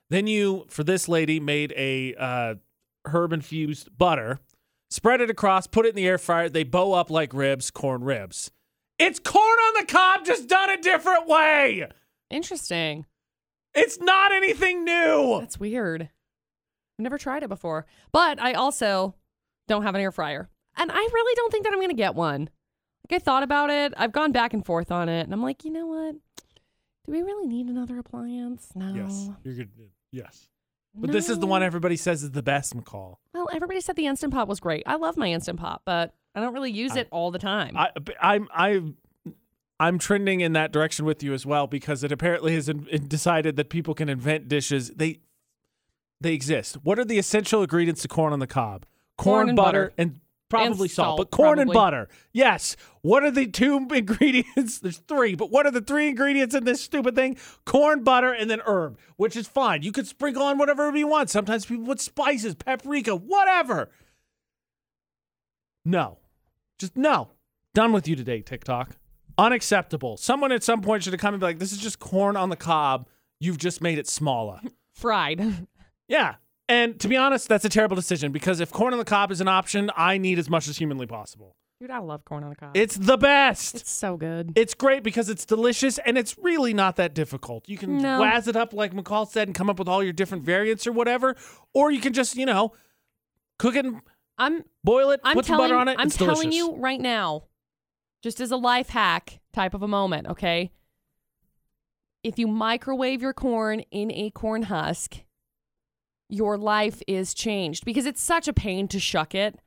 Then 0.10 0.26
you, 0.26 0.66
for 0.70 0.84
this 0.84 1.08
lady, 1.08 1.40
made 1.40 1.74
a 1.76 2.16
uh, 2.16 2.56
herb 3.06 3.34
infused 3.34 3.90
butter, 3.98 4.40
spread 4.90 5.22
it 5.22 5.30
across, 5.30 5.68
put 5.68 5.86
it 5.86 5.90
in 5.90 5.96
the 5.96 6.08
air 6.08 6.18
fryer. 6.18 6.50
They 6.50 6.64
bow 6.64 6.94
up 6.94 7.10
like 7.10 7.34
ribs, 7.34 7.72
corn 7.72 8.04
ribs. 8.04 8.52
It's 8.98 9.20
corn 9.20 9.44
on 9.44 9.74
the 9.82 9.86
cob, 9.86 10.26
just 10.26 10.48
done 10.48 10.70
a 10.70 10.82
different 10.82 11.28
way. 11.28 11.88
interesting. 12.30 13.06
It's 13.76 14.00
not 14.00 14.32
anything 14.32 14.84
new. 14.86 15.38
That's 15.40 15.60
weird. 15.60 16.04
I've 16.04 17.04
never 17.04 17.20
tried 17.20 17.44
it 17.44 17.50
before, 17.50 17.86
but 18.12 18.42
I 18.42 18.54
also 18.54 19.14
don't 19.68 19.84
have 19.84 19.96
an 19.96 20.02
air 20.02 20.12
fryer, 20.12 20.50
and 20.76 20.92
I 20.92 20.96
really 20.96 21.36
don't 21.36 21.52
think 21.52 21.64
that 21.66 21.74
I'm 21.74 21.82
gonna 21.82 21.94
get 21.94 22.16
one. 22.16 22.50
Like 23.10 23.22
I 23.22 23.24
thought 23.24 23.44
about 23.44 23.70
it, 23.70 23.94
I've 23.98 24.12
gone 24.12 24.32
back 24.32 24.54
and 24.54 24.66
forth 24.66 24.92
on 24.92 25.10
it, 25.10 25.22
and 25.22 25.34
I'm 25.34 25.42
like, 25.42 25.64
you 25.64 25.72
know 25.72 25.86
what? 25.88 26.16
Do 27.06 27.12
we 27.14 27.22
really 27.22 27.48
need 27.48 27.68
another 27.68 27.98
appliance? 28.00 28.70
No. 28.76 28.94
Yes, 28.94 29.30
you're 29.44 29.54
good. 29.56 29.70
Yes. 30.12 30.50
But 31.00 31.12
this 31.12 31.30
is 31.30 31.38
the 31.40 31.48
one 31.48 31.62
everybody 31.64 31.96
says 31.96 32.24
is 32.24 32.32
the 32.32 32.42
best, 32.42 32.76
McCall. 32.76 33.18
Well, 33.34 33.48
everybody 33.54 33.82
said 33.82 33.96
the 33.96 34.08
Instant 34.08 34.34
Pot 34.34 34.48
was 34.48 34.60
great. 34.60 34.84
I 34.88 34.96
love 34.96 35.16
my 35.16 35.32
Instant 35.32 35.60
Pot, 35.60 35.84
but 35.86 36.14
I 36.34 36.40
don't 36.42 36.54
really 36.54 36.72
use 36.72 36.94
I- 36.94 37.02
it 37.02 37.08
all 37.12 37.30
the 37.32 37.40
time. 37.40 37.78
I, 37.78 37.90
I'm 38.20 38.48
I, 38.54 38.82
I'm 39.80 40.00
trending 40.00 40.42
in 40.42 40.54
that 40.54 40.72
direction 40.72 41.06
with 41.06 41.22
you 41.22 41.34
as 41.34 41.46
well 41.46 41.68
because 41.68 42.04
it 42.04 42.12
apparently 42.12 42.56
has 42.56 42.66
decided 42.66 43.58
that 43.58 43.70
people 43.70 43.94
can 43.94 44.10
invent 44.10 44.48
dishes. 44.50 44.90
They 44.96 45.20
they 46.20 46.34
exist. 46.34 46.78
What 46.84 46.98
are 46.98 47.06
the 47.06 47.20
essential 47.20 47.62
ingredients 47.62 48.02
to 48.02 48.08
corn 48.08 48.34
on 48.34 48.40
the 48.40 48.48
cob? 48.48 48.86
Corn, 49.18 49.50
and 49.50 49.56
butter, 49.56 49.86
butter. 49.86 49.94
and 49.98 50.20
probably 50.50 50.68
And 50.70 50.92
salt, 50.92 50.92
salt, 50.92 51.18
but 51.18 51.32
corn 51.32 51.60
and 51.60 51.72
butter. 51.72 52.08
Yes. 52.34 52.76
What 53.02 53.24
are 53.24 53.32
the 53.32 53.48
two 53.48 53.78
ingredients? 53.94 54.80
There's 54.80 55.00
three, 55.00 55.36
but 55.36 55.52
what 55.52 55.66
are 55.66 55.72
the 55.72 55.82
three 55.82 56.08
ingredients 56.08 56.54
in 56.56 56.64
this 56.64 56.82
stupid 56.82 57.16
thing? 57.16 57.38
Corn, 57.66 58.04
butter, 58.04 58.32
and 58.32 58.50
then 58.50 58.62
herb, 58.66 58.98
which 59.18 59.36
is 59.36 59.48
fine. 59.48 59.82
You 59.84 59.92
could 59.92 60.08
sprinkle 60.08 60.44
on 60.44 60.58
whatever 60.58 60.96
you 60.96 61.08
want. 61.08 61.30
Sometimes 61.30 61.66
people 61.66 61.86
put 61.86 62.00
spices, 62.00 62.56
paprika, 62.56 63.16
whatever. 63.16 63.90
No. 65.86 66.18
Just 66.80 66.96
no. 66.96 67.30
Done 67.74 67.92
with 67.92 68.08
you 68.08 68.16
today, 68.16 68.42
TikTok. 68.42 68.98
Unacceptable. 69.38 70.18
Someone 70.18 70.52
at 70.52 70.64
some 70.64 70.82
point 70.82 71.04
should 71.04 71.14
have 71.14 71.20
come 71.22 71.34
and 71.34 71.40
be 71.42 71.46
like, 71.46 71.60
this 71.60 71.72
is 71.72 71.78
just 71.78 72.00
corn 72.00 72.36
on 72.36 72.50
the 72.50 72.56
cob. 72.56 73.08
You've 73.40 73.58
just 73.60 73.82
made 73.82 73.98
it 74.00 74.08
smaller. 74.08 74.60
Fried. 74.96 75.68
yeah. 76.08 76.36
And 76.70 77.00
to 77.00 77.08
be 77.08 77.16
honest, 77.16 77.48
that's 77.48 77.64
a 77.66 77.70
terrible 77.70 77.96
decision 77.96 78.32
because 78.32 78.60
if 78.60 78.72
corn 78.72 78.94
on 78.94 79.00
the 79.00 79.06
cob 79.06 79.32
is 79.32 79.40
an 79.42 79.48
option, 79.48 79.90
I 79.96 80.18
need 80.18 80.38
as 80.38 80.50
much 80.50 80.68
as 80.68 80.78
humanly 80.78 81.08
possible. 81.08 81.56
Dude, 81.80 81.92
I 81.92 82.00
love 82.00 82.26
corn 82.26 82.44
on 82.44 82.50
the 82.50 82.56
cob. 82.56 82.72
It's 82.76 82.96
the 82.98 83.18
best. 83.18 83.76
it's 83.76 83.92
so 83.92 84.18
good. 84.18 84.52
It's 84.56 84.74
great 84.74 85.04
because 85.04 85.30
it's 85.30 85.46
delicious 85.46 86.00
and 86.00 86.18
it's 86.18 86.36
really 86.40 86.74
not 86.74 86.96
that 86.96 87.14
difficult. 87.14 87.70
You 87.70 87.78
can 87.78 88.00
No. 88.00 88.20
waz 88.20 88.48
it 88.48 88.56
up 88.56 88.74
like 88.74 88.94
McCall 88.94 89.28
said 89.28 89.48
and 89.48 89.56
come 89.56 89.70
up 89.70 89.78
with 89.80 89.88
all 89.88 90.04
your 90.04 90.12
different 90.14 90.44
variants 90.44 90.88
or 90.88 90.92
whatever, 90.92 91.36
or 91.74 91.92
you 91.92 92.02
can 92.02 92.14
just, 92.14 92.36
you 92.36 92.46
know, 92.48 92.74
cook 93.60 93.76
it 93.76 93.86
and 93.86 94.02
I'm 94.40 94.64
boil 94.84 95.12
it, 95.12 95.20
I'm 95.24 95.36
put 95.36 95.46
some 95.46 95.56
telling 95.58 95.70
butter 95.70 95.80
on 95.80 95.88
it. 95.88 95.98
I'm 96.00 96.08
it's 96.08 96.18
telling 96.18 96.34
delicious. 96.50 96.56
you 96.56 96.76
right 96.78 97.00
now, 97.00 97.44
just 98.24 98.42
as 98.42 98.52
a 98.52 98.58
life 98.58 98.90
hack 98.90 99.40
type 99.54 99.74
of 99.76 99.84
a 99.84 99.88
moment, 99.88 100.28
okay? 100.28 100.72
If 102.24 102.38
you 102.40 102.48
microwave 102.48 103.22
your 103.22 103.34
corn 103.34 103.82
in 103.92 104.12
a 104.12 104.32
corn 104.32 104.64
husk, 104.64 105.20
your 106.30 106.58
life 106.58 107.02
is 107.08 107.34
changed 107.34 107.86
because 107.86 108.06
it's 108.06 108.22
such 108.22 108.48
a 108.48 108.54
pain 108.54 108.88
to 108.90 109.00
shuck 109.00 109.34
it. 109.36 109.60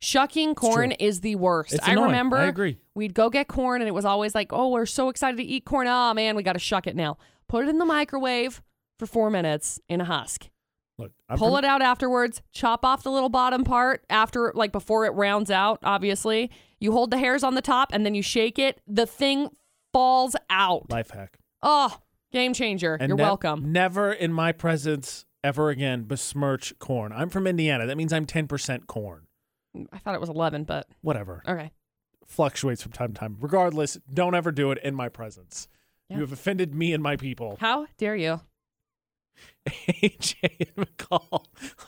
Shucking 0.00 0.54
corn 0.54 0.92
is 0.92 1.22
the 1.22 1.34
worst. 1.36 1.72
It's 1.72 1.88
I 1.88 1.92
annoying. 1.92 2.06
remember 2.08 2.36
I 2.36 2.44
agree. 2.46 2.78
we'd 2.94 3.14
go 3.14 3.30
get 3.30 3.48
corn 3.48 3.80
and 3.80 3.88
it 3.88 3.92
was 3.94 4.04
always 4.04 4.34
like, 4.34 4.52
oh, 4.52 4.68
we're 4.68 4.84
so 4.86 5.08
excited 5.08 5.38
to 5.38 5.42
eat 5.42 5.64
corn. 5.64 5.86
Oh, 5.88 6.12
man, 6.12 6.36
we 6.36 6.42
got 6.42 6.52
to 6.52 6.58
shuck 6.58 6.86
it 6.86 6.94
now. 6.94 7.16
Put 7.48 7.64
it 7.64 7.70
in 7.70 7.78
the 7.78 7.86
microwave 7.86 8.62
for 8.98 9.06
four 9.06 9.30
minutes 9.30 9.80
in 9.88 10.00
a 10.02 10.04
husk. 10.04 10.48
Look, 10.98 11.12
I'm 11.28 11.38
Pull 11.38 11.54
from- 11.56 11.64
it 11.64 11.66
out 11.66 11.80
afterwards. 11.80 12.42
Chop 12.52 12.84
off 12.84 13.02
the 13.02 13.10
little 13.10 13.30
bottom 13.30 13.64
part 13.64 14.04
after, 14.10 14.52
like 14.54 14.72
before 14.72 15.06
it 15.06 15.10
rounds 15.14 15.50
out. 15.50 15.78
Obviously, 15.82 16.50
you 16.80 16.92
hold 16.92 17.10
the 17.10 17.18
hairs 17.18 17.42
on 17.42 17.54
the 17.54 17.62
top 17.62 17.90
and 17.92 18.04
then 18.04 18.14
you 18.14 18.22
shake 18.22 18.58
it. 18.58 18.80
The 18.86 19.06
thing 19.06 19.48
falls 19.92 20.36
out. 20.50 20.90
life 20.90 21.10
hack. 21.10 21.38
Oh, 21.62 21.96
game 22.30 22.52
changer. 22.52 22.94
And 22.94 23.08
You're 23.08 23.16
ne- 23.16 23.22
welcome. 23.24 23.72
Never 23.72 24.12
in 24.12 24.32
my 24.34 24.52
presence 24.52 25.24
ever 25.44 25.68
again 25.70 26.02
besmirch 26.04 26.76
corn. 26.80 27.12
I'm 27.12 27.30
from 27.30 27.46
Indiana. 27.46 27.86
That 27.86 27.96
means 27.96 28.12
I'm 28.12 28.26
10% 28.26 28.86
corn. 28.88 29.26
I 29.92 29.98
thought 29.98 30.14
it 30.14 30.20
was 30.20 30.28
11, 30.30 30.64
but 30.64 30.88
Whatever. 31.02 31.42
okay. 31.46 31.70
Fluctuates 32.26 32.82
from 32.82 32.92
time 32.92 33.12
to 33.12 33.20
time. 33.20 33.36
Regardless, 33.40 33.98
don't 34.12 34.34
ever 34.34 34.50
do 34.50 34.70
it 34.70 34.78
in 34.82 34.94
my 34.94 35.08
presence. 35.08 35.68
Yeah. 36.08 36.16
You 36.16 36.22
have 36.22 36.32
offended 36.32 36.74
me 36.74 36.92
and 36.92 37.02
my 37.02 37.16
people. 37.16 37.56
How 37.60 37.86
dare 37.98 38.16
you? 38.16 38.40
AJ 39.68 40.68
and 40.76 40.86
McCall 40.86 41.44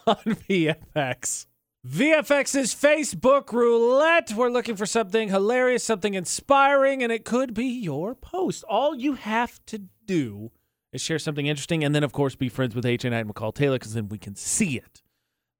on 0.06 0.16
VFX. 0.16 1.46
VFX's 1.86 2.74
Facebook 2.74 3.52
roulette. 3.52 4.32
We're 4.34 4.50
looking 4.50 4.74
for 4.76 4.86
something 4.86 5.28
hilarious, 5.28 5.84
something 5.84 6.14
inspiring, 6.14 7.02
and 7.02 7.12
it 7.12 7.24
could 7.24 7.54
be 7.54 7.66
your 7.66 8.14
post. 8.14 8.64
All 8.64 8.96
you 8.96 9.14
have 9.14 9.64
to 9.66 9.82
do 10.04 10.50
share 10.94 11.18
something 11.18 11.46
interesting, 11.46 11.84
and 11.84 11.94
then, 11.94 12.04
of 12.04 12.12
course, 12.12 12.34
be 12.34 12.48
friends 12.48 12.74
with 12.74 12.84
AJ 12.84 13.12
I 13.12 13.18
and 13.18 13.34
McCall 13.34 13.54
Taylor, 13.54 13.78
because 13.78 13.94
then 13.94 14.08
we 14.08 14.18
can 14.18 14.34
see 14.34 14.76
it. 14.76 15.02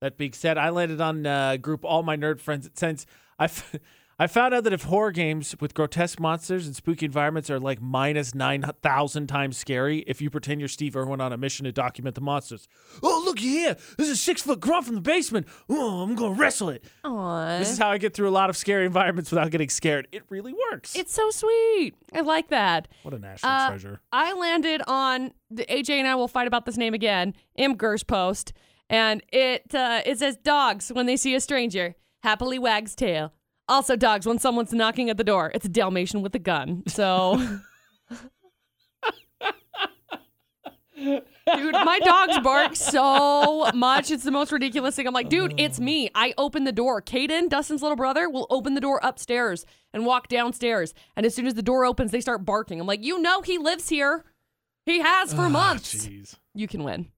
That 0.00 0.16
being 0.16 0.32
said, 0.32 0.58
I 0.58 0.70
landed 0.70 1.00
on 1.00 1.26
uh, 1.26 1.56
group 1.56 1.84
All 1.84 2.02
My 2.02 2.16
Nerd 2.16 2.40
Friends. 2.40 2.68
Since 2.74 3.06
I, 3.38 3.48
I 4.18 4.26
found 4.26 4.54
out 4.54 4.64
that 4.64 4.72
if 4.72 4.84
horror 4.84 5.10
games 5.12 5.54
with 5.60 5.74
grotesque 5.74 6.18
monsters 6.18 6.66
and 6.66 6.74
spooky 6.74 7.04
environments 7.04 7.50
are 7.50 7.60
like 7.60 7.82
minus 7.82 8.34
9,000 8.34 9.26
times 9.26 9.58
scary, 9.58 9.98
if 10.06 10.22
you 10.22 10.30
pretend 10.30 10.58
you're 10.60 10.68
Steve 10.68 10.96
Irwin 10.96 11.20
on 11.20 11.34
a 11.34 11.36
mission 11.36 11.64
to 11.64 11.72
document 11.72 12.14
the 12.14 12.22
monsters. 12.22 12.66
Oh, 13.02 13.22
look 13.26 13.38
here. 13.38 13.76
There's 13.98 14.08
a 14.08 14.16
six 14.16 14.40
foot 14.40 14.58
grunt 14.60 14.86
from 14.86 14.94
the 14.94 15.02
basement. 15.02 15.46
Oh, 15.68 16.00
I'm 16.02 16.14
going 16.14 16.34
to 16.34 16.40
wrestle 16.40 16.70
it. 16.70 16.84
Aw. 17.04 17.58
This 17.58 17.70
is 17.70 17.76
how 17.78 17.90
I 17.90 17.98
get 17.98 18.14
through 18.14 18.28
a 18.28 18.30
lot 18.30 18.48
of 18.48 18.56
scary 18.56 18.86
environments 18.86 19.30
without 19.30 19.50
getting 19.50 19.68
scared. 19.68 20.08
It 20.12 20.22
really 20.30 20.54
works. 20.70 20.96
It's 20.96 21.12
so 21.12 21.28
sweet. 21.30 21.94
I 22.14 22.20
like 22.22 22.48
that. 22.48 22.88
what 23.02 23.12
a 23.12 23.18
national 23.18 23.52
Uh, 23.52 23.68
treasure. 23.68 24.00
I 24.12 24.32
landed 24.32 24.80
on 24.86 25.32
the 25.50 25.66
AJ 25.66 25.90
and 25.90 26.08
I 26.08 26.14
will 26.14 26.28
fight 26.28 26.46
about 26.46 26.64
this 26.64 26.78
name 26.78 26.94
again. 26.94 27.34
Imgur's 27.58 28.02
post, 28.02 28.54
and 28.88 29.22
it 29.30 29.74
uh, 29.74 30.00
it 30.06 30.18
says 30.20 30.36
dogs 30.38 30.88
when 30.90 31.04
they 31.04 31.18
see 31.18 31.34
a 31.34 31.40
stranger 31.40 31.96
happily 32.22 32.58
wags 32.58 32.94
tail. 32.94 33.32
Also 33.68 33.96
dogs 33.96 34.26
when 34.26 34.38
someone's 34.38 34.72
knocking 34.72 35.10
at 35.10 35.16
the 35.16 35.24
door. 35.24 35.50
It's 35.54 35.66
a 35.66 35.68
Dalmatian 35.68 36.22
with 36.22 36.34
a 36.34 36.38
gun. 36.38 36.82
So. 36.86 37.36
Dude, 40.98 41.74
my 41.74 42.00
dogs 42.00 42.38
bark 42.40 42.74
so 42.74 43.70
much. 43.72 44.10
It's 44.10 44.24
the 44.24 44.30
most 44.30 44.50
ridiculous 44.50 44.96
thing. 44.96 45.06
I'm 45.06 45.14
like, 45.14 45.28
dude, 45.28 45.54
it's 45.58 45.78
me. 45.78 46.10
I 46.14 46.34
open 46.38 46.64
the 46.64 46.72
door. 46.72 47.00
Caden, 47.00 47.48
Dustin's 47.48 47.82
little 47.82 47.96
brother, 47.96 48.28
will 48.28 48.46
open 48.50 48.74
the 48.74 48.80
door 48.80 48.98
upstairs 49.02 49.64
and 49.92 50.04
walk 50.06 50.28
downstairs. 50.28 50.94
And 51.16 51.24
as 51.26 51.34
soon 51.34 51.46
as 51.46 51.54
the 51.54 51.62
door 51.62 51.84
opens, 51.84 52.10
they 52.10 52.20
start 52.20 52.44
barking. 52.44 52.80
I'm 52.80 52.86
like, 52.86 53.04
you 53.04 53.20
know, 53.20 53.42
he 53.42 53.58
lives 53.58 53.88
here. 53.88 54.24
He 54.86 55.00
has 55.00 55.32
for 55.34 55.42
Ah, 55.42 55.48
months. 55.48 56.06
Jeez. 56.06 56.34
You 56.54 56.66
can 56.66 56.82
win. 56.82 57.10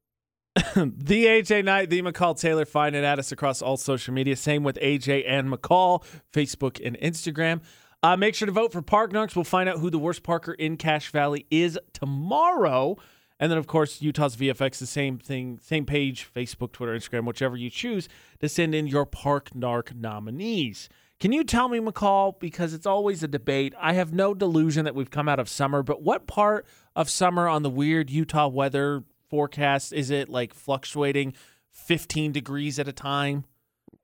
The 0.75 1.27
AJ 1.27 1.65
Knight, 1.65 1.89
the 1.89 2.03
McCall 2.03 2.39
Taylor. 2.39 2.65
Find 2.65 2.97
it 2.97 3.05
at 3.05 3.21
us 3.21 3.31
across 3.31 3.63
all 3.63 3.77
social 3.77 4.13
media. 4.13 4.35
Same 4.35 4.65
with 4.65 4.77
AJ 4.83 5.25
and 5.29 5.49
McCall, 5.49 6.03
Facebook 6.33 6.85
and 6.85 6.99
Instagram. 6.99 7.61
Uh, 8.03 8.17
make 8.17 8.35
sure 8.35 8.47
to 8.47 8.53
vote 8.53 8.73
for 8.73 8.83
Park 8.83 9.13
Narks. 9.13 9.37
We'll 9.37 9.45
find 9.45 9.69
out 9.69 9.79
who 9.79 9.89
the 9.89 9.99
worst 9.99 10.25
Parker 10.25 10.53
in 10.53 10.77
Cache 10.77 11.11
Valley 11.11 11.47
is 11.51 11.79
tomorrow. 11.93 12.97
And 13.39 13.53
then, 13.53 13.59
of 13.59 13.69
course, 13.69 14.03
Utah's 14.03 14.37
VFX, 14.37 14.79
the 14.79 14.87
same 14.87 15.19
thing, 15.19 15.61
same 15.63 15.85
page, 15.85 16.29
Facebook, 16.35 16.73
Twitter, 16.73 16.93
Instagram, 16.93 17.25
whichever 17.25 17.57
you 17.57 17.71
choose, 17.71 18.09
to 18.41 18.49
send 18.49 18.75
in 18.75 18.89
your 18.89 19.07
Park 19.07 19.55
Nark 19.55 19.95
nominees. 19.95 20.89
Can 21.21 21.31
you 21.31 21.45
tell 21.45 21.69
me, 21.69 21.79
McCall, 21.79 22.39
because 22.41 22.75
it's 22.75 22.87
always 22.87 23.23
a 23.23 23.29
debate? 23.29 23.75
I 23.81 23.93
have 23.93 24.13
no 24.13 24.35
delusion 24.35 24.85
that 24.87 24.95
we've 24.97 25.11
come 25.11 25.29
out 25.29 25.39
of 25.39 25.49
summer, 25.49 25.85
but 25.85 26.03
what 26.03 26.27
part 26.27 26.67
of 26.97 27.09
summer 27.09 27.47
on 27.47 27.63
the 27.63 27.71
weird 27.71 28.11
Utah 28.11 28.49
weather 28.49 29.05
forecast 29.29 29.93
is 29.93 30.11
it 30.11 30.29
like 30.29 30.55
fluctuating 30.55 31.35
15 31.73 32.33
degrees 32.33 32.79
at 32.79 32.89
a 32.89 32.93
time? 32.93 33.45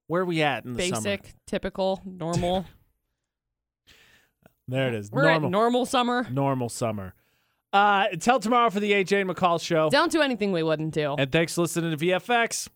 Where 0.07 0.23
are 0.23 0.27
we 0.27 0.43
at 0.43 0.65
in 0.65 0.75
the 0.75 0.89
summer? 0.89 1.01
Basic, 1.03 1.35
typical, 1.47 2.01
normal. 2.05 2.67
There 4.67 4.89
it 4.89 4.95
is. 4.95 5.11
We're 5.11 5.25
normal, 5.25 5.49
at 5.49 5.51
normal 5.51 5.87
summer. 5.87 6.27
normal 6.31 6.69
summer. 6.71 7.15
Uh, 7.73 8.07
until 8.13 8.39
tomorrow 8.39 8.71
for 8.71 8.81
the 8.81 8.93
AJ 8.93 9.21
and 9.21 9.31
McCall 9.31 9.61
show. 9.61 9.91
Don't 9.91 10.13
do 10.13 10.23
anything 10.23 10.53
we 10.53 10.63
wouldn't 10.63 10.95
do. 10.95 11.17
And 11.19 11.31
thanks 11.31 11.55
for 11.55 11.63
listening 11.63 11.97
to 11.97 12.03
VFX. 12.07 12.69